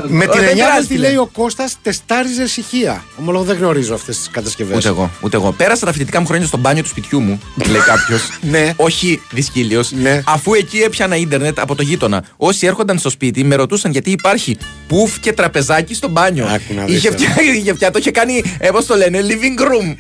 Με 0.08 0.26
την 0.26 0.40
Ε, 0.40 0.40
δεν 0.40 0.50
εννιά 0.50 0.66
πειράζει, 0.66 0.88
τι 0.88 0.94
φίλε. 0.94 1.08
λέει 1.08 1.16
ο 1.16 1.30
Κώστας, 1.34 1.78
τεστάριζε 1.82 2.44
ησυχία. 2.44 3.04
Ομολογώ 3.20 3.44
δεν 3.44 3.58
γνωρίζω 3.58 3.94
αυτές 3.94 4.18
τις 4.18 4.30
κατασκευές. 4.30 4.78
Ούτε 4.78 4.88
εγώ, 4.88 5.10
ούτε 5.22 5.38
εγώ. 5.38 5.52
Πέρασα 5.52 5.86
τα 5.86 5.92
φοιτητικά 5.92 6.20
μου 6.20 6.26
χρόνια 6.28 6.48
στο 6.48 6.58
μπάνιο 6.58 6.84
του 6.84 6.90
σπιτιού 6.90 7.20
μου, 7.20 7.40
λέει 7.70 7.82
κάποιος. 7.86 8.22
Ναι. 8.52 8.74
Όχι 8.76 9.22
δυσκύλιος. 9.32 9.92
Ναι. 9.92 10.22
Αφού 10.26 10.54
εκεί 10.54 10.78
έπιανα 10.78 11.16
ίντερνετ 11.16 11.60
από 11.60 11.76
το 11.76 11.84
γείτονα. 11.84 12.24
Όσοι 12.38 12.66
έρχονταν 12.68 12.98
στο 12.98 13.10
σπίτι 13.10 13.44
με 13.44 13.56
ρωτούσαν 13.56 13.92
γιατί 13.92 14.12
υπάρχει 14.12 14.58
πουφ 14.88 15.20
και 15.20 15.34
τραπεζάκι 15.34 15.94
στο 15.94 16.08
μπάνιο. 16.10 16.46
Άκου 16.46 16.74
να 16.74 16.86
δεις, 16.86 16.96
είχε, 16.98 17.08
ε. 17.08 17.12
φτιά, 17.12 17.30
είχε 17.56 17.74
φτιά, 17.74 17.92
το 17.92 17.98
είχε 18.00 18.12
κάνει, 18.12 18.44
ε, 18.60 18.70
πώς 18.70 18.86
το 18.86 18.96
λένε, 18.96 19.20
living 19.24 19.62
room. 19.62 19.96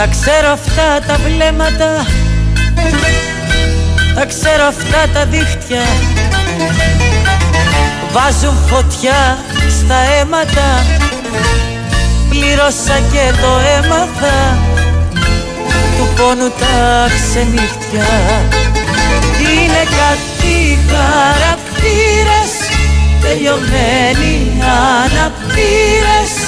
Τα 0.00 0.06
ξέρω 0.06 0.52
αυτά 0.52 1.00
τα 1.06 1.16
βλέμματα. 1.26 2.06
Τα 4.14 4.24
ξέρω 4.26 4.64
αυτά 4.64 5.08
τα 5.12 5.24
δίχτυα. 5.24 5.84
Βάζουν 8.12 8.56
φωτιά 8.66 9.38
στα 9.78 9.94
αίματα. 9.94 10.84
Πλήρωσα 12.28 12.98
και 13.12 13.32
το 13.40 13.52
έμαθα. 13.78 14.58
Του 15.96 16.08
πόνου 16.16 16.48
τα 16.48 17.06
ξενύχτια. 17.14 18.10
Είναι 19.40 19.82
κάτι 20.00 20.78
χαρακτήρες 20.90 22.52
Τελειωμένοι 23.20 24.62
αναπτήρες 25.02 26.39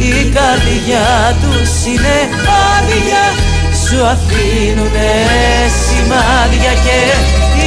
η 0.00 0.30
καρδιά 0.34 1.36
τους 1.42 1.86
είναι 1.92 2.16
άδεια 2.78 3.48
Σου 3.88 4.04
αφήνουνε 4.04 5.10
σημάδια 5.86 6.72
και 6.72 6.98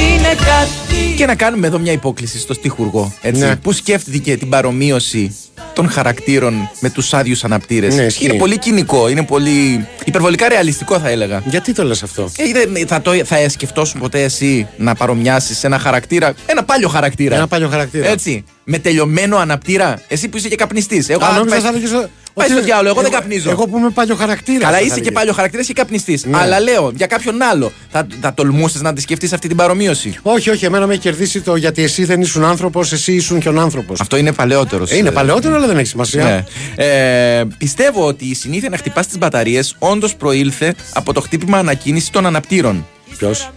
είναι 0.02 0.28
κάτι 0.28 1.14
Και 1.16 1.26
να 1.26 1.34
κάνουμε 1.34 1.66
εδώ 1.66 1.78
μια 1.78 1.92
υπόκληση 1.92 2.38
στο 2.38 2.54
στιχουργό. 2.54 3.12
Έτσι, 3.20 3.40
Ναι. 3.40 3.56
Που 3.56 3.72
σκέφτηκε 3.72 4.36
την 4.36 4.48
παρομοίωση 4.48 5.36
των 5.72 5.88
χαρακτήρων 5.90 6.70
με 6.80 6.90
τους 6.90 7.14
άδειους 7.14 7.44
αναπτήρες; 7.44 7.94
Ναι, 7.94 8.02
ισχύει. 8.02 8.24
είναι 8.24 8.34
πολύ 8.34 8.58
κοινικό, 8.58 9.08
είναι 9.08 9.22
πολύ. 9.24 9.86
υπερβολικά 10.04 10.48
ρεαλιστικό, 10.48 10.98
θα 10.98 11.08
έλεγα. 11.08 11.42
Γιατί 11.44 11.72
το 11.72 11.84
λες 11.84 12.02
αυτό; 12.02 12.30
Ε, 12.36 12.44
δεν- 12.52 12.86
θα, 12.86 13.00
το, 13.02 13.12
θα 13.24 13.48
σκεφτόσουν 13.48 14.00
ποτέ 14.00 14.22
εσύ 14.22 14.66
να 14.76 14.94
παρομοιάσεις 14.94 15.64
ένα 15.64 15.78
χαρακτήρα, 15.78 16.34
ένα 16.46 16.64
πάλιο 16.64 16.88
χαρακτήρα. 16.88 17.36
Ένα 17.36 17.46
πάλιο 17.46 17.68
χαρακτήρα. 17.68 18.08
Έτσι. 18.08 18.44
Με 18.64 18.78
τελειωμένο 18.78 19.36
αναπτήρα. 19.36 20.00
Εσύ 20.08 20.28
που 20.28 20.36
είσαι 20.36 20.48
και 20.48 20.56
καπνιστής. 20.56 21.08
Εγώ 21.08 21.24
Α, 21.24 21.28
αν 21.28 21.34
νόμιζα 21.34 21.54
πάει- 21.54 21.64
θα 21.64 21.68
έλεγες 21.68 21.92
ο- 21.92 22.08
Πάει 22.34 22.46
ότι- 22.46 22.56
στο 22.56 22.64
διάλογο, 22.64 22.88
εγώ 22.88 23.00
δεν 23.00 23.10
εγώ- 23.12 23.20
καπνίζω. 23.20 23.50
Εγώ 23.50 23.66
που 23.66 23.78
είμαι 23.78 23.90
παλιό 23.90 24.14
χαρακτήρα. 24.14 24.58
Καλά, 24.58 24.80
είσαι 24.80 25.00
και 25.00 25.10
πάλιο 25.10 25.32
χαρακτήρα 25.32 25.62
και 25.62 25.72
καπνιστής. 25.72 26.24
Ναι. 26.24 26.38
Αλλά 26.38 26.60
λέω 26.60 26.92
για 26.94 27.06
κάποιον 27.06 27.42
άλλο. 27.42 27.72
Θα, 27.90 28.06
θα 28.20 28.34
τολμούσες 28.34 28.80
να 28.80 28.92
τη 28.92 29.00
σκεφτείς 29.00 29.32
αυτή 29.32 29.48
την 29.48 29.56
παρομοίωση; 29.56 30.18
Όχι, 30.22 30.50
όχι, 30.50 30.64
εμένα 30.64 30.86
με 30.86 30.92
έχει 30.92 31.02
κερδίσει 31.02 31.40
το 31.40 31.56
γιατί 31.56 31.82
εσύ 31.82 32.04
δεν 32.04 32.20
ήσουν 32.20 32.44
άνθρωπος, 32.44 32.92
εσύ 32.92 33.12
ήσουν 33.12 33.40
και 33.40 33.48
ο 33.48 33.60
άνθρωπος. 33.60 34.00
Αυτό 34.00 34.16
είναι 34.16 34.32
παλαιότερος. 34.32 34.92
Είναι 34.92 35.10
παλαιότερο, 35.10 35.54
αλλά 35.54 35.66
δεν 35.66 35.78
έχει 35.78 35.88
σημασία. 35.88 36.24
Ναι. 36.24 36.44
Ε, 36.84 37.44
πιστεύω 37.58 38.06
ότι 38.06 38.24
η 38.24 38.34
συνήθεια 38.34 38.68
να 38.68 38.76
χτυπάς 38.76 39.06
τις 39.06 39.18
μπαταρίες 39.18 39.76
όντως 39.78 40.14
προήλθε 40.14 40.74
από 40.92 41.12
το 41.12 41.20
χτύπημα 41.20 41.58
ανακίνηση 41.58 42.12
των 42.12 42.26
αναπτήρων. 42.26 42.86
Ποιος; 43.18 43.50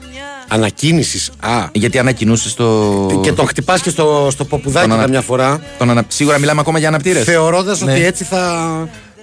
Ανακίνηση. 0.48 1.32
Α. 1.40 1.68
Γιατί 1.72 1.98
ανακοινούσε 2.00 2.56
το. 2.56 3.20
Και 3.24 3.32
τον 3.32 3.48
χτυπάς 3.48 3.82
και 3.82 3.90
στο, 3.90 4.28
στο 4.32 4.46
ποπουδάκι 4.46 4.88
Τον 4.88 4.96
ανα- 4.96 5.04
καμιά 5.06 5.22
φορά. 5.22 5.62
Τον 5.78 5.90
ανα... 5.90 6.04
Σίγουρα 6.08 6.38
μιλάμε 6.40 6.60
ακόμα 6.62 6.80
για 6.80 6.88
αναπτήρες. 6.88 7.24
Θεωρώντας 7.24 7.82
Ναι. 7.82 7.92
ότι 7.92 8.04
έτσι 8.06 8.24
θα, 8.24 8.64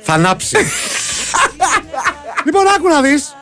θα 0.02 0.12
ανάψει. 0.12 0.56
λοιπόν, 2.46 2.62
άκου 2.76 2.88
να 2.88 3.00
δεις. 3.00 3.34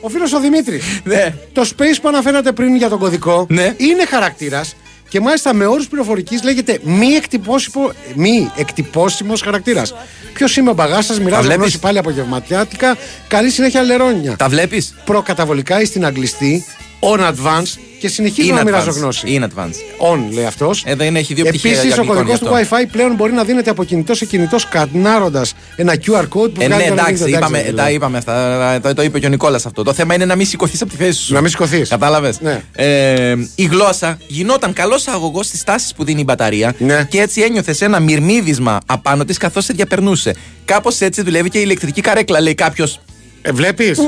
Ο 0.00 0.08
φίλος 0.08 0.32
ο 0.32 0.40
Δημήτρης. 0.40 0.84
Ναι. 1.04 1.34
Το 1.52 1.62
space 1.76 1.98
που 2.02 2.08
αναφέρατε 2.08 2.52
πριν 2.52 2.76
για 2.76 2.88
τον 2.88 2.98
κωδικό 2.98 3.46
Ναι. 3.48 3.74
είναι 3.76 4.06
χαρακτήρας 4.06 4.74
και 5.08 5.20
μάλιστα 5.20 5.54
με 5.54 5.66
όρους 5.66 5.86
πληροφορικής 5.88 6.42
λέγεται 6.42 6.78
μη, 6.82 7.06
εκτυπώσιμο, 7.06 7.90
μη 8.14 8.50
εκτυπώσιμος 8.56 9.40
χαρακτήρας. 9.42 9.94
Ποιος 10.34 10.56
είμαι 10.56 10.70
ο 10.70 10.74
μπαγάς 10.74 11.04
σας, 11.06 11.18
μοιράζω 11.20 11.42
βλέπεις; 11.42 11.60
γνώση 11.62 11.78
πάλι 11.78 11.98
απογευματιάτικα. 11.98 12.96
Καλή 13.28 13.50
συνέχεια, 13.50 13.82
λερόνια. 13.82 14.36
Τα 14.36 14.48
βλέπεις; 14.48 14.94
Προκαταβολικά 15.04 15.80
ή 15.80 15.84
στην 15.84 16.04
αγγλιστή, 16.04 16.64
on 17.02 17.18
advance 17.20 17.78
και 18.00 18.08
συνεχίζω 18.08 18.48
Είναι 18.48 18.56
να 18.58 18.64
μοιράζω 18.64 18.90
advance. 18.90 18.94
γνώση. 18.96 19.22
Είναι 19.34 19.46
advance. 19.54 19.74
On 20.14 20.18
λέει 20.32 20.44
αυτός. 20.44 20.82
Εδώ 20.86 21.04
είναι, 21.04 21.18
έχει 21.18 21.34
δύο 21.34 21.44
πτυχία. 21.44 21.70
Επίσης, 21.70 21.86
για 21.86 21.96
ο 21.96 22.00
αγγλικών 22.00 22.16
κωδικός 22.24 22.38
γι' 22.40 22.46
του 22.46 22.76
αυτό. 22.76 22.76
WiFi 22.86 22.88
πλέον 22.92 23.14
μπορεί 23.14 23.32
να 23.32 23.44
δίνεται 23.44 23.70
από 23.70 23.84
κινητός 23.84 24.16
σε 24.18 24.24
κινητός 24.24 24.62
σκανάροντα 24.62 25.44
ένα 25.76 25.94
QR 26.06 26.20
code 26.22 26.28
που 26.54 26.60
Ε, 26.60 26.66
βγάζει 26.66 26.82
ναι, 26.82 26.86
το 26.88 26.92
εντάξει, 26.92 27.22
link, 27.26 27.28
είπαμε, 27.28 27.58
δηλαδή. 27.58 27.76
τα 27.76 27.90
είπαμε 27.90 28.18
αυτά. 28.18 28.80
Το, 28.82 28.94
το 28.94 29.02
είπε 29.02 29.18
και 29.18 29.26
ο 29.26 29.28
Νικόλας 29.28 29.66
αυτό. 29.66 29.82
Το 29.82 29.92
θέμα 29.92 30.14
είναι 30.14 30.24
να 30.24 30.36
μην 30.36 30.46
σηκωθείς 30.46 30.82
από 30.82 30.90
τη 30.90 30.96
θέση 30.96 31.22
σου. 31.22 31.32
Να 31.34 31.40
μην 31.40 31.50
σηκωθείς. 31.50 31.88
Κατάλαβες; 31.88 32.40
Ναι. 32.40 32.62
Ε, 32.72 33.34
η 33.54 33.64
γλώσσα 33.64 34.18
γινόταν 34.26 34.72
καλός 34.72 35.06
αγωγός 35.08 35.46
στις 35.46 35.64
τάσεις 35.64 35.94
που 35.94 36.04
δίνει 36.04 36.20
η 36.20 36.24
μπαταρία 36.26 36.74
Ναι. 36.78 37.06
και 37.10 37.20
έτσι 37.20 37.40
ένιωθες 37.40 37.80
ένα 37.80 38.00
μυρμίδισμα 38.00 38.78
απάνω 38.86 39.24
της 39.24 39.36
καθώς 39.36 39.64
σε 39.64 39.72
διαπερνούσε. 39.72 40.34
Κάπως 40.64 41.00
έτσι 41.00 41.22
δουλεύει 41.22 41.48
και 41.50 41.58
η 41.58 41.62
ηλεκτρική 41.64 42.00
καρέκλα, 42.00 42.40
λέει 42.40 42.54
κάποιος. 42.54 43.00
Ε, 43.42 43.52
Βλέπεις; 43.52 43.98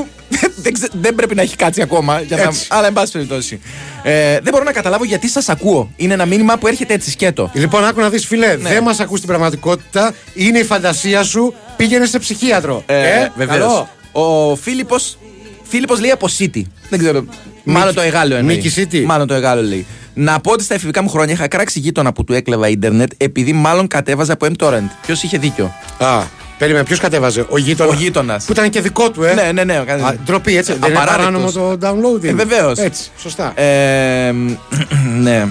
δεν, 0.55 0.73
ξε- 0.73 0.91
δεν 1.01 1.15
πρέπει 1.15 1.35
να 1.35 1.41
έχει 1.41 1.55
κάτσει 1.55 1.81
ακόμα. 1.81 2.21
Για 2.21 2.37
να, 2.37 2.43
Έτσι. 2.43 2.65
αλλά, 2.69 2.87
εν 2.87 2.93
πάση 2.93 3.11
περιπτώσει. 3.11 3.59
Ε, 4.03 4.31
δεν 4.39 4.51
μπορώ 4.51 4.63
να 4.63 4.71
καταλάβω 4.71 5.03
γιατί 5.05 5.29
σας 5.29 5.49
ακούω. 5.49 5.91
Είναι 5.95 6.13
ένα 6.13 6.25
μήνυμα 6.25 6.57
που 6.57 6.67
έρχεται 6.67 6.93
έτσι 6.93 7.11
σκέτο. 7.11 7.51
Λοιπόν, 7.53 7.85
άκου 7.85 7.99
να 7.99 8.09
δεις, 8.09 8.25
φίλε, 8.25 8.47
Ναι. 8.55 8.69
δεν 8.69 8.83
μας 8.83 8.99
ακούς 8.99 9.17
στην 9.17 9.29
πραγματικότητα. 9.29 10.13
Είναι 10.33 10.59
η 10.59 10.63
φαντασία 10.63 11.23
σου. 11.23 11.53
Πήγαινε 11.75 12.05
σε 12.05 12.19
ψυχίατρο. 12.19 12.83
Ε, 12.85 13.01
καλό. 13.11 13.31
βεβαίως. 13.35 13.87
Ο 14.11 14.55
Φίλιππος, 14.55 15.17
Φίλιππος 15.63 15.99
λέει 15.99 16.11
από 16.11 16.27
City. 16.37 16.61
Δεν 16.89 16.99
ξέρω. 16.99 17.25
Μάλλον 17.63 17.93
το 17.93 18.01
εγάλεο 18.01 18.37
εννοείς. 18.37 18.63
Νίκη 18.77 18.87
City. 18.91 19.03
Μάλλον 19.05 19.27
το 19.27 19.33
εγάλεο 19.33 19.63
λέει. 19.63 19.85
Να 20.13 20.39
πω 20.39 20.51
ότι 20.51 20.63
στα 20.63 20.73
εφηβικά 20.73 21.01
μου 21.01 21.09
χρόνια 21.09 21.33
είχα 21.33 21.47
κράξει 21.47 21.79
γείτονα 21.79 22.13
που 22.13 22.23
του 22.23 22.33
έκλεβα 22.33 22.67
ίντερνετ 22.69 23.11
επειδή 23.17 23.53
μάλλον 23.53 23.87
κατέβαζα 23.87 24.33
από 24.33 24.47
M-Torrent. 24.57 24.89
Ποιος 25.05 25.23
είχε 25.23 25.37
δίκιο; 25.37 25.73
Α, 25.97 26.23
περίμενε, 26.57 26.83
ποιος 26.83 26.99
κατέβαζε. 26.99 27.45
Ο 27.49 27.57
γείτονα; 27.57 27.89
Ο 27.89 27.93
γείτονας. 27.93 28.45
Που 28.45 28.51
ήταν 28.51 28.69
και 28.69 28.81
δικό 28.81 29.11
του, 29.11 29.23
ε; 29.23 29.33
Ναι, 29.33 29.51
ναι, 29.51 29.63
ναι. 29.63 29.83
κάνει- 29.85 30.03
Α, 30.03 30.15
ντροπή, 30.25 30.57
έτσι. 30.57 30.73
Δεν 30.73 30.89
είναι 30.91 30.99
Απαράδεκτος. 30.99 31.53
παράνομο 31.53 31.77
το 31.77 31.87
downloading. 31.87 32.23
Ε, 32.27 32.33
βεβαίως. 32.33 32.77
Έτσι, 32.79 33.09
σωστά. 33.17 33.59
Ε, 33.61 34.33
ναι. 35.21 35.45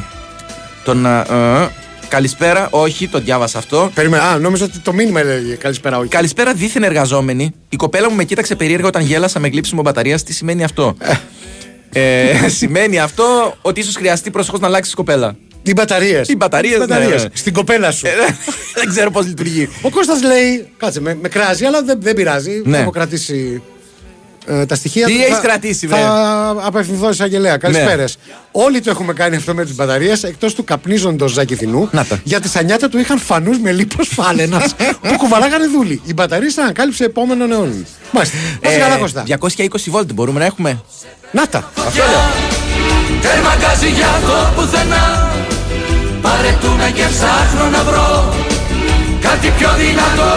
Τον. 0.84 1.06
α, 1.06 1.20
ε, 1.20 1.68
καλησπέρα, 2.08 2.66
όχι, 2.70 3.08
το 3.08 3.18
διάβασα 3.18 3.58
αυτό. 3.58 3.90
Περίμενε, 3.94 4.22
α, 4.22 4.38
νόμιζα 4.38 4.64
ότι 4.64 4.78
το 4.78 4.92
μήνυμα 4.92 5.20
έλεγε 5.20 5.54
καλησπέρα, 5.54 5.98
όχι. 5.98 6.08
Καλησπέρα, 6.08 6.52
δίθεν 6.54 6.82
εργαζόμενοι. 6.82 7.54
Η 7.68 7.76
κοπέλα 7.76 8.10
μου 8.10 8.16
με 8.16 8.24
κοίταξε 8.24 8.54
περίεργα 8.54 8.86
όταν 8.86 9.02
γέλασα 9.02 9.38
με 9.38 9.48
γλύψιμο 9.48 9.82
μπαταρία. 9.82 10.18
Τι 10.18 10.32
σημαίνει 10.32 10.64
αυτό; 10.64 10.96
ε, 11.92 12.26
σημαίνει 12.58 12.98
αυτό 12.98 13.54
ότι 13.62 13.80
ίσως 13.80 13.94
χρειαστεί 13.96 14.30
προσεχώ 14.30 14.58
να 14.58 14.66
αλλάξεις 14.66 14.94
κοπέλα. 14.94 15.36
Τι 15.64 15.72
μπαταρίες. 15.72 16.28
Οι 16.28 16.36
μπαταρίες, 16.36 16.78
ναι, 16.86 16.98
ναι. 16.98 17.16
Στην 17.32 17.52
κοπέλα 17.52 17.90
σου. 17.90 18.06
Δεν 18.74 18.88
ξέρω 18.88 19.10
πώς 19.10 19.26
λειτουργεί. 19.26 19.68
Ο 19.82 19.90
Κώστας 19.90 20.22
λέει, 20.22 20.68
κάτσε, 20.76 21.00
με, 21.00 21.18
με 21.22 21.28
κράζει, 21.28 21.64
αλλά 21.64 21.82
δεν, 21.82 21.98
δεν 22.00 22.14
πειράζει. 22.14 22.62
Ναι. 22.64 22.78
Έχω 22.78 22.90
κρατήσει 22.90 23.62
ε, 24.46 24.66
τα 24.66 24.74
στοιχεία. 24.74 25.06
Τι 25.06 25.16
Θα- 25.16 25.24
έχεις 25.24 25.38
κρατήσει, 25.38 25.86
Θα 25.86 25.96
βρε; 25.96 26.66
απευθυνθώ 26.66 27.10
εισαγγελέα. 27.10 27.56
Καλησπέρες. 27.56 28.16
Όλοι 28.52 28.80
το 28.80 28.90
έχουμε 28.90 29.12
κάνει 29.12 29.36
αυτό 29.36 29.54
με 29.54 29.64
τις 29.64 29.74
μπαταρίες, 29.74 30.22
εκτός 30.22 30.54
του 30.54 30.64
καπνίζοντος 30.64 31.32
Ζακηθινού. 31.32 31.88
Να 31.92 32.04
τα. 32.04 32.20
Γιατί 32.24 32.48
στα 32.48 32.62
νιάτα 32.62 32.88
του 32.88 32.98
είχαν 32.98 33.18
φανούς 33.18 33.58
με 33.58 33.72
λίπος 33.72 34.08
φάλαινας 34.08 34.74
που 35.08 35.16
κουβαλάγανε 35.16 35.66
δούλη. 35.66 36.00
Η 36.04 36.12
μπαταρία 36.12 36.48
ήταν 36.52 36.64
ανακάλυψη 36.64 37.04
επόμενων 37.04 37.50
αιώνων. 37.52 37.86
Μάλιστα. 38.10 38.36
Πάση 38.60 38.78
καλά, 38.78 38.96
Κώστα. 38.96 39.24
220 39.56 39.66
βόλτ 39.86 40.12
μπορούμε 40.12 40.38
να 40.38 40.44
έχουμε; 40.44 40.82
Να 41.30 41.46
τα. 41.46 41.70
Αυτό 41.86 42.02
λέω. 42.02 42.52
Τέρμα 43.22 43.54
γκάζι 43.58 43.88
για 43.88 44.20
το 44.26 44.52
πουθενά 44.60 45.32
Παρετούμε 46.26 46.90
και 46.94 47.04
ψάχνω 47.14 47.70
να 47.70 47.82
βρω 47.82 48.34
Κάτι 49.20 49.52
πιο 49.58 49.68
δυνατό 49.76 50.32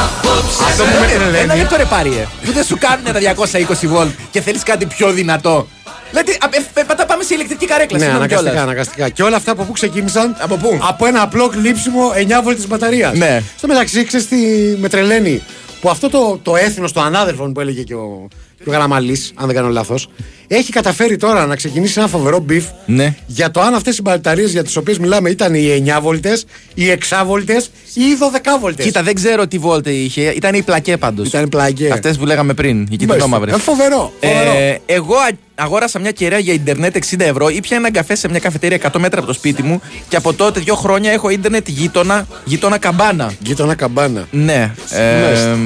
Απόψε 0.00 0.64
Αυτό 0.68 0.82
που 0.82 1.00
με 1.00 1.06
τρελαίνει. 1.06 1.38
Ένα 1.38 1.54
λεπτό 1.54 1.76
ρε 1.76 1.84
Πάρη. 1.84 2.26
Που 2.44 2.52
δεν 2.52 2.64
σου 2.64 2.78
κάνουν 2.78 3.04
τα 3.04 3.34
220 3.82 3.86
βολτ 3.86 4.10
και 4.30 4.40
θέλεις 4.40 4.62
κάτι 4.62 4.86
πιο 4.86 5.12
δυνατό. 5.12 5.68
Δηλαδή, 6.10 6.30
α, 6.30 6.48
ε, 6.50 6.80
ε, 6.80 6.82
πατά 6.82 7.06
πάμε 7.06 7.22
σε 7.22 7.34
ηλεκτρική 7.34 7.66
καρέκλα. 7.66 7.98
Ναι, 7.98 8.04
συγγνώμη 8.04 8.24
αναγκαστικά, 8.24 8.50
κιόλας. 8.50 8.68
αναγκαστικά. 8.70 9.08
Και 9.08 9.22
όλα 9.22 9.36
αυτά 9.36 9.50
από 9.52 9.64
πού 9.64 9.72
ξεκίνησαν; 9.72 10.36
Από 10.38 10.56
πού; 10.56 10.78
Από 10.82 11.06
ένα 11.06 11.22
απλό 11.22 11.50
γλείψιμο 11.62 12.12
9 12.14 12.42
βολτ 12.42 12.66
μπαταρίας. 12.66 13.16
Ναι. 13.16 13.42
Στο 13.56 13.66
μεταξύ, 13.66 14.04
ξέρεις 14.04 14.28
τι 14.28 14.36
με 14.78 14.88
τρελαίνει; 14.88 15.42
Που 15.80 15.90
αυτό 15.90 16.08
το, 16.08 16.40
το 16.42 16.56
έθνος 16.56 16.92
των 16.92 17.04
ανάδελφων 17.04 17.52
που 17.52 17.60
έλεγε 17.60 17.82
και 17.82 17.94
ο, 17.94 18.28
και 18.64 18.70
ο 18.70 18.72
Καραμανλής, 18.72 19.32
αν 19.34 19.46
δεν 19.46 19.54
κάνω 19.54 19.68
λάθος, 19.68 20.08
έχει 20.48 20.72
καταφέρει 20.72 21.16
τώρα 21.16 21.46
να 21.46 21.56
ξεκινήσει 21.56 21.94
ένα 21.98 22.08
φοβερό 22.08 22.38
beef 22.38 22.64
Ναι. 22.86 23.14
για 23.26 23.50
το 23.50 23.60
αν 23.60 23.74
αυτές 23.74 23.98
οι 23.98 24.02
μπαταρίες 24.02 24.46
για 24.46 24.64
τις 24.64 24.76
οποίες 24.76 24.98
μιλάμε 24.98 25.30
ήταν 25.30 25.54
οι 25.54 25.84
9 25.96 26.00
βολτέ, 26.00 26.40
οι 26.74 26.90
6 26.90 27.22
βολτέ 27.26 27.64
ή 27.94 28.02
οι 28.02 28.16
12 28.20 28.58
βολτέ. 28.60 28.82
Κοίτα, 28.82 29.02
δεν 29.02 29.14
ξέρω 29.14 29.46
τι 29.46 29.58
βόλτ 29.58 29.86
είχε. 29.86 30.22
Ήταν 30.22 30.54
η 30.54 30.62
πλακέ 30.62 30.96
πάντως. 30.96 31.28
Ήταν 31.28 31.44
η 31.44 31.48
πλακέ. 31.48 31.90
Αυτές 31.92 32.18
που 32.18 32.26
λέγαμε 32.26 32.54
πριν. 32.54 32.86
Η 32.90 32.96
κυτρινόμαυρε. 32.96 33.50
Ε, 33.50 33.56
φοβερό. 33.58 34.12
φοβερό. 34.20 34.52
Ε, 34.58 34.76
εγώ 34.86 35.14
α- 35.14 35.30
αγόρασα 35.54 35.98
μια 35.98 36.10
κεραία 36.10 36.38
για 36.38 36.52
Ιντερνετ 36.52 36.96
60 36.96 37.24
ευρώ. 37.24 37.48
Ήπια 37.48 37.76
έναν 37.76 37.92
καφέ 37.92 38.14
σε 38.14 38.28
μια 38.28 38.38
καφετέρια 38.38 38.78
100 38.92 38.98
μέτρα 38.98 39.18
από 39.18 39.26
το 39.28 39.32
σπίτι 39.34 39.62
μου 39.62 39.80
και 40.08 40.16
από 40.16 40.32
τότε 40.34 40.60
δύο 40.60 40.74
χρόνια 40.74 41.10
έχω 41.12 41.28
Ιντερνετ 41.30 41.68
γείτονα, 41.68 42.26
γείτονα 42.44 42.78
καμπάνα. 42.78 43.32
Γείτονα 43.40 43.74
καμπάνα. 43.74 44.26
Ναι. 44.30 44.72
Ε, 44.90 45.20
Μάλιστα. 45.22 45.58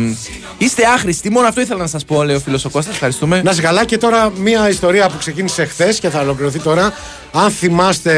είστε 0.58 0.82
άχρηστοι, 0.94 1.30
μόνο 1.30 1.46
αυτό 1.48 1.60
ήθελα 1.60 1.78
να 1.80 1.86
σας 1.86 2.04
πω, 2.04 2.22
λέει 2.24 2.36
ο 2.36 2.40
φίλο 2.40 2.60
ο 2.64 2.68
Κώστας. 2.68 2.94
Ευχαριστούμε. 2.94 3.42
Να 3.44 3.50
είσαι 3.50 3.60
καλά 3.62 3.84
και 3.84 3.98
τώρα 3.98 4.32
μια 4.36 4.71
ιστορία 4.72 5.08
που 5.08 5.18
ξεκίνησε 5.18 5.64
χθες 5.64 5.98
και 5.98 6.08
θα 6.08 6.20
ολοκληρωθεί 6.20 6.58
τώρα. 6.58 6.92
Αν 7.32 7.50
θυμάστε 7.50 8.14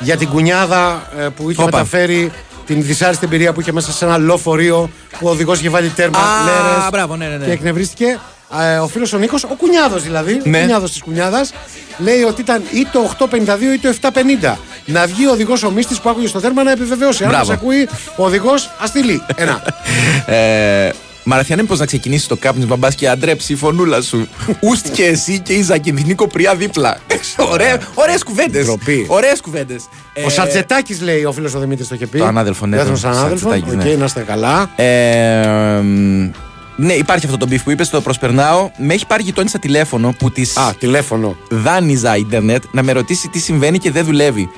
για 0.00 0.16
την 0.16 0.28
κουνιάδα 0.28 1.10
ε, 1.18 1.22
που 1.36 1.50
είχε 1.50 1.62
Όπα. 1.62 1.70
μεταφέρει 1.76 2.32
την 2.66 2.82
δυσάρεστη 2.82 3.24
εμπειρία 3.24 3.52
που 3.52 3.60
είχε 3.60 3.72
μέσα 3.72 3.92
σε 3.92 4.04
ένα 4.04 4.18
λεωφορείο 4.18 4.90
που 5.18 5.26
ο 5.26 5.30
οδηγός 5.30 5.58
είχε 5.58 5.68
βάλει 5.68 5.88
τέρμα 5.88 6.18
Α, 6.18 6.44
λέρες 6.44 6.88
μπράβο, 6.90 7.16
ναι, 7.16 7.26
ναι, 7.26 7.36
ναι. 7.36 7.44
και 7.44 7.50
εκνευρίστηκε. 7.50 8.18
Ε, 8.60 8.76
ο 8.78 8.88
φίλος 8.88 9.12
ο 9.12 9.18
Νίκος, 9.18 9.44
ο 9.44 9.54
κουνιάδος 9.56 10.02
δηλαδή, 10.02 10.40
Ναι. 10.44 10.56
ο 10.56 10.60
κουνιάδος 10.60 10.90
της 10.90 11.02
κουνιάδας, 11.02 11.52
λέει 11.98 12.22
ότι 12.22 12.40
ήταν 12.40 12.62
ή 12.72 12.86
το 12.92 13.00
852 13.00 13.72
ή 13.74 13.78
το 13.78 13.88
750. 13.88 14.56
Να 14.84 15.06
βγει 15.06 15.26
ο 15.26 15.30
οδηγός 15.30 15.62
ο 15.62 15.70
μίστης 15.70 16.00
που 16.00 16.08
άκουγε 16.08 16.26
στο 16.26 16.40
τέρμα 16.40 16.62
να 16.62 16.70
επιβεβαιώσει. 16.70 17.22
Αν 17.24 17.28
Μπράβο. 17.30 17.46
μας 17.46 17.56
ακούει 17.56 17.88
ο 18.16 18.24
οδηγός, 18.24 18.70
ας 18.80 18.88
στείλει. 18.88 19.22
Ένα. 19.36 19.62
Ε, 21.28 21.30
Μαραθιανέ, 21.30 21.62
πώ 21.62 21.74
να 21.74 21.86
ξεκινήσεις 21.86 22.26
το 22.26 22.36
κάπνισμα, 22.36 22.76
μπα 22.76 22.90
και 22.90 23.08
αντρέψει 23.08 23.52
η 23.52 23.56
φωνούλα 23.56 24.00
σου. 24.02 24.28
Ουστ 24.60 24.88
και 24.92 25.04
εσύ 25.04 25.38
και 25.40 25.52
η 25.52 25.62
Ζακυνθινή 25.62 26.14
κοπριά 26.14 26.54
δίπλα. 26.54 26.98
Ωραίες 27.94 28.22
κουβέντες. 28.22 28.64
Ντροπή. 28.64 29.06
Ωραίες 29.08 29.40
κουβέντες. 29.40 29.84
Ο 30.26 30.28
Σαρτζετάκης 30.30 31.00
λέει, 31.00 31.24
ο 31.24 31.32
φίλος 31.32 31.54
ο 31.54 31.58
Δημήτρης 31.58 31.88
το 31.88 31.94
είχε 31.94 32.06
πει. 32.06 32.16
Ε, 32.18 32.20
Το 32.20 32.26
ανάδελφο, 32.26 32.66
ναι, 32.66 32.76
Δεύτερος 32.76 33.00
το 33.00 33.08
ανάδελφο. 33.08 33.48
Σαρτζετάκης, 33.50 33.84
Οκ, 33.84 33.84
ναι. 33.90 33.94
να 33.94 34.04
είστε 34.04 34.20
καλά. 34.20 34.70
Ε, 34.76 35.80
μ, 35.82 36.30
ναι, 36.76 36.92
υπάρχει 36.92 37.26
αυτό 37.26 37.38
το 37.38 37.46
beef 37.46 37.62
που 37.62 37.70
είπες, 37.70 37.88
το 37.88 38.00
προσπερνάω. 38.00 38.70
Με 38.78 38.94
έχει 38.94 39.06
πάρει 39.06 39.22
γειτόνισσα 39.22 39.58
τηλέφωνο 39.58 40.14
που 40.18 40.30
της 40.30 40.56
Α, 40.56 40.74
τηλέφωνο. 40.78 41.36
δάνειζα 41.50 42.16
ίντερνετ 42.16 42.62
να 42.70 42.82
με 42.82 42.92
ρωτήσει 42.92 43.28
τι 43.28 43.38
συμβαίνει 43.38 43.78
και 43.78 43.90
δεν 43.90 44.04
δουλεύει. 44.04 44.50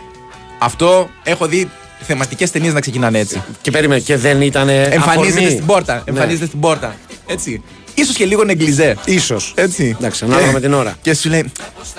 Αυτό 0.59 1.09
έχω 1.23 1.47
δει 1.47 1.71
θεματικές 2.01 2.51
ταινίες 2.51 2.73
να 2.73 2.81
ξεκινάνε 2.81 3.19
έτσι. 3.19 3.43
Και 3.61 3.71
περίμενε, 3.71 4.01
και 4.01 4.17
δεν 4.17 4.41
ήταν. 4.41 4.69
Εμφανίζεται 4.69 5.51
στην 5.51 5.67
πόρτα. 5.67 5.95
Ναι. 5.95 6.03
Εμφανίζεται 6.05 6.47
στην 6.47 6.61
πόρτα. 6.61 6.95
Έτσι. 7.27 7.63
Ίσως 7.95 8.17
και 8.17 8.25
λίγο 8.25 8.45
νεγκλιζέ. 8.45 8.97
Ίσως. 9.05 9.53
Έτσι. 9.57 9.97
Εντάξει, 9.99 10.25
ανάλογα 10.25 10.53
με 10.53 10.61
την 10.61 10.73
ώρα. 10.75 10.97
Και 11.03 11.15
σου 11.15 11.29
λέει 11.29 11.53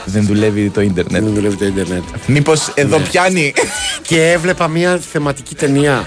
Δεν 0.05 0.25
δουλεύει 0.25 0.69
το 0.69 0.81
ίντερνετ. 0.81 1.23
Δεν 1.23 1.33
δουλεύει 1.33 1.55
το 1.55 1.65
Ιντερνετ. 1.65 2.03
Μήπως 2.25 2.71
εδώ 2.73 2.97
Ναι. 2.97 3.03
πιάνει. 3.05 3.53
Και 4.01 4.31
έβλεπα 4.31 4.67
μια 4.67 4.99
θεματική 5.11 5.55
ταινία. 5.55 6.05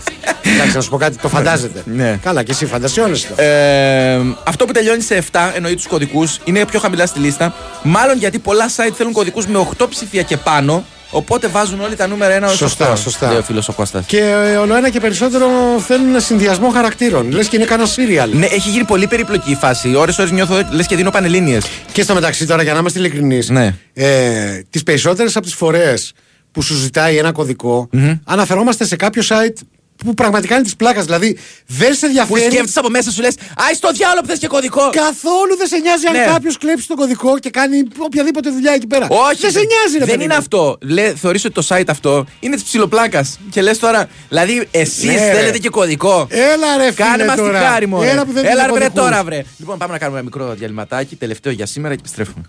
Εντάξει, 0.54 0.76
να 0.76 0.80
σου 0.82 0.90
πω 0.90 0.96
κάτι, 0.96 1.16
το 1.16 1.28
φαντάζεται. 1.28 1.82
Ναι. 1.84 2.18
Καλά, 2.22 2.42
και 2.42 2.50
εσύ 2.52 2.66
φαντασιώνεσαι 2.66 3.28
το. 3.36 3.42
Ε, 3.42 4.20
αυτό 4.44 4.64
που 4.64 4.72
τελειώνει 4.72 5.02
σε 5.02 5.24
7 5.32 5.52
εννοεί 5.54 5.74
τους 5.74 5.86
κωδικούς 5.86 6.38
είναι 6.44 6.64
πιο 6.64 6.78
χαμηλά 6.80 7.06
στη 7.06 7.18
λίστα. 7.18 7.54
Μάλλον 7.82 8.18
γιατί 8.18 8.38
πολλά 8.38 8.68
site 8.76 8.92
θέλουν 8.96 9.12
κωδικούς 9.12 9.46
με 9.46 9.68
8 9.78 9.86
ψηφία 9.88 10.22
και 10.22 10.36
πάνω. 10.36 10.84
Οπότε 11.10 11.46
βάζουν 11.48 11.80
όλοι 11.80 11.96
τα 11.96 12.06
νούμερα 12.06 12.38
1 12.48 12.50
ως 12.50 12.56
Σωστά, 12.56 12.92
8, 12.92 12.98
σωστά. 12.98 13.28
Λέει 13.28 13.38
ο 13.38 13.42
φίλος 13.42 13.68
ο 13.68 13.72
Κώστας. 13.72 14.06
Και 14.06 14.18
ε, 14.20 14.56
όλο 14.56 14.74
ένα 14.76 14.90
και 14.90 15.00
περισσότερο 15.00 15.46
θέλουν 15.86 16.08
ένα 16.08 16.20
συνδυασμό 16.20 16.68
χαρακτήρων. 16.70 17.30
Λες 17.32 17.46
και 17.48 17.56
είναι 17.56 17.64
κανένα 17.64 17.88
σύριαλ. 17.88 18.30
Ναι, 18.32 18.46
έχει 18.46 18.70
γίνει 18.70 18.84
πολύ 18.84 19.06
περιπλοκή 19.06 19.50
η 19.50 19.54
φάση. 19.54 19.94
Ώρε-ώρε 19.94 20.30
νιώθω 20.30 20.60
λες 20.70 20.86
και 20.86 20.96
δίνω 20.96 21.10
πανελίνε. 21.10 21.58
Και 21.92 22.02
στο 22.02 22.14
μεταξύ 22.14 22.46
τώρα, 22.46 22.62
για 22.62 22.72
να 22.72 22.78
είμαστε 22.78 22.98
ειλικρινείς, 22.98 23.48
Ναι. 23.48 23.74
ε, 23.94 24.62
τις 24.70 24.82
περισσότερες 24.82 25.36
από 25.36 25.44
τις 25.44 25.54
φορές 25.54 26.12
που 26.52 26.62
σου 26.62 26.74
ζητάει 26.74 27.16
ένα 27.16 27.32
κωδικό, 27.32 27.88
αναφερόμαστε 28.24 28.84
σε 28.84 28.96
κάποιο 28.96 29.22
site 29.28 29.60
που 29.96 30.14
πραγματικά 30.14 30.54
είναι 30.54 30.64
της 30.64 30.76
πλάκας. 30.76 31.04
Δηλαδή, 31.04 31.38
δεν 31.66 31.94
σε 31.94 32.00
Που 32.00 32.06
ενδιαφέρει. 32.06 32.40
σκέφτεσαι 32.40 32.78
από 32.78 32.88
μέσα 32.88 33.10
σου 33.10 33.20
λες, 33.20 33.34
Άι 33.68 33.74
στο 33.74 33.90
διάλογο 33.92 34.20
που 34.20 34.26
θες 34.26 34.38
και 34.38 34.46
κωδικό. 34.46 34.90
Καθόλου 34.90 35.56
δεν 35.58 35.66
σε 35.66 35.76
νοιάζει 35.78 36.10
Ναι. 36.10 36.18
αν 36.18 36.32
κάποιος 36.32 36.58
κλέψει 36.58 36.86
τον 36.86 36.96
κωδικό 36.96 37.38
και 37.38 37.50
κάνει 37.50 37.82
οποιαδήποτε 37.98 38.50
δουλειά 38.50 38.72
εκεί 38.72 38.86
πέρα. 38.86 39.06
Όχι, 39.10 39.40
δεν 39.40 39.50
σε 39.50 39.58
νοιάζει, 39.58 39.92
ρε 39.92 39.98
Δεν 39.98 40.08
παιδί 40.08 40.24
είναι 40.24 40.32
μου. 40.34 40.38
αυτό. 40.40 40.78
Λέ, 40.80 41.14
θεωρείς 41.14 41.44
ότι 41.44 41.54
το 41.54 41.66
site 41.68 41.84
αυτό 41.88 42.26
είναι 42.40 42.54
της 42.54 42.64
ψιλοπλάκα. 42.64 43.24
Και 43.50 43.62
λες 43.62 43.78
τώρα, 43.78 44.08
δηλαδή 44.28 44.68
εσείς 44.70 45.04
Ναι, 45.04 45.14
ρε. 45.14 45.32
θέλετε 45.34 45.58
και 45.58 45.68
κωδικό. 45.68 46.26
Έλα 46.30 46.76
ρε 46.76 46.82
φίλε 46.92 47.08
Κάνε 47.08 47.24
μας 47.24 47.34
τη 47.34 47.40
τώρα. 47.40 47.58
χάρη 47.60 47.86
μου. 47.86 48.02
Έλα 48.02 48.24
που 48.24 48.32
δεν 48.32 48.44
Έλα 48.44 48.54
δίνει 48.54 48.66
ρε 48.66 48.72
βρε 48.72 48.84
κωδικούς. 48.88 49.02
τώρα 49.10 49.24
βρε. 49.24 49.42
Λοιπόν, 49.58 49.78
πάμε 49.78 49.92
να 49.92 49.98
κάνουμε 49.98 50.18
ένα 50.18 50.28
μικρό 50.34 50.54
διαλυματάκι, 50.54 51.16
τελευταίο 51.16 51.52
για 51.52 51.66
σήμερα 51.66 51.94
και 51.94 52.00
επιστρέφουμε. 52.00 52.44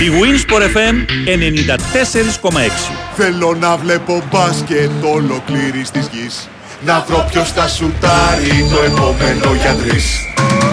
Η 0.00 0.10
Winsport 0.20 0.62
FM 0.62 0.96
94,6 2.50 2.60
Θέλω 3.16 3.56
να 3.60 3.76
βλέπω 3.76 4.22
μπάσκετ 4.30 4.90
ολοκλήρης 5.04 5.90
της 5.90 6.08
γης. 6.12 6.48
Να 6.84 7.04
βρω 7.08 7.26
ποιος 7.30 7.52
θα 7.52 7.68
σουτάρει 7.68 8.68
το 8.70 8.82
επόμενο 8.82 9.54
για 9.54 9.74
τρεις. 9.74 10.04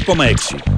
Εδώ 0.00 0.77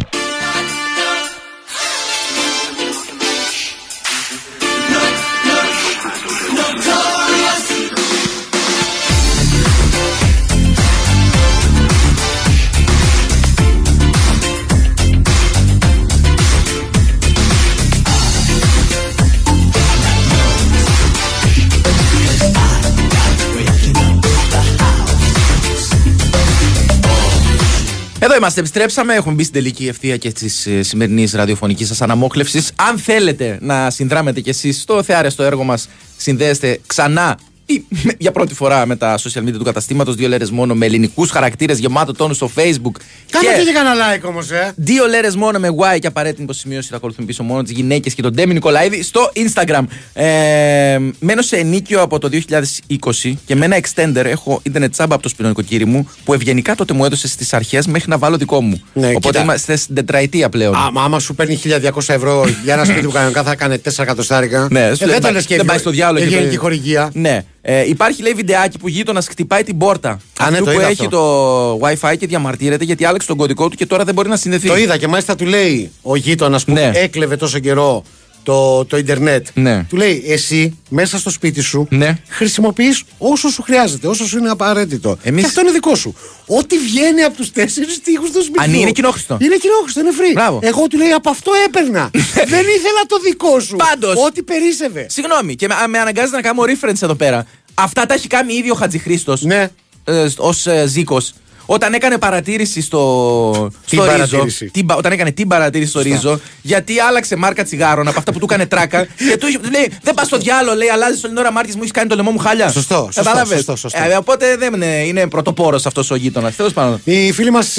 είμαστε, 28.40 28.60
επιστρέψαμε. 28.60 29.14
Έχουμε 29.14 29.34
μπει 29.34 29.42
στην 29.42 29.54
τελική 29.54 29.86
ευθεία 29.86 30.16
και 30.16 30.32
της 30.32 30.68
σημερινής 30.80 31.32
ραδιοφωνικής 31.32 31.88
σας 31.88 32.02
αναμόχλευσης. 32.02 32.72
Αν 32.76 32.98
θέλετε 32.98 33.58
να 33.60 33.90
συνδράμετε 33.90 34.40
κι 34.40 34.48
εσείς 34.48 34.80
στο 34.80 35.02
θεάρεστο 35.02 35.42
έργο 35.42 35.64
μας, 35.64 35.88
συνδέεστε 36.16 36.80
ξανά 36.86 37.38
ή 37.72 37.84
με- 37.88 38.12
για 38.18 38.30
πρώτη 38.32 38.54
φορά 38.54 38.86
με 38.86 38.96
τα 38.96 39.18
social 39.18 39.42
media 39.42 39.52
του 39.58 39.64
καταστήματος. 39.64 40.14
Δύο 40.14 40.28
λέρες 40.28 40.50
μόνο 40.50 40.74
με 40.74 40.86
ελληνικούς 40.86 41.30
χαρακτήρες 41.30 41.78
γεμάτο 41.78 42.12
τόνο 42.12 42.34
στο 42.34 42.50
Facebook. 42.56 42.94
Κάνε 43.30 43.48
και, 43.58 43.62
και 43.64 43.72
κανένα 43.72 43.94
like 44.16 44.28
όμως, 44.28 44.50
ε. 44.50 44.72
Δύο 44.76 45.06
λέρες 45.06 45.36
μόνο 45.36 45.58
με 45.58 45.68
Y 45.94 45.98
και 45.98 46.06
απαραίτητη 46.06 46.42
υποσημείωση 46.42 46.88
θα 46.88 46.96
ακολουθούν 46.96 47.26
πίσω 47.26 47.42
μόνο 47.42 47.62
τις 47.62 47.72
γυναίκες 47.72 48.14
και 48.14 48.22
τον 48.22 48.32
Ντέμι 48.34 48.52
Νικολαίδη 48.52 49.02
στο 49.02 49.30
Instagram. 49.34 49.82
Ε, 50.12 50.98
μένω 51.20 51.42
σε 51.42 51.56
ενίκιο 51.56 52.00
από 52.02 52.18
το 52.18 52.28
2020 52.28 53.32
και 53.46 53.54
με 53.56 53.64
ένα 53.64 53.76
extender 53.80 54.24
έχω 54.24 54.62
internet 54.72 54.90
τσάμπα 54.90 55.14
από 55.14 55.22
το 55.22 55.28
σπίτι 55.28 55.48
νοικοκύρι 55.48 55.84
μου 55.84 56.08
που 56.24 56.34
ευγενικά 56.34 56.74
τότε 56.74 56.92
μου 56.94 57.04
έδωσε 57.04 57.28
στις 57.28 57.52
αρχές 57.52 57.86
μέχρι 57.86 58.08
να 58.10 58.18
βάλω 58.18 58.36
δικό 58.36 58.60
μου. 58.60 58.82
Ναι, 58.92 59.06
Οπότε 59.06 59.26
κοίτα. 59.28 59.40
είμαστε 59.42 59.76
στην 59.76 59.94
τετραετία 59.94 60.48
πλέον. 60.48 60.74
Άμα, 60.74 61.02
άμα 61.02 61.18
σου 61.18 61.34
παίρνει 61.34 61.56
1200 61.64 62.14
ευρώ 62.14 62.44
για 62.64 62.74
ένα 62.74 62.84
σπίτι 62.84 63.06
που 63.06 63.12
κανονικά 63.12 63.42
θα 63.42 63.50
έκανε 63.50 63.78
4 63.78 64.02
εκατοστάρικα. 64.02 64.68
Ναι, 64.70 64.86
ε, 64.86 64.94
σου 64.94 65.04
λέει, 65.04 65.12
δεν 65.12 65.20
το 65.20 65.26
«Μπα- 65.26 65.32
λες 65.32 65.46
και 65.46 65.56
δεν 65.56 65.64
πάει 65.64 65.78
στο 65.78 65.90
διάλογο 65.90 66.18
και 66.26 66.30
Ευγενική 66.34 66.54
το- 66.54 66.60
χορηγία. 66.60 67.10
Ναι. 67.12 67.44
Ε, 67.62 67.88
υπάρχει 67.88 68.22
λέει 68.22 68.32
βιντεάκι 68.32 68.78
που 68.78 68.88
γείτονας 68.88 69.26
χτυπάει 69.28 69.62
την 69.62 69.78
πόρτα. 69.78 70.08
ναι, 70.10 70.44
Αυτού 70.46 70.58
το 70.64 70.64
που 70.64 70.70
είδα 70.78 70.86
έχει 70.88 71.04
αυτό. 71.04 71.78
το 71.78 71.86
WiFi 71.88 72.14
και 72.18 72.26
διαμαρτύρεται 72.26 72.84
γιατί 72.84 73.04
άλλαξε 73.04 73.26
τον 73.28 73.36
κωδικό 73.36 73.68
του 73.68 73.76
και 73.76 73.86
τώρα 73.86 74.04
δεν 74.04 74.14
μπορεί 74.14 74.28
να 74.28 74.36
συνδεθεί. 74.36 74.66
Το 74.68 74.76
είδα 74.76 74.96
και 74.96 75.08
μάλιστα 75.08 75.34
του 75.36 75.44
λέει 75.44 75.90
ο 76.02 76.16
γείτονας 76.16 76.64
που 76.64 76.72
Ναι. 76.72 76.90
έκλεβε 76.94 77.36
τόσο 77.36 77.58
καιρό 77.58 78.02
το, 78.42 78.84
το 78.84 78.96
Ιντερνετ. 78.96 79.46
Ναι. 79.54 79.84
Του 79.88 79.96
λέει 79.96 80.24
εσύ 80.26 80.78
μέσα 80.88 81.18
στο 81.18 81.30
σπίτι 81.30 81.60
σου 81.60 81.86
Ναι. 81.90 82.18
χρησιμοποιείς 82.28 83.02
όσο 83.18 83.48
σου 83.48 83.62
χρειάζεται, 83.62 84.06
όσο 84.06 84.26
σου 84.26 84.38
είναι 84.38 84.50
απαραίτητο. 84.50 85.18
Εμείς- 85.22 85.40
Και 85.42 85.48
αυτό 85.48 85.60
είναι 85.60 85.70
δικό 85.70 85.94
σου. 85.94 86.14
Ό,τι 86.46 86.78
βγαίνει 86.78 87.22
από 87.22 87.36
τους 87.36 87.52
τέσσερις 87.52 88.00
τείχου 88.02 88.24
του 88.32 88.42
σπιτιού. 88.42 88.62
Αν 88.62 88.74
είναι 88.74 88.90
κοινόχρηστο. 88.90 89.36
Είναι 89.40 89.56
κοινόχρηστο, 89.56 90.00
είναι 90.00 90.10
free. 90.18 90.32
Μπράβο. 90.34 90.58
Εγώ 90.62 90.86
του 90.86 90.96
λέει 90.98 91.10
από 91.10 91.30
αυτό 91.30 91.50
έπαιρνα. 91.66 92.10
Δεν 92.54 92.64
ήθελα 92.76 93.02
το 93.06 93.18
δικό 93.24 93.60
σου. 93.60 93.76
Πάντως. 93.76 94.14
Ό,τι 94.26 94.42
περίσευε. 94.42 95.06
Συγγνώμη, 95.08 95.54
και 95.54 95.66
με, 95.66 95.74
με 95.88 95.98
αναγκάζει 95.98 96.32
να 96.32 96.40
κάνω 96.40 96.62
reference 96.62 97.02
εδώ 97.02 97.14
πέρα. 97.14 97.46
Αυτά 97.74 98.06
τα 98.06 98.14
έχει 98.14 98.26
κάνει 98.26 98.54
ήδη 98.54 98.70
ο 98.70 98.74
Χατζηχρήστος. 98.74 99.42
Ναι. 99.42 99.68
Ε, 100.04 100.26
Ω 100.38 100.70
ε, 100.70 100.86
Ζήκος. 100.86 101.32
Όταν 101.72 101.92
έκανε 101.94 102.18
παρατήρηση 102.18 102.82
στο, 102.82 103.70
Την 103.88 103.98
στο 103.98 104.06
παρατήρηση. 104.10 104.64
Ρίζο. 104.64 104.72
Την, 104.72 104.86
πα- 104.86 104.94
όταν 104.96 105.12
έκανε 105.12 105.30
την 105.30 105.48
παρατήρηση 105.48 105.90
στο 105.90 106.00
Ρίζο, 106.00 106.40
γιατί 106.62 106.98
άλλαξε 106.98 107.36
μάρκα 107.36 107.64
τσιγάρων 107.64 108.08
από 108.08 108.18
αυτά 108.18 108.32
που 108.32 108.38
του 108.38 108.44
έκανε 108.50 108.66
τράκα. 108.66 109.04
και 109.04 109.36
του 109.38 109.46
είχε- 109.46 109.58
του 109.58 109.70
λέει: 109.70 109.92
Δεν 110.02 110.14
πας 110.14 110.26
στο 110.26 110.38
διάλογο, 110.38 110.76
λέει, 110.76 110.88
αλλάζεις 110.88 111.24
όλη 111.24 111.32
την 111.32 111.42
ώρα 111.42 111.52
μάρκε 111.52 111.70
μου, 111.72 111.78
έχεις 111.80 111.90
κάνει 111.90 112.08
το 112.08 112.14
λαιμό 112.14 112.30
μου 112.30 112.38
χάλια. 112.38 112.68
Σωστό, 112.70 112.94
σωστό, 113.04 113.22
Κατάλαβες; 113.22 113.56
σωστό, 113.56 113.76
σωστό. 113.76 113.98
Ε, 114.10 114.16
οπότε 114.16 114.56
δεν 114.56 114.74
είναι, 114.74 114.86
είναι 114.86 115.26
πρωτοπόρος 115.28 115.86
αυτός 115.86 116.10
ο 116.10 116.14
γείτονας. 116.14 116.56
Τέλος 116.56 116.72
πάντων. 116.72 117.00
Η 117.04 117.32
φίλη 117.32 117.50
μας 117.50 117.76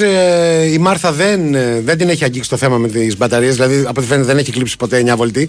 η 0.72 0.78
Μάρθα 0.78 1.12
δεν, 1.12 1.54
ε, 1.54 1.80
δεν 1.84 1.98
την 1.98 2.08
έχει 2.08 2.24
αγγίξει 2.24 2.50
το 2.50 2.56
θέμα 2.56 2.76
με 2.76 2.88
τις 2.88 3.16
μπαταρίες. 3.16 3.54
Δηλαδή, 3.54 3.80
από 3.80 4.00
ό,τι 4.00 4.06
φαίνεται, 4.08 4.26
δεν 4.26 4.38
έχει 4.38 4.52
κλείψει 4.52 4.76
ποτέ 4.76 4.98
9 4.98 5.16
βολτή. 5.16 5.48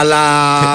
Αλλά. 0.00 0.20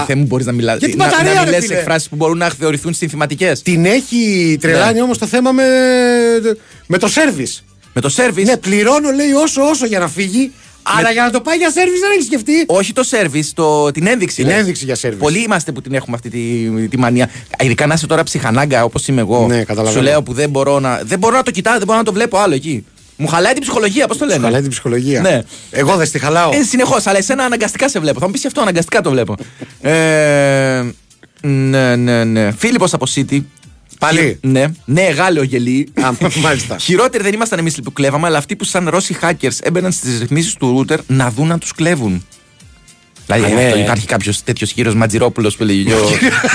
Δεν 0.07 0.17
μου 0.17 0.25
μπορείς 0.25 0.45
να 0.45 0.51
μιλά. 0.51 0.75
Για 0.75 0.87
την 0.87 0.97
να, 0.97 1.05
μπαταρία, 1.05 1.33
να 1.33 1.39
ρε 1.39 1.45
μιλές 1.45 1.65
φίλε; 1.65 1.77
εκφράσεις 1.77 2.09
που 2.09 2.15
μπορούν 2.15 2.37
να 2.37 2.49
θεωρηθούν 2.59 2.93
συνθηματικές; 2.93 3.61
Την 3.61 3.85
έχει 3.85 4.57
τρελάνει 4.61 4.93
Ναι. 4.93 5.01
όμως 5.01 5.17
το 5.17 5.25
θέμα 5.27 5.51
με, 5.51 5.63
με 6.91 6.97
το 6.97 7.07
σέρβις. 7.07 7.63
Με 7.93 8.01
το 8.01 8.13
service. 8.15 8.43
Ναι, 8.43 8.57
πληρώνω 8.57 9.11
λέει 9.11 9.31
όσο 9.31 9.61
όσο 9.61 9.85
για 9.85 9.99
να 9.99 10.07
φύγει. 10.07 10.51
Αλλά 10.83 11.11
για 11.11 11.23
να 11.23 11.29
το 11.29 11.41
πάει 11.41 11.57
για 11.57 11.71
σέρβις 11.71 11.99
δεν 11.99 12.11
έχει 12.11 12.23
σκεφτεί. 12.23 12.63
Όχι 12.67 12.93
το 12.93 13.03
service, 13.09 13.49
το, 13.53 13.91
την 13.91 14.07
ένδειξη. 14.07 14.35
Την 14.35 14.45
λες. 14.45 14.57
ένδειξη 14.57 14.85
για 14.85 14.97
service. 15.01 15.17
Πολλοί 15.17 15.39
είμαστε 15.39 15.71
που 15.71 15.81
την 15.81 15.93
έχουμε 15.93 16.15
αυτή 16.15 16.29
τη, 16.29 16.87
τη 16.87 16.97
μανία. 16.97 17.29
Ειδικά 17.59 17.85
να 17.85 17.93
είσαι 17.93 18.07
τώρα 18.07 18.23
ψυχανάγκα 18.23 18.83
όπως 18.83 19.07
είμαι 19.07 19.21
εγώ. 19.21 19.47
Ναι, 19.47 19.63
καταλαβαίνω. 19.63 19.95
Σου 19.95 20.01
λέω 20.11 20.23
που 20.23 20.33
δεν 20.33 20.49
μπορώ 20.49 20.79
να, 20.79 21.01
δεν 21.03 21.19
μπορώ 21.19 21.35
να 21.35 21.43
το 21.43 21.51
κοιτάω, 21.51 21.77
δεν 21.77 21.85
μπορώ 21.85 21.97
να 21.97 22.03
το 22.03 22.13
βλέπω 22.13 22.37
άλλο 22.37 22.53
εκεί. 22.53 22.85
Μου 23.15 23.27
χαλάει 23.27 23.53
την 23.53 23.61
ψυχολογία, 23.61 24.07
πώς 24.07 24.17
το 24.17 24.25
λένε; 24.25 24.43
Χαλάει 24.43 24.61
την 24.61 24.69
ψυχολογία. 24.69 25.21
Ναι. 25.21 25.41
Εγώ 25.71 25.95
δεν 25.95 26.05
στη 26.07 26.19
χαλάω. 26.19 26.51
Ε, 26.53 26.63
Συνεχώς, 26.63 27.07
αλλά 27.07 27.17
εσένα 27.17 27.43
αναγκαστικά 27.43 27.89
σε 27.89 27.99
βλέπω. 27.99 28.19
Θα 28.19 28.25
μου 28.25 28.31
πεις 28.31 28.45
αυτό, 28.45 28.61
αναγκαστικά 28.61 29.01
το 29.01 29.09
βλέπω. 29.09 29.35
ε, 29.81 30.83
ναι, 31.41 31.95
ναι, 31.95 32.23
ναι. 32.23 32.51
Φίλιππος 32.51 32.93
από 32.93 33.05
City. 33.15 33.41
Πάλι; 33.99 34.37
Ναι, 34.41 34.65
ναι, 34.85 35.01
Γάλλιο 35.01 35.43
γελί. 35.43 35.87
Α, 36.01 36.09
μάλιστα. 36.43 36.77
Χειρότεροι 36.77 37.23
δεν 37.23 37.33
ήμασταν 37.33 37.59
εμείς 37.59 37.75
που 37.83 37.93
κλέβαμε, 37.93 38.27
αλλά 38.27 38.37
αυτοί 38.37 38.55
που 38.55 38.63
σαν 38.63 38.89
Ρώσοι 38.89 39.17
hackers 39.21 39.57
έμπαιναν 39.61 39.91
στις 39.91 40.19
ρυθμίσεις 40.19 40.53
του 40.53 40.85
router 40.89 40.97
να 41.07 41.29
δουν 41.31 41.51
αν 41.51 41.59
τους 41.59 41.71
κλέβουν. 41.73 42.25
Δηλαδή, 43.25 43.51
Α, 43.51 43.55
ναι. 43.55 43.65
αυτό 43.65 43.77
υπάρχει 43.79 44.05
κάποιος 44.05 44.43
τέτοιος 44.43 44.73
κύριο 44.73 44.95
Ματζηρόπουλο 44.95 45.51
που 45.57 45.63
λέγει. 45.63 45.91
ο- 45.93 46.09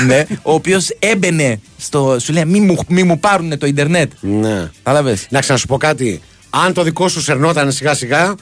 ναι, 0.06 0.26
ο 0.42 0.52
οποίος 0.54 0.88
έμπαινε 0.98 1.60
στο. 1.78 2.16
Σου 2.20 2.32
λέει, 2.32 2.44
μη 2.44 2.60
μου, 2.60 2.76
μη 2.88 3.02
μου 3.02 3.18
πάρουν 3.20 3.58
το 3.58 3.66
Ιντερνετ. 3.66 4.12
Ναι. 4.20 4.70
Κατάλαβε. 4.82 5.18
Να 5.28 5.40
ξανασου 5.40 5.66
πω 5.66 5.76
κάτι. 5.76 6.20
Αν 6.50 6.72
το 6.72 6.82
δικό 6.82 7.08
σου 7.08 7.20
σερνόταν 7.20 7.72
σιγά 7.72 7.94
σιγά 7.94 8.34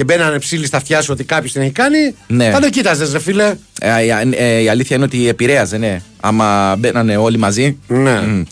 και 0.00 0.06
μπαίνανε 0.06 0.38
ψήλοι 0.38 0.66
στα 0.66 0.76
αυτιά 0.76 1.02
σου 1.02 1.08
ότι 1.12 1.24
κάποιος 1.24 1.52
την 1.52 1.62
έχει 1.62 1.70
κάνει, 1.70 2.14
Ναι. 2.26 2.50
θα 2.50 2.60
το 2.60 2.70
κοίταζες, 2.70 3.12
ρε 3.12 3.18
φίλε. 3.18 3.54
Ε, 3.80 4.02
η, 4.02 4.34
ε, 4.36 4.60
η 4.62 4.68
αλήθεια 4.68 4.96
είναι 4.96 5.04
ότι 5.04 5.28
επηρέαζε, 5.28 5.76
ναι. 5.76 6.02
Άμα 6.20 6.76
μπαίνανε 6.78 7.16
όλοι 7.16 7.38
μαζί. 7.38 7.78
Ναι. 7.86 8.20
Μμ. 8.20 8.42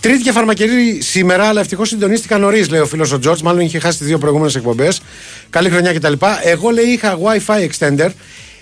Τρίτη 0.00 0.22
και 0.22 0.32
φαρμακερή 0.32 1.00
σήμερα, 1.02 1.44
αλλά 1.44 1.60
ευτυχώς 1.60 1.88
συντονίστηκα 1.88 2.38
νωρίς, 2.38 2.68
λέει 2.70 2.80
ο 2.80 2.86
φίλος 2.86 3.12
ο 3.12 3.18
Τζορτζ. 3.18 3.40
Μάλλον 3.40 3.60
είχε 3.60 3.78
χάσει 3.78 3.98
τι 3.98 4.04
δύο 4.04 4.18
προηγούμενες 4.18 4.54
εκπομπές. 4.54 5.00
Καλή 5.50 5.70
χρονιά 5.70 5.92
κτλ. 5.92 6.12
Εγώ 6.44 6.70
λέει 6.70 6.84
είχα 6.84 7.18
WiFi 7.18 7.68
extender. 7.68 8.10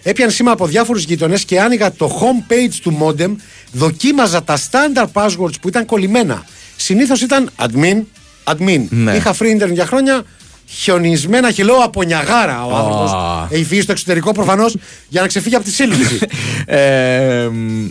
Έπιαν 0.03 0.31
σήμα 0.31 0.51
από 0.51 0.67
διάφορους 0.67 1.05
γείτονες 1.05 1.45
και 1.45 1.61
άνοιγα 1.61 1.93
το 1.93 2.21
homepage 2.21 2.75
του 2.83 2.99
modem. 3.03 3.35
Δοκίμαζα 3.73 4.43
τα 4.43 4.59
standard 4.59 5.09
passwords 5.13 5.61
που 5.61 5.69
ήταν 5.69 5.85
κολλημένα. 5.85 6.45
Συνήθως 6.77 7.21
ήταν 7.21 7.51
admin, 7.59 8.03
admin. 8.45 8.87
Ναι. 8.89 9.15
Είχα 9.15 9.35
free 9.39 9.61
internet 9.61 9.73
για 9.73 9.87
χρόνια. 9.87 10.25
Χιονισμένα 10.69 11.51
χυλό 11.51 11.75
από 11.75 12.03
Νιαγάρα 12.03 12.67
ο 12.67 12.77
άνθρωπος. 12.77 13.13
Α. 13.13 13.47
Έχει 13.51 13.65
φύγει 13.65 13.81
στο 13.81 13.93
εξωτερικό 13.93 14.33
προφανώς 14.33 14.77
για 15.09 15.21
να 15.21 15.27
ξεφύγει 15.27 15.55
από 15.55 15.65
τη 15.65 15.71
σύλληψη. 15.71 16.19
Ε, 16.69 17.49
μ, 17.53 17.89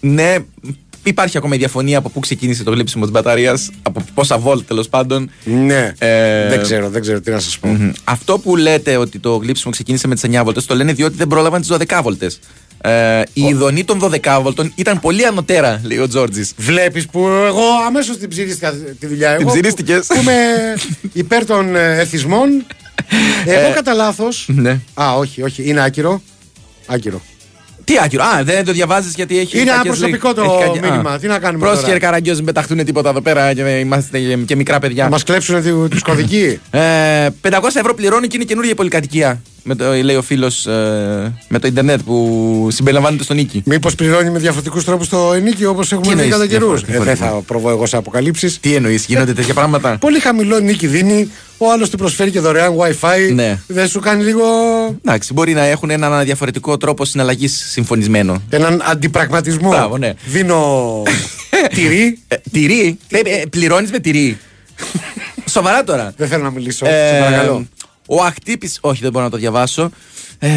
ναι, 0.00 0.36
υπάρχει 1.02 1.36
ακόμα 1.36 1.54
η 1.54 1.58
διαφωνία 1.58 1.98
από 1.98 2.08
πού 2.08 2.20
ξεκίνησε 2.20 2.62
το 2.64 2.70
γλύψιμο 2.70 3.02
της 3.02 3.12
μπαταρίας, 3.12 3.70
από 3.82 4.04
πόσα 4.14 4.38
βολτ 4.38 4.66
τέλος 4.66 4.88
πάντων. 4.88 5.30
ναι. 5.44 5.92
Ε, 5.98 6.48
δεν 6.48 6.62
ξέρω, 6.62 6.88
δεν 6.88 7.00
ξέρω 7.00 7.20
τι 7.20 7.30
να 7.30 7.38
σας 7.40 7.58
πω. 7.58 7.68
Μμμ. 7.68 7.92
Αυτό 8.04 8.38
που 8.38 8.56
λέτε 8.56 8.96
ότι 8.96 9.18
το 9.18 9.36
γλύψιμο 9.36 9.72
ξεκίνησε 9.72 10.06
με 10.08 10.14
τις 10.14 10.24
9 10.30 10.40
βολτέ, 10.44 10.60
το 10.60 10.74
λένε 10.74 10.92
διότι 10.92 11.16
δεν 11.16 11.26
πρόλαβαν 11.26 11.60
τις 11.60 11.70
12 11.72 12.00
βολτέ. 12.02 12.30
Ε, 12.84 13.22
η 13.32 13.42
ειδονή 13.42 13.84
των 13.84 13.98
12 14.02 14.38
βολτών 14.42 14.72
ήταν 14.74 15.00
πολύ 15.00 15.26
ανωτέρα, 15.26 15.80
λέει 15.84 15.98
ο 15.98 16.08
Τζόρτζης. 16.08 16.52
Βλέπεις 16.56 17.06
που 17.06 17.26
εγώ 17.26 17.62
αμέσως 17.86 18.16
την 18.18 18.28
ψηρίστηκα 18.28 18.72
τη 18.98 19.06
δουλειά. 19.06 19.28
Την 19.36 19.40
Εγώ 19.40 19.44
που- 19.44 19.52
ψηρίστηκες. 19.52 20.06
Που 20.06 20.16
είμαι 20.20 20.34
υπέρ 21.12 21.44
των 21.46 21.76
ε, 21.76 21.98
εθισμών. 22.00 22.64
Εγώ 23.46 23.72
κατά 23.74 23.92
λάθο. 23.94 24.28
Ναι. 24.46 24.80
Α, 24.94 25.14
όχι, 25.16 25.42
όχι. 25.42 25.68
Είναι 25.68 25.82
άκυρο. 25.84 26.22
Άκυρο. 26.86 27.22
Τι 27.84 27.94
άκυρο. 28.04 28.24
Α, 28.24 28.44
δεν 28.44 28.64
το 28.64 28.72
διαβάζεις 28.72 29.14
γιατί 29.14 29.38
έχει. 29.38 29.60
Είναι 29.60 29.70
ένα 29.70 29.76
κακές 29.82 29.98
προσωπικό 29.98 30.28
λέξεις. 30.28 30.44
το 30.46 30.52
Έχει 30.62 30.72
κακ- 30.80 30.90
μήνυμα. 30.90 31.10
Α. 31.10 31.18
Τι 31.18 31.26
να 31.26 31.38
κάνουμε 31.38 31.64
Πρόσεχε, 31.64 31.82
τώρα; 31.82 31.92
ρε 31.98 31.98
Καραγκιόζη, 32.04 32.36
μην 32.42 32.46
πεταχτούν 32.54 32.84
τίποτα 32.84 33.08
εδώ 33.08 33.20
πέρα 33.20 33.54
και 33.54 33.62
είμαστε 33.62 34.18
και 34.46 34.56
μικρά 34.56 34.78
παιδιά. 34.78 35.04
Θα 35.04 35.10
μας 35.10 35.22
κλέψουν 35.24 35.88
τους 35.90 36.02
κωδικοί; 36.02 36.60
Ε, 36.70 36.80
500 37.40 37.76
ευρώ 37.78 37.94
πληρώνει 37.94 38.26
και 38.26 38.36
είναι 38.36 38.44
καινούργια 38.44 38.72
η 38.72 38.74
πολυκατοικία. 38.74 39.42
Με 39.64 39.74
το, 39.74 39.92
λέει 39.92 40.16
ο 40.16 40.22
φίλος 40.22 40.64
με 41.48 41.58
το 41.60 41.66
Ιντερνετ 41.66 42.00
που 42.00 42.68
συμπεριλαμβάνεται 42.70 43.24
στον 43.24 43.36
νίκη. 43.36 43.62
Μήπως 43.64 43.94
πληρώνει 43.94 44.30
με 44.30 44.38
διαφορετικούς 44.38 44.84
τρόπους 44.84 45.08
το 45.08 45.32
ενίκιο 45.32 45.70
όπως 45.70 45.92
έχουμε 45.92 46.06
δει 46.06 46.12
εννοείς 46.12 46.30
κατά 46.30 46.46
καιρούς. 46.46 46.84
διαφορετικό; 46.84 47.04
δεν 47.04 47.16
θα 47.36 47.42
προβώ 47.46 47.70
εγώ 47.70 47.86
σε 47.86 47.96
αποκαλύψεις. 47.96 48.60
Τι 48.60 48.74
εννοείς, 48.74 49.04
γίνονται 49.04 49.32
τέτοια 49.32 49.54
πράγματα; 49.54 49.96
Πολύ 50.00 50.18
χαμηλό 50.18 50.58
νίκη 50.60 50.86
δίνει. 50.86 51.30
Ο 51.58 51.70
άλλος 51.72 51.90
του 51.90 51.96
προσφέρει 51.96 52.30
και 52.30 52.40
δωρεάν 52.40 52.72
WiFi. 52.76 53.34
Ναι. 53.34 53.58
Δεν 53.66 53.88
σου 53.88 54.00
κάνει 54.00 54.22
λίγο 54.24 54.44
Εντάξει, 55.04 55.32
μπορεί 55.32 55.52
να 55.52 55.64
έχουν 55.64 55.90
έναν 55.90 56.24
διαφορετικό 56.24 56.76
τρόπο 56.76 57.04
συναλλαγής 57.04 57.64
συμφωνισμένο. 57.70 58.42
έναν 58.50 58.82
αντιπραγματισμό. 58.84 59.68
Μπράβο, 59.68 59.98
ναι. 59.98 60.12
Δίνω 60.26 61.02
τυρί. 61.74 62.18
Ε, 62.28 62.36
τυρί. 62.50 62.98
Ε, 63.08 63.18
ε, 63.18 63.42
Πληρώνεις 63.50 63.90
με 63.90 63.98
τυρί. 63.98 64.38
Σοβαρά 65.50 65.84
τώρα. 65.84 66.12
Δεν 66.16 66.28
θέλω 66.28 66.42
να 66.42 66.50
μιλήσω. 66.50 66.86
Ε, 66.86 67.08
σε 67.12 67.18
παρακαλώ. 67.18 67.66
Ο 68.06 68.22
αχτύπη. 68.24 68.70
Όχι, 68.80 69.02
δεν 69.02 69.10
μπορώ 69.12 69.24
να 69.24 69.30
το 69.30 69.36
διαβάσω. 69.36 69.90
Ε, 70.38 70.48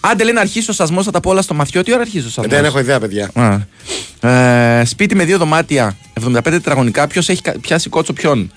άντε 0.00 0.24
λέει 0.24 0.32
να 0.32 0.40
αρχίσει 0.40 0.70
ο 0.70 0.72
σασμός, 0.72 1.04
θα 1.04 1.10
τα 1.10 1.20
πω 1.20 1.30
όλα 1.30 1.42
στο 1.42 1.54
μαθιό. 1.54 1.82
Τι 1.82 1.92
ώρα 1.92 2.00
αρχίζει 2.00 2.26
ο 2.26 2.30
σασμός; 2.30 2.54
Δεν 2.54 2.64
έχω 2.64 2.78
ιδέα, 2.78 3.00
παιδιά. 3.00 3.30
Ε, 4.20 4.84
σπίτι 4.84 5.14
με 5.14 5.24
δύο 5.24 5.38
δωμάτια, 5.38 5.96
75 6.20 6.40
τετραγωνικά. 6.42 7.06
Ποιος 7.06 7.28
έχει 7.28 7.42
κα- 7.42 7.54
πιάσει 7.60 7.88
κότσο 7.88 8.12
ποιον; 8.12 8.52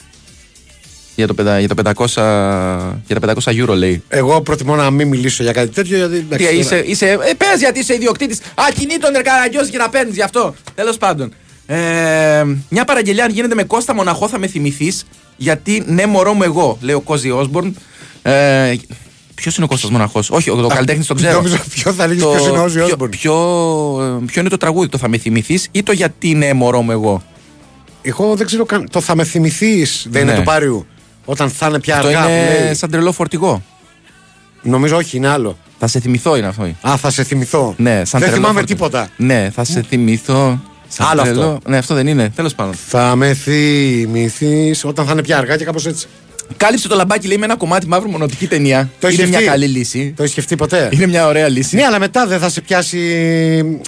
Για, 1.16 1.28
το, 1.28 1.34
πεντα- 1.34 1.60
για, 1.60 1.68
τα 1.68 1.76
500, 1.76 2.98
για 3.08 3.20
τα 3.20 3.20
500 3.20 3.52
euro 3.64 3.76
λέει. 3.76 4.04
Εγώ 4.08 4.42
προτιμώ 4.42 4.76
να 4.76 4.90
μην 4.92 5.08
μιλήσω 5.08 5.44
για 5.44 5.52
κάτι 5.52 5.70
τέτοιο. 5.70 5.98
Γιατί, 5.98 6.16
εντάξει, 6.16 6.38
Τι, 6.38 6.44
τώρα- 6.44 6.58
είσαι, 6.78 6.84
είσαι, 6.92 7.06
ε, 7.12 7.34
πες 7.38 7.60
γιατί 7.60 7.80
είσαι 7.80 7.94
ιδιοκτήτης. 7.94 8.40
Ακινήτων 8.68 9.16
ερκαραγκιόζη 9.16 9.72
και 9.72 9.78
να 9.78 9.90
παίρνεις 9.90 10.16
γι' 10.16 10.22
αυτό. 10.22 10.56
Τέλος 10.76 10.98
πάντων. 10.98 11.34
Ε, 11.70 12.44
μια 12.70 12.86
παραγγελιά 12.86 13.24
αν 13.26 13.32
γίνεται 13.32 13.56
με 13.56 13.64
Κώστα 13.64 13.94
Μοναχό 13.94 14.28
θα 14.28 14.38
με 14.40 14.48
θυμηθείς. 14.48 15.06
Γιατί 15.38 15.84
ναι, 15.88 16.06
μωρό 16.06 16.34
μου 16.34 16.44
εγώ, 16.44 16.78
λέει 16.82 16.96
ο 16.96 17.02
Κόζι 17.02 17.30
Όσμπορν. 17.32 17.76
Ε, 18.22 18.74
Ποιος 19.36 19.56
είναι 19.56 19.66
ο 19.66 19.68
Κώστας 19.68 19.90
Μοναχός, 19.92 20.30
Όχι, 20.30 20.50
ο, 20.50 20.60
ο 20.64 20.68
καλλιτέχνης 20.68 21.08
τον 21.08 21.18
ξέρω. 21.18 21.34
Νόμιζα 21.34 21.64
ποιος 21.74 21.96
θα 21.96 22.08
λέγεις 22.08 22.24
Το- 22.24 22.30
ποιος 22.30 22.48
είναι 22.48 22.58
ο 22.58 22.64
Ozzy 22.64 22.72
ποιο- 22.72 22.98
Osbourne. 23.00 23.10
Ποιο, 23.10 23.34
ε, 24.22 24.26
ποιο 24.26 24.42
είναι 24.42 24.50
το 24.50 24.58
τραγούδι, 24.58 24.90
το 24.90 24.98
θα 24.98 25.08
με 25.08 25.18
θυμηθείς 25.18 25.68
ή 25.72 25.84
το 25.84 25.92
γιατί 25.92 26.34
ναι, 26.34 26.54
μωρό 26.54 26.82
μου 26.82 26.92
εγώ; 26.92 27.24
Εγώ 28.02 28.36
δεν 28.36 28.46
ξέρω 28.46 28.66
καν. 28.66 28.90
Το 28.92 29.02
θα 29.02 29.16
με 29.16 29.24
θυμηθείς. 29.24 30.08
Δεν 30.10 30.26
Ναι. 30.26 30.32
είναι 30.32 30.40
του 30.40 30.46
Πάριου. 30.46 30.86
Όταν 31.26 31.50
θα 31.50 31.68
είναι 31.68 31.80
πια 31.80 31.96
Αυτό 31.96 32.08
αργά. 32.08 32.22
που 32.24 32.30
είναι 32.30 32.60
λέει. 32.66 32.74
σαν 32.74 32.90
τρελό 32.92 33.12
φορτηγό. 33.12 33.62
Νομίζω 34.62 34.96
όχι, 34.98 35.18
είναι 35.18 35.28
άλλο. 35.28 35.58
Θα 35.80 35.88
σε 35.88 36.00
θυμηθώ 36.00 36.36
είναι 36.38 36.48
αυτό. 36.48 36.64
Α, 36.82 36.98
θα 36.98 37.10
σε 37.10 37.24
θυμηθώ. 37.24 37.74
Ναι, 37.78 37.92
σαν 38.06 38.20
Δεν 38.20 38.30
τρελό 38.30 38.36
θυμάμαι 38.36 38.60
φορτηγό. 38.60 38.78
τίποτα. 38.88 39.10
Ναι, 39.18 39.50
θα 39.54 39.64
σε 39.64 39.82
θυμηθώ. 39.90 40.60
Σαν 40.88 41.08
Άλλο 41.10 41.22
τρελό. 41.22 41.42
αυτό. 41.42 41.60
Ναι, 41.70 41.78
αυτό 41.78 41.96
δεν 41.96 42.08
είναι. 42.08 42.30
Τέλος 42.36 42.56
πάντων. 42.56 42.74
Θα 42.88 43.16
με 43.16 43.34
θυμηθείς 43.34 44.86
όταν 44.86 45.06
θα 45.06 45.12
είναι 45.12 45.22
πια 45.22 45.38
αργά 45.38 45.58
και 45.58 45.64
κάπως 45.66 45.86
έτσι. 45.86 46.08
Κάλυψε 46.58 46.88
το 46.88 46.96
λαμπάκι 46.96 47.28
λέει 47.28 47.38
με 47.38 47.46
ένα 47.46 47.56
κομμάτι 47.56 47.88
μαύρου 47.88 48.10
μονοτική 48.10 48.48
ταινία. 48.48 48.90
Το 49.00 49.08
έχεις 49.08 49.20
είναι 49.20 49.28
μια 49.28 49.38
σκεφτεί; 49.40 49.60
καλή 49.60 49.68
λύση. 49.78 50.14
Το 50.16 50.24
έχει 50.24 50.32
σκεφτεί 50.32 50.56
ποτέ; 50.56 50.90
Είναι 50.92 51.08
μια 51.08 51.28
ωραία 51.28 51.50
λύση. 51.50 51.76
Ναι, 51.76 51.84
αλλά 51.84 52.00
μετά 52.00 52.28
δεν 52.28 52.40
θα 52.40 52.50
σε 52.50 52.62
πιάσει 52.62 53.00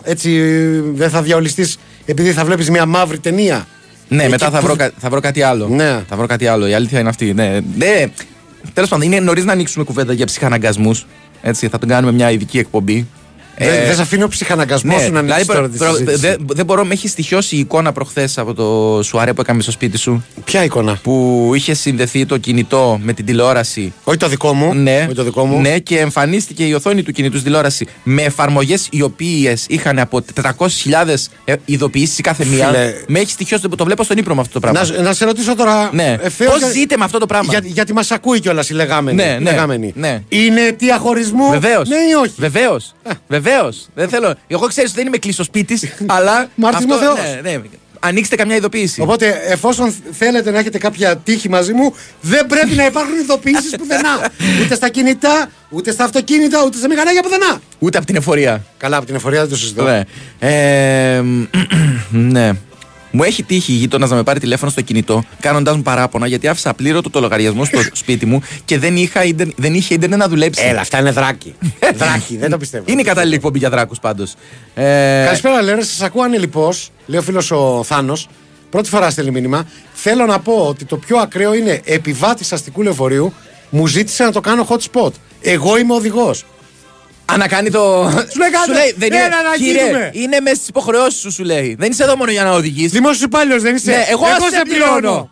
έτσι. 0.04 0.39
Δεν 0.93 1.10
θα 1.10 1.22
διαολιστείς 1.22 1.78
επειδή 2.06 2.32
θα 2.32 2.45
βλέπεις 2.45 2.70
μια 2.70 2.86
μαύρη 2.86 3.20
ταινία. 3.20 3.68
Ναι, 4.08 4.22
Εκεί 4.22 4.32
μετά 4.32 4.50
θα 4.50 4.60
που- 4.60 4.66
βρω, 4.66 4.76
κα- 4.76 4.91
θα 4.97 5.10
βρω 5.10 5.20
κάτι 5.20 5.41
άλλο. 5.41 5.68
Ναι. 5.68 6.04
Θα 6.10 6.16
βρω 6.16 6.26
κάτι 6.26 6.47
άλλο. 6.47 6.68
Η 6.68 6.74
αλήθεια 6.74 7.00
είναι 7.00 7.10
αυτή. 7.10 7.34
Ναι. 7.34 7.60
ναι. 7.78 8.06
Τέλος 8.74 8.89
πάντων, 8.89 9.06
είναι 9.06 9.20
νωρίς 9.20 9.45
να 9.45 9.52
ανοίξουμε 9.52 9.84
κουβέντα 9.84 10.14
για 10.14 10.26
ψυχαναγκασμούς. 10.26 11.06
Έτσι, 11.41 11.68
θα 11.68 11.78
τον 11.78 11.89
κάνουμε 11.89 12.12
μια 12.12 12.32
ειδική 12.32 12.58
εκπομπή. 12.60 13.08
Δεν 13.62 13.68
Ε, 13.70 13.86
δεν 13.86 13.95
σε 13.95 14.01
αφήνει 14.01 14.24
ο 14.24 14.28
ψυχαναγκασμός 14.28 14.95
ναι, 14.99 15.03
σου 15.05 15.12
να 15.12 15.20
ανοίξεις 15.20 15.45
δηλαδή, 15.45 15.57
τώρα 15.60 15.70
τη 15.70 15.78
προ- 15.78 15.91
συζήτηση. 15.91 16.18
δεν 16.20 16.38
δεν 16.53 16.66
μπορώ, 16.66 16.86
με 16.86 16.93
έχει 16.93 17.07
στοιχειώσει 17.07 17.55
η 17.55 17.60
εικόνα 17.60 17.91
προχθές 17.91 18.38
από 18.38 18.53
το 18.53 18.99
σουαρέ 19.03 19.34
που 19.34 19.41
έκαμε 19.41 19.62
στο 19.62 19.72
σπίτι 19.72 19.97
σου; 19.97 20.26
Ποια 20.43 20.64
εικόνα; 20.64 20.99
Που 21.03 21.51
είχε 21.55 21.74
συνδεθεί 21.74 22.26
το 22.26 22.38
κινητό 22.38 22.99
με 23.03 23.14
την 23.14 23.26
τηλεόραση. 23.26 23.93
Όχι 24.03 24.18
το 24.18 24.28
δικό 24.28 24.53
μου. 24.53 24.74
Ναι, 24.74 24.97
Όχι 25.05 25.16
το 25.16 25.24
δικό 25.24 25.45
μου. 25.45 25.60
ναι, 25.62 25.80
και 25.80 25.99
εμφανίστηκε 25.99 26.64
η 26.64 26.74
οθόνη 26.74 27.03
του 27.03 27.12
κινητού 27.12 27.34
στην 27.34 27.45
τηλεόραση 27.45 27.88
με 28.03 28.22
εφαρμογές 28.22 28.88
οι 28.91 29.01
οποίες 29.01 29.66
είχαν 29.68 29.99
από 29.99 30.22
400.000 30.41 31.30
ειδοποιήσεις 31.66 32.22
κάθε 32.22 32.45
μία. 32.45 32.66
Φίλε. 32.68 32.93
Με 33.07 33.20
έχει 33.20 33.32
στοιχειώσει, 33.32 33.68
το 33.78 33.84
βλέπω 33.86 34.03
στον 34.03 34.18
ύπνο 34.18 34.36
με 34.36 34.41
αυτό 34.41 34.53
το 34.53 34.60
πράγμα. 34.60 34.95
Να, 34.95 35.01
να 35.01 35.14
σε 35.14 35.26
ρωτήσω 35.26 35.55
τώρα. 35.55 35.89
Ναι. 35.93 36.18
ευθέως 36.22 36.49
Πώς 36.51 36.60
για- 36.60 36.70
ζείτε 36.70 36.97
με 36.97 37.03
αυτό 37.03 37.18
το 37.20 37.26
πράγμα; 37.26 37.51
Για, 37.53 37.62
γιατί 37.66 37.93
μας 37.93 38.12
ακούει 38.12 38.39
κιόλας 38.39 38.70
η 38.70 38.74
λεγάμενη. 38.74 39.24
Ναι, 39.24 39.36
η 39.39 39.43
ναι, 39.43 39.51
λεγάμενη. 39.51 39.91
ναι. 39.95 40.22
Είναι 40.30 40.62
αιτία 40.62 40.97
χωρισμού; 40.97 41.49
Βεβαίως. 41.49 41.88
Ναι 41.89 41.95
ή 41.95 42.14
όχι; 42.24 42.34
Βεβαίως. 42.38 42.95
Βεβαίως. 43.50 43.88
Δεν 43.95 44.10
θέλω. 44.10 44.34
Εγώ 44.47 44.68
ξέρω 44.68 44.86
ότι 44.89 44.95
δεν 44.95 45.08
είμαι 45.08 45.18
κλειστός 45.18 45.45
σπίτι, 45.45 45.91
αλλά. 46.16 46.50
Μάρτης 46.56 46.86
μου 46.86 46.93
αυτό- 46.93 47.06
Θεός. 47.16 47.41
Ναι, 47.41 47.52
ναι. 47.52 47.62
Ανοίξτε 48.02 48.36
καμιά 48.36 48.56
ειδοποίηση. 48.56 49.02
Οπότε, 49.02 49.41
εφόσον 49.47 49.95
θέλετε 50.12 50.52
να 50.52 50.60
έχετε 50.60 50.78
κάποια 50.78 51.18
τύχη 51.18 51.50
μαζί 51.50 51.74
μου, 51.74 51.93
δεν 52.22 52.45
πρέπει 52.47 52.76
να 52.76 52.86
υπάρχουν 52.86 53.18
ειδοποιήσεις 53.20 53.76
πουθενά. 53.78 54.32
Ούτε 54.64 54.76
στα 54.76 54.89
κινητά, 54.89 55.50
ούτε 55.70 55.91
στα 55.91 56.04
αυτοκίνητα, 56.04 56.64
ούτε 56.66 56.78
στα 56.78 56.88
μηχανάκια 56.88 57.22
πουθενά. 57.22 57.62
Ούτε 57.80 57.97
από 57.97 58.08
την 58.08 58.16
εφορία. 58.16 58.64
Καλά, 58.78 58.97
από 58.97 59.06
την 59.06 59.16
εφορία 59.16 59.39
δεν 59.39 59.50
το 59.50 59.56
συζητώ. 59.56 59.84
Ναι. 59.84 60.02
Ε, 60.39 61.22
ναι. 62.36 62.52
Μου 63.12 63.24
έχει 63.24 63.43
τύχει 63.43 63.72
η 63.72 63.76
γείτονας 63.76 64.10
να 64.10 64.16
με 64.16 64.24
πάρει 64.24 64.39
τηλέφωνο 64.39 64.72
στο 64.72 64.82
κινητό, 64.82 65.24
κάνοντάς 65.39 65.76
μου 65.76 65.82
παράπονα 65.82 66.28
γιατί 66.28 66.47
άφησα 66.47 66.70
απλήρωτο 66.70 67.10
το 67.10 67.20
λογαριασμό 67.20 67.66
στο 67.66 67.80
σπίτι 68.01 68.26
μου 68.26 68.41
και 68.66 68.80
δεν, 68.80 68.95
είχα, 68.95 69.24
ίντερ- 69.24 69.49
δεν 69.55 69.74
είχε 69.74 69.93
ίντερνετ 69.93 70.20
να 70.20 70.28
δουλέψει. 70.28 70.64
Έλα, 70.66 70.80
αυτά 70.82 70.99
είναι 70.99 71.12
δράκι. 71.12 71.55
δράκι, 71.95 72.38
δεν 72.38 72.49
το 72.49 72.57
πιστεύω. 72.57 72.84
Είναι 72.88 73.01
η 73.01 73.03
κατάλληλη 73.03 73.36
εκπομπή 73.36 73.57
για 73.60 73.70
δράκους 73.70 73.99
πάντως. 73.99 74.34
Ε, 74.76 74.84
Καλησπέρα, 75.26 75.62
Λέρε. 75.62 75.82
Σας 75.84 76.01
ακούω 76.01 76.24
ανελειπώς. 76.24 76.91
Λέει 77.05 77.20
ο 77.20 77.24
φίλος 77.24 77.51
ο 77.51 77.84
Θάνος. 77.86 78.28
Πρώτη 78.70 78.89
φορά 78.89 79.10
στέλνει 79.10 79.32
μήνυμα. 79.32 79.66
Θέλω 79.93 80.26
να 80.26 80.39
πω 80.39 80.53
ότι 80.53 80.86
το 80.86 80.97
πιο 80.97 81.18
ακραίο 81.18 81.53
είναι 81.53 81.82
επιβάτης 81.86 82.53
αστικού 82.53 82.82
λεωφορείου 82.82 83.34
μου 83.70 83.88
ζήτησε 83.88 84.24
να 84.24 84.32
το 84.32 84.39
κάνω 84.41 84.68
hot 84.70 84.78
spot. 84.91 85.12
Εγώ 85.41 85.78
είμαι 85.78 85.93
οδηγός. 85.93 86.45
Α, 87.34 87.38
να 87.38 87.48
κάνει 87.48 87.70
το. 87.70 88.10
Σου 88.32 88.40
λέει 88.40 88.50
κάντε. 88.50 88.94
δεν 88.98 89.14
Έλα 89.14 89.26
είναι, 89.26 89.36
να 89.50 89.56
κύριε, 89.56 89.84
γίνουμε. 89.86 90.10
είναι 90.14 90.40
μέσα 90.40 90.56
στις 90.56 90.68
υποχρεώσεις 90.68 91.20
σου, 91.20 91.32
σου 91.32 91.44
λέει. 91.44 91.76
Δεν 91.80 91.92
είσαι 91.92 92.04
εδώ 92.04 92.16
μόνο 92.16 92.32
για 92.32 92.44
να 92.44 92.52
οδηγείς. 92.52 92.92
Δημόσιος 92.92 93.22
υπάλληλος 93.24 93.62
δεν 93.62 93.76
είσαι. 93.76 93.92
Ναι, 93.92 94.06
εγώ 94.10 94.26
σε 94.26 94.62
πληρώνω. 94.68 95.30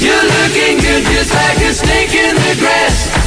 You're 0.00 0.24
looking 0.24 0.78
good 0.78 1.04
just 1.12 1.32
like 1.34 1.58
a 1.58 1.72
snake 1.74 2.14
in 2.14 2.34
the 2.34 2.56
grass. 2.58 3.19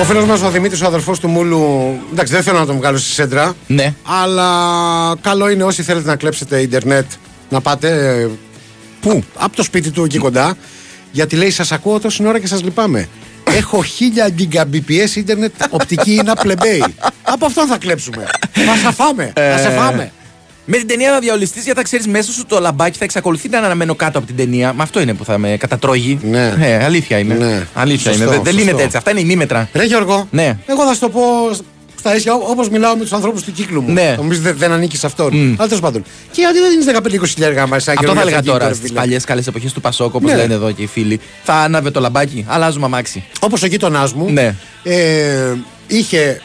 Ο 0.00 0.04
φίλος 0.04 0.24
μας 0.24 0.42
ο 0.42 0.50
Δημήτρης, 0.50 0.82
ο 0.82 0.86
αδερφός 0.86 1.18
του 1.20 1.28
Μούλου. 1.28 1.94
Εντάξει, 2.12 2.32
δεν 2.32 2.42
θέλω 2.42 2.58
να 2.58 2.66
τον 2.66 2.76
βγάλω 2.76 2.96
στη 2.98 3.10
σέντρα. 3.10 3.54
Ναι. 3.66 3.94
Αλλά 4.22 4.50
καλό 5.20 5.48
είναι 5.48 5.64
όσοι 5.64 5.82
θέλετε 5.82 6.08
να 6.08 6.16
κλέψετε 6.16 6.60
ίντερνετ 6.60 7.04
να 7.48 7.60
πάτε. 7.60 7.88
ε, 8.22 8.28
Πού; 9.00 9.22
Από 9.34 9.56
το 9.56 9.62
σπίτι 9.62 9.90
του 9.90 10.04
εκεί 10.04 10.18
κοντά. 10.18 10.56
Γιατί 11.12 11.36
λέει: 11.36 11.50
Σας 11.50 11.72
ακούω 11.72 12.00
τόση 12.00 12.26
ώρα 12.26 12.38
και 12.38 12.46
σας 12.46 12.62
λυπάμαι. 12.62 13.08
Έχω 13.56 13.82
1000 13.82 14.40
Gbps 14.72 15.14
ίντερνετ 15.16 15.52
οπτική 15.70 16.12
είναι 16.12 16.32
πλεμπέι. 16.42 16.84
Από 17.22 17.46
αυτό 17.46 17.66
θα 17.66 17.78
κλέψουμε. 17.78 18.26
Μα 18.66 18.74
θα 18.84 18.92
φάμε. 18.92 19.32
Θα 19.34 19.42
Ε, 19.42 19.58
σε 19.62 19.70
φάμε. 19.70 20.12
Με 20.70 20.76
την 20.76 20.86
ταινία 20.86 21.10
να 21.10 21.18
διαολιστεί 21.18 21.60
γιατί 21.60 21.78
θα 21.78 21.84
ξέρεις 21.84 22.06
μέσα 22.06 22.32
σου 22.32 22.46
το 22.46 22.60
λαμπάκι 22.60 22.98
θα 22.98 23.04
εξακολουθεί 23.04 23.48
να 23.48 23.58
αναμένω 23.58 23.94
κάτω 23.94 24.18
από 24.18 24.26
την 24.26 24.36
ταινία. 24.36 24.72
Μα 24.72 24.82
αυτό 24.82 25.00
είναι 25.00 25.14
που 25.14 25.24
θα 25.24 25.38
με 25.38 25.56
κατατρώγει. 25.56 26.18
Ναι. 26.22 26.54
Ε, 26.60 26.84
αλήθεια 26.84 27.18
είναι. 27.18 27.34
Ναι. 27.34 27.66
Αλήθεια 27.74 28.10
Σωστό, 28.12 28.24
είναι. 28.24 28.32
Δεν, 28.34 28.42
δεν 28.42 28.52
σωστό. 28.52 28.64
λύνεται 28.66 28.82
έτσι. 28.82 28.96
Αυτά 28.96 29.10
είναι 29.10 29.20
ημίμετρα. 29.20 29.68
Ρε 29.72 29.84
Γιώργο, 29.84 30.26
Ναι. 30.30 30.58
εγώ 30.66 30.86
θα 30.86 30.94
σου 30.94 31.00
το 31.00 31.08
πω 31.08 31.20
στα 31.98 32.16
ίσια 32.16 32.34
όπως 32.34 32.68
μιλάω 32.68 32.94
με 32.96 33.00
τους 33.02 33.12
ανθρώπους 33.12 33.42
του 33.42 33.52
κύκλου 33.52 33.82
μου. 33.82 33.92
Ναι. 33.92 34.14
Νομίζω 34.16 34.40
δεν, 34.40 34.56
δεν 34.58 34.72
ανήκεις 34.72 34.98
σε 34.98 35.06
αυτόν. 35.06 35.34
Αλλά 35.58 35.68
τέλος 35.68 35.80
πάντων. 35.80 36.02
Και 36.30 36.40
γιατί 36.40 36.58
δεν 36.58 36.70
δίνει 36.70 37.18
15-20 37.24 37.26
χιλιάρικα 37.28 37.66
μα 37.66 37.76
Αυτό 37.76 38.14
θα 38.14 38.20
έλεγα 38.20 38.42
τώρα 38.42 38.72
στις 38.74 38.92
παλιές 38.92 39.24
καλές 39.24 39.46
εποχές 39.46 39.72
του 39.72 39.80
Πασόκ, 39.80 40.14
όπως 40.14 40.30
Ναι. 40.30 40.36
λένε 40.36 40.54
εδώ 40.54 40.72
και 40.72 40.82
οι 40.82 40.86
φίλοι. 40.86 41.20
Θα 41.42 41.54
άναβε 41.54 41.90
το 41.90 42.00
λαμπάκι, 42.00 42.44
αλλάζουμε 42.48 42.84
αμάξι. 42.84 43.24
Όπως 43.40 43.62
ο 43.62 43.66
γείτονάς 43.66 44.12
μου 44.12 44.30
Ναι. 44.30 44.54
ε, 44.82 45.54
είχε 45.86 46.40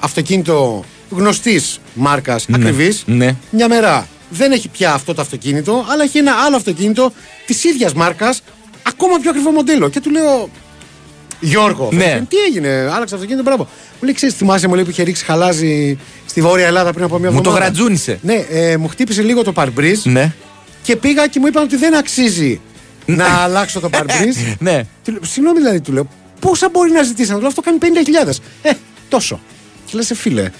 αυτοκίνητο 0.00 0.84
γνωστής 1.16 1.80
μάρκας 1.94 2.46
ακριβής. 2.54 3.02
Ναι. 3.06 3.34
Μια 3.50 3.68
μέρα 3.68 4.08
δεν 4.30 4.52
έχει 4.52 4.68
πια 4.68 4.92
αυτό 4.92 5.14
το 5.14 5.20
αυτοκίνητο, 5.22 5.84
αλλά 5.88 6.02
έχει 6.02 6.18
ένα 6.18 6.32
άλλο 6.46 6.56
αυτοκίνητο 6.56 7.12
της 7.46 7.64
ίδιας 7.64 7.92
μάρκας, 7.92 8.42
ακόμα 8.82 9.18
πιο 9.18 9.30
ακριβό 9.30 9.50
μοντέλο. 9.50 9.88
Και 9.88 10.00
του 10.00 10.10
λέω, 10.10 10.48
Γιώργο, 11.40 11.88
Ναι. 11.92 12.04
φέρε, 12.04 12.24
τι 12.28 12.36
έγινε, 12.36 12.68
άλλαξε 12.94 13.14
αυτοκίνητο, 13.14 13.42
μπράβο. 13.44 13.62
Μου 13.92 14.00
λέει, 14.04 14.14
ξέρεις, 14.14 14.34
θυμάσαι 14.34 14.68
μου 14.68 14.74
λέει 14.74 14.84
που 14.84 14.90
είχε 14.90 15.02
ρίξει 15.02 15.24
χαλάζι 15.24 15.98
στη 16.26 16.40
Βόρεια 16.40 16.66
Ελλάδα 16.66 16.92
πριν 16.92 17.04
από 17.04 17.18
μια 17.18 17.30
Μου 17.30 17.34
το 17.40 17.48
εβδομάδα. 17.48 17.64
γρατζούνισε. 17.64 18.18
Ναι, 18.22 18.34
ε, 18.50 18.76
μου 18.76 18.88
χτύπησε 18.88 19.22
λίγο 19.22 19.42
το 19.42 19.52
παρμπρίζ 19.52 20.04
Ναι. 20.04 20.32
και 20.82 20.96
πήγα 20.96 21.26
και 21.26 21.40
μου 21.40 21.46
είπαν 21.46 21.62
ότι 21.62 21.76
δεν 21.76 21.96
αξίζει 21.96 22.60
να 23.06 23.24
αλλάξω 23.26 23.80
το 23.80 23.88
παρμπρίζ. 23.88 24.36
Ναι. 24.58 24.82
Του 25.04 25.10
λέω, 25.12 25.20
Συγγνώμη 25.24 25.58
δηλαδή, 25.58 25.80
του 25.80 25.92
λέω, 25.92 26.08
πόσα 26.40 26.68
μπορεί 26.72 26.90
να 26.90 27.02
ζητήσει 27.02 27.28
να 27.28 27.34
του 27.34 27.40
λέω, 27.40 27.48
αυτό 27.48 27.60
κάνει 27.60 27.78
50.000. 27.80 28.38
Ε, 28.62 28.70
τόσο. 29.08 29.40
Και 29.84 29.92
λες, 29.96 30.12
φίλε, 30.14 30.50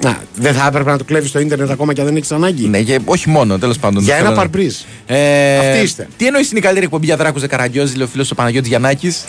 να, 0.00 0.22
δεν 0.34 0.54
θα 0.54 0.66
έπρεπε 0.66 0.90
να 0.90 0.98
το 0.98 1.04
κλέβεις 1.04 1.28
στο 1.28 1.38
ίντερνετ 1.40 1.70
ακόμα 1.70 1.92
και 1.92 2.00
αν 2.00 2.06
δεν 2.06 2.16
έχεις 2.16 2.32
ανάγκη. 2.32 2.68
Ναι, 2.68 2.80
και 2.82 3.00
όχι 3.04 3.28
μόνο, 3.28 3.58
τέλος 3.58 3.78
πάντων. 3.78 4.02
Για 4.02 4.14
δεν 4.14 4.24
ένα 4.24 4.34
θέλω 4.34 4.42
να- 4.42 4.50
παρμπρίζ. 4.50 4.76
Ε, 5.06 5.58
Αυτοί 5.58 5.82
είστε. 5.84 6.08
Τι 6.16 6.26
εννοείς 6.26 6.50
είναι 6.50 6.58
η 6.58 6.62
καλύτερη 6.62 6.84
εκπομπή 6.84 7.06
για 7.06 7.16
δράκους 7.16 7.46
Καραγκιόζη, 7.46 7.94
λέει 7.96 8.06
ο 8.06 8.08
φίλος 8.10 8.30
ο 8.30 8.34
Παναγιώτης 8.34 8.68
Γιαννάκης. 8.68 9.24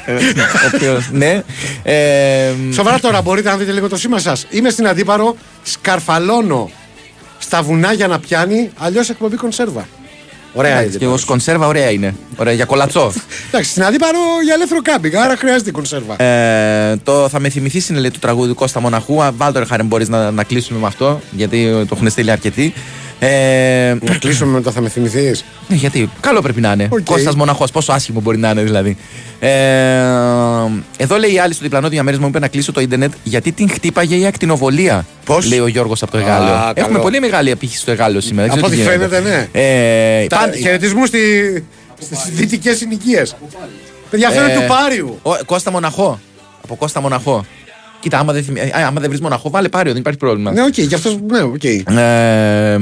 ναι. 1.12 1.44
Ε, 1.84 2.52
Σοβαρά 2.74 3.00
τώρα, 3.00 3.22
μπορείτε 3.22 3.50
να 3.50 3.58
δείτε 3.58 3.72
λίγο 3.72 3.90
το 3.90 3.98
σήμα 3.98 4.20
σας. 4.20 4.46
Είμαι 4.50 4.70
στην 4.70 4.88
αντίπαρο, 4.88 5.36
σκαρφαλώνω 5.64 6.70
στα 7.38 7.62
βουνά 7.62 7.94
για 7.94 8.08
να 8.08 8.20
πιάνει, 8.20 8.70
αλλιώς 8.78 9.10
εκπομπή 9.10 9.36
κονσέρβα. 9.36 9.88
Ωραία 10.58 10.72
εντάξει, 10.72 10.90
είναι. 10.90 10.98
Και 10.98 11.08
ως 11.08 11.26
κονσέρβα 11.26 11.68
ωραία 11.68 11.90
είναι. 11.90 12.16
Ωραία, 12.36 12.54
για 12.54 12.66
κολατσό. 12.66 13.14
Εντάξει, 13.48 13.70
στην 13.70 13.84
αντίπαρο 13.84 14.18
για 14.44 14.54
ελεύθερο 14.54 14.82
κάμπινγκ, 14.82 15.16
άρα 15.16 15.36
χρειάζεται 15.38 15.72
κονσέρβα. 15.72 16.24
Ε, 16.24 16.96
το 17.04 17.30
θα 17.30 17.40
με 17.40 17.50
θυμηθείς 17.50 17.90
είναι 17.90 18.00
λέει, 18.00 18.12
του 18.12 18.20
τραγούδι 18.20 18.54
Κώστα 18.54 18.80
Μοναχού. 18.80 19.24
Α, 19.24 19.32
Βάλτε 19.38 19.60
ρε 19.60 19.66
χάρη, 19.66 19.84
μπορείς 19.84 20.10
να, 20.10 20.32
να 20.32 20.44
κλείσουμε 20.44 20.80
με 20.80 20.88
αυτό, 20.88 21.22
γιατί 21.32 21.86
το 21.88 21.96
έχουν 21.96 22.10
στείλει 22.10 22.32
αρκετοί. 22.32 22.74
Ε, 23.20 23.96
Να 24.02 24.16
κλείσουμε 24.16 24.52
με 24.52 24.62
το 24.62 24.72
θα 24.72 24.82
με 24.82 24.90
θυμηθείς; 24.90 25.46
ναι, 25.68 25.76
γιατί; 25.76 26.10
Καλό 26.20 26.42
πρέπει 26.42 26.62
να 26.62 26.72
είναι. 26.72 26.88
Οκ. 26.92 27.00
Κώστας 27.04 27.36
Μοναχός, 27.36 27.72
πόσο 27.72 27.92
άσχημο 27.92 28.20
μπορεί 28.22 28.38
να 28.38 28.50
είναι 28.50 28.62
δηλαδή. 28.64 28.98
Ε, 29.40 29.50
εδώ 30.98 31.18
λέει 31.18 31.34
η 31.34 31.40
άλλη 31.40 31.54
στο 31.54 31.64
διπλανό 31.64 31.90
διαμέρισμα 31.90 32.24
μου 32.24 32.30
είπε 32.30 32.40
να 32.40 32.48
κλείσω 32.48 32.72
το 32.72 32.82
ίντερνετ 32.82 33.14
γιατί 33.24 33.52
την 33.52 33.70
χτύπαγε 33.70 34.16
η 34.16 34.26
ακτινοβολία. 34.26 35.06
Πώς; 35.26 35.46
Λέει 35.48 35.60
ο 35.60 35.68
Γιώργος 35.68 36.02
από 36.02 36.12
το 36.12 36.18
Εγάλεο. 36.18 36.54
Α, 36.54 36.72
Έχουμε 36.76 36.92
καλό. 36.92 37.00
πολύ 37.04 37.20
μεγάλη 37.20 37.52
απήχηση 37.52 37.80
στο 37.80 37.92
Εγάλεο 37.92 38.22
σήμερα. 38.22 38.48
δεν 38.48 38.58
Από 38.60 38.68
ξέρω 38.72 38.84
ό,τι 38.92 39.00
τι 39.00 39.06
γίνεται. 39.08 39.20
φαίνεται, 39.22 39.48
ναι. 39.54 39.62
Ε, 40.24 40.28
Τα 40.28 40.38
πάντα- 40.38 40.56
χαιρετισμού 40.58 41.06
στη, 41.06 41.20
στις 42.02 42.20
δυτικές 42.34 42.78
συνοικίες. 42.78 43.36
Παιδιά, 44.10 44.28
αυτό 44.28 44.44
είναι 44.44 44.52
Ε, 44.52 44.56
του 44.56 44.64
Πάριου. 44.68 45.20
Ο, 45.22 45.32
Κώστα 45.46 45.72
Μοναχό. 45.72 46.20
Από 46.64 46.76
Κώστα 46.76 47.02
Μοναχό. 47.02 47.46
Κοίτα, 48.00 48.20
άμα 48.20 48.34
δεν, 48.34 48.44
θυμι... 48.44 48.60
α, 48.60 48.72
άμα 48.88 49.00
δεν 49.00 49.10
βρεις 49.10 49.22
μοναχό, 49.22 49.50
βάλε 49.50 49.70
πάριο, 49.70 49.92
δεν 49.92 50.02
υπάρχει 50.02 50.20
πρόβλημα. 50.20 50.52
Ναι, 50.52 50.64
οκ, 50.64 50.78
γι' 50.78 50.94
αυτό. 50.96 51.20
Ναι, 51.30 51.42
οκ. 51.42 51.64
Ε, 51.64 52.78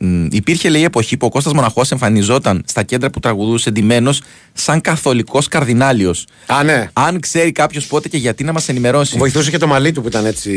Μ, 0.00 0.26
υπήρχε 0.30 0.68
λέει 0.68 0.84
εποχή 0.84 1.16
που 1.16 1.26
ο 1.26 1.30
Κώστας 1.30 1.52
Μοναχός 1.52 1.90
εμφανιζόταν 1.90 2.62
στα 2.66 2.82
κέντρα 2.82 3.10
που 3.10 3.20
τραγουδούσε 3.20 3.70
ντυμένος 3.70 4.22
σαν 4.52 4.80
καθολικός 4.80 5.48
καρδινάλιος. 5.48 6.26
Α, 6.46 6.62
ναι. 6.62 6.88
Αν 6.92 7.20
ξέρει 7.20 7.52
κάποιος 7.52 7.86
πότε 7.86 8.08
και 8.08 8.16
γιατί 8.16 8.44
να 8.44 8.52
μας 8.52 8.68
ενημερώσει. 8.68 9.16
Βοηθούσε 9.18 9.50
και 9.50 9.58
το 9.58 9.66
μαλλί 9.66 9.92
του 9.92 10.02
που 10.02 10.08
ήταν 10.08 10.26
έτσι. 10.26 10.50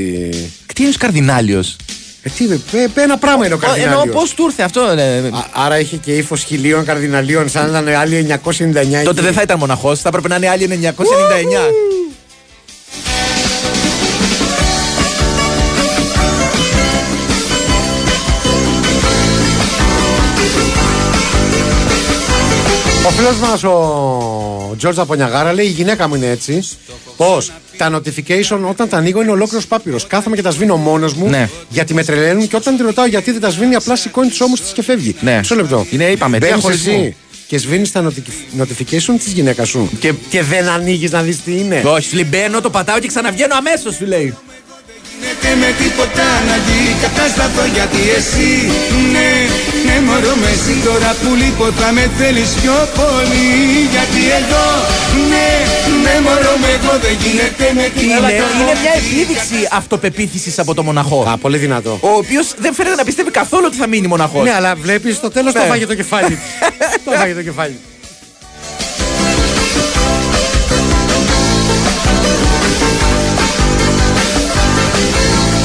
Τι 0.76 0.84
είναι 0.84 0.94
καρδινάλιος; 1.00 1.76
Ε, 2.22 2.30
τι, 2.30 2.44
ε, 2.46 2.82
ε, 2.84 3.02
ένα 3.04 3.18
πράγμα 3.18 3.46
είναι 3.46 3.54
ο 3.54 3.60
Εννοώ 3.64 3.76
καρδινάλιος. 3.76 4.16
πώς 4.16 4.34
του 4.34 4.44
ήρθε 4.44 4.64
αυτό. 4.64 4.82
ε, 4.98 5.18
Α, 5.18 5.46
άρα 5.54 5.80
είχε 5.80 5.96
και 5.98 6.12
ύφος 6.16 6.44
χιλίων 6.44 6.86
καρδιναλίων, 6.86 7.50
σαν 7.50 7.72
να 7.72 7.80
ήταν 7.80 7.96
άλλοι 8.02 8.16
999. 8.44 9.04
Τότε 9.04 9.22
δεν 9.22 9.34
θα 9.34 9.42
ήταν 9.42 9.58
μοναχός, 9.60 10.00
θα 10.02 10.08
έπρεπε 10.10 10.28
να 10.28 10.36
είναι 10.36 10.50
άλλοι 10.50 10.68
999. 10.68 11.72
Φίλος 23.20 23.38
μας 23.38 23.64
ο 23.64 24.76
Τζόρτζ 24.78 25.00
Απονιαγάρα 25.00 25.54
λέει: 25.54 25.66
Η 25.66 25.70
γυναίκα 25.70 26.08
μου 26.08 26.16
είναι 26.16 26.30
έτσι. 26.30 26.68
Πώς; 27.18 27.52
Τα 27.78 27.92
notification 27.96 28.60
όταν 28.70 28.90
τα 28.90 28.98
ανοίγω 28.98 29.22
είναι 29.22 29.32
ολόκληρος 29.32 29.68
πάπυρος. 29.68 30.08
Κάθομαι 30.08 30.36
και 30.36 30.42
τα 30.42 30.52
σβήνω 30.52 30.76
μόνος 30.76 31.14
μου 31.14 31.30
Ναι. 31.30 31.50
γιατί 31.70 31.94
με 31.94 32.04
τρελαίνουν 32.04 32.48
και 32.48 32.56
όταν 32.56 32.78
τη 32.78 32.84
ρωτάω 32.84 33.06
γιατί 33.06 33.32
δεν 33.32 33.42
τα 33.42 33.50
σβήνει, 33.50 33.76
απλά 33.76 33.96
σηκώνει 33.96 34.30
τους 34.30 34.42
ώμους 34.42 34.62
της 34.62 34.72
και 34.72 34.84
φεύγει. 34.84 35.16
Ναι. 35.22 35.38
Μισό 35.38 35.56
λεπτό. 35.56 35.86
Είναι, 35.90 36.04
είπαμε, 36.04 36.38
Μπαίνεις 36.38 36.54
διαχωρισμό. 36.56 36.94
εσύ 37.02 37.16
και 37.48 37.58
σβήνεις 37.58 37.92
τα 37.92 38.08
notif- 38.08 38.62
notification 38.62 39.14
της 39.24 39.32
γυναίκας 39.34 39.68
σου. 39.70 39.90
Και- 40.00 40.14
και 40.30 40.44
δεν 40.44 40.70
ανοίγεις 40.70 41.12
να 41.12 41.22
δεις 41.22 41.44
τι 41.44 41.52
είναι. 41.60 41.82
Όχι, 41.86 42.10
σου 42.10 42.16
λέει 42.16 42.26
μπαίνω, 42.30 42.62
το 42.62 42.70
πατάω 42.70 43.00
και 43.00 43.08
ξαναβγαίνω 43.08 43.56
αμέσως, 43.56 43.96
σου 43.96 44.06
λέει. 44.06 44.38
Και 45.44 45.52
με 45.62 45.70
τίποτα 45.82 46.28
να 46.50 46.56
γίνει 46.66 46.94
κατάστατο 47.06 47.62
γιατί 47.76 48.02
εσύ 48.18 48.50
Ναι, 49.14 49.30
ναι 49.86 49.96
μωρό 50.08 50.34
με 50.42 50.50
εσύ 50.56 50.74
τώρα 50.88 51.12
που 51.22 51.30
λείπω 51.42 51.66
θα 51.80 51.90
με 51.98 52.06
θέλεις 52.18 52.50
πιο 52.62 52.78
πολύ 53.00 53.50
Γιατί 53.94 54.22
εδώ, 54.40 54.66
ναι, 55.32 55.50
ναι 56.04 56.14
μωρό 56.26 56.54
με 56.64 56.70
εγώ 56.78 56.94
δεν 57.06 57.16
γίνεται 57.24 57.66
με 57.80 57.86
την 57.96 58.04
Είναι, 58.04 58.14
άλλα 58.16 58.30
είναι 58.32 58.76
μια 58.84 58.94
επίδειξη 59.02 59.60
αυτοπεποίθησης 59.80 60.60
από 60.60 60.74
το 60.74 60.84
μοναχό. 60.84 61.20
Α, 61.30 61.38
πολύ 61.38 61.58
δυνατό. 61.58 61.98
Ο 62.02 62.10
οποίος 62.22 62.54
δεν 62.58 62.74
φαίνεται 62.74 62.96
να 62.96 63.04
πιστεύει 63.04 63.32
καθόλου 63.32 63.64
ότι 63.66 63.78
θα 63.78 63.88
μείνει 63.88 64.08
μοναχός. 64.08 64.44
Ναι, 64.44 64.54
αλλά 64.54 64.76
βλέπεις 64.76 65.16
στο 65.16 65.30
τέλος 65.32 65.54
το 65.54 65.60
Ναι. 65.60 65.66
φάγε 65.66 65.86
το 65.86 65.96
κεφάλι. 65.96 66.40
το 67.06 67.12
φάγε 67.12 67.34
το 67.34 67.44
κεφάλι. 67.44 67.78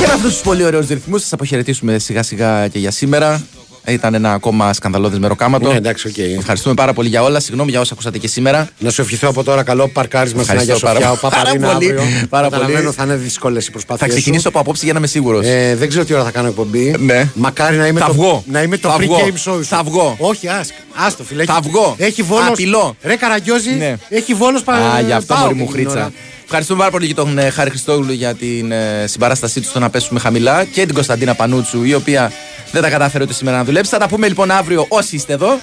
Και 0.05 0.11
με 0.11 0.17
αυτού 0.17 0.29
τους 0.29 0.41
πολύ 0.41 0.65
ωραίους 0.65 0.89
ρυθμούς 0.89 1.21
σας 1.21 1.33
αποχαιρετήσουμε 1.33 1.99
σιγά 1.99 2.23
σιγά 2.23 2.69
και 2.69 2.79
για 2.79 2.91
σήμερα. 2.91 3.43
Ήταν 3.87 4.15
ένα 4.15 4.33
ακόμα 4.33 4.73
σκανδαλώδε 4.73 5.19
μεροκάματο. 5.19 5.69
Ναι, 5.71 5.77
εντάξει, 5.77 6.09
οκ. 6.09 6.19
Ευχαριστούμε 6.19 6.75
πάρα 6.75 6.93
πολύ 6.93 7.09
για 7.09 7.23
όλα. 7.23 7.41
Συγγνώμη 7.41 7.71
για 7.71 7.81
όσα 7.81 7.93
ακούσατε 7.93 8.19
και 8.19 8.29
σήμερα. 8.29 8.69
Να 8.79 8.91
σου 8.91 9.01
ευχηθώ 9.01 9.29
από 9.29 9.43
τώρα 9.45 9.63
καλό 9.63 9.89
παρκάρισμα 9.89 10.43
στην 10.43 10.59
Αγία 10.59 10.75
Ευχαριστώ 10.75 10.87
πάρα- 11.01 11.13
Σοφιά. 11.15 11.29
Ο 11.29 11.31
πάρα 11.31 11.43
Παπαρίνα 11.43 11.73
πολύ, 11.73 11.91
αύριο. 11.91 12.27
πάρα 12.29 12.49
Καταλαβαίνω 12.49 12.81
πολύ. 12.83 12.93
θα 12.95 13.05
είναι 13.05 13.15
δύσκολες 13.15 13.67
οι 13.67 13.71
προσπάθειε. 13.71 14.07
Θα 14.07 14.13
ξεκινήσω 14.13 14.49
από 14.49 14.59
απόψε 14.59 14.85
για 14.85 14.93
να 14.93 14.99
είμαι 14.99 15.09
σίγουρος. 15.09 15.47
Ε, 15.47 15.75
δεν 15.79 15.89
ξέρω 15.89 16.05
τι 16.05 16.15
ώρα 16.15 16.25
θα 16.25 16.31
κάνω 16.31 16.49
εκπομπή. 16.49 16.95
Ναι. 16.99 17.29
Μακάρι 17.35 17.77
να 17.77 17.87
είμαι 17.87 18.01
Θα 18.01 18.07
το, 18.07 18.13
βγω. 18.13 18.45
Να 18.47 18.63
είμαι 18.63 18.77
το 18.79 18.89
Θα 18.89 18.99
βγω. 18.99 19.17
pre-game 19.19 19.29
show. 19.33 19.39
σου. 19.57 19.65
Θα 19.65 19.83
βγω. 19.85 20.17
Όχι, 20.19 20.49
άσκ. 20.49 20.73
Άστο, 21.07 21.25
φίλε. 21.25 21.45
Θα 21.45 21.59
Έχει- 21.61 21.69
βγω. 21.71 21.95
Έχει 21.99 22.23
βόλο. 22.23 22.43
Απειλώ. 22.49 22.97
Ρε 23.03 23.17
Καραγκιόζη. 23.17 23.75
Ναι. 23.75 23.97
Έχει 24.09 24.35
βόλο 24.35 24.59
Α, 24.65 25.01
γι' 25.07 25.13
αυτό 25.13 25.35
μωρή 25.35 25.55
μου 25.55 25.65
την 25.65 25.73
χρήτσα. 25.75 26.13
Ώρα. 26.45 26.53
Ευχαριστούμε 26.57 26.79
πάρα 26.79 26.91
πολύ 26.91 27.07
και 27.07 27.15
τον 27.15 27.39
ε, 27.39 27.51
Χάρη 27.51 27.71
Χριστόγλου 27.71 28.13
για 28.13 28.35
την 28.35 28.73
ε, 28.73 29.05
συμπαράστασή 29.07 29.61
του 29.61 29.67
στο 29.69 29.79
να 29.79 29.91
πέσουμε 29.91 30.21
χαμηλά 30.21 30.65
και 30.65 30.85
την 30.85 30.95
Κωνσταντίνα 30.95 31.35
Πανούτσου, 31.35 31.85
η 31.85 31.95
οποία 31.95 32.33
δεν 32.73 32.83
τα 32.83 32.89
κατάφερε 32.91 33.25
ούτε 33.25 33.33
σήμερα 33.33 33.57
να 33.57 33.65
δουλέψει. 33.65 33.91
Θα 33.91 33.99
τα 33.99 34.09
πούμε 34.09 34.29
λοιπόν 34.29 34.51
αύριο 34.51 34.87
όσοι 34.89 35.17
είστε 35.17 35.33
εδώ. 35.33 35.59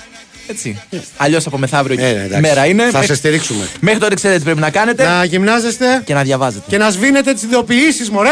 Έτσι. 0.47 0.82
Αλλιώς 1.17 1.45
από 1.45 1.57
μεθαύριο 1.57 2.05
Ε, 2.05 2.11
ναι, 2.11 2.19
εντάξει. 2.23 2.39
μέρα 2.41 2.65
είναι. 2.65 2.84
Θα 2.84 2.89
Μέχρι- 2.91 3.05
σε 3.07 3.15
στηρίξουμε. 3.15 3.67
Μέχρι 3.79 3.99
τότε 3.99 4.15
ξέρετε 4.15 4.39
τι 4.39 4.45
πρέπει 4.45 4.59
να 4.59 4.69
κάνετε 4.69 5.03
Να 5.05 5.23
γυμνάζεστε 5.23 6.01
και 6.05 6.13
να 6.13 6.21
διαβάζετε. 6.23 6.63
και 6.67 6.77
να 6.77 6.89
σβήνετε 6.89 7.34
τις 7.34 7.43
ειδοποιήσει, 7.43 8.11
μωρέ. 8.11 8.29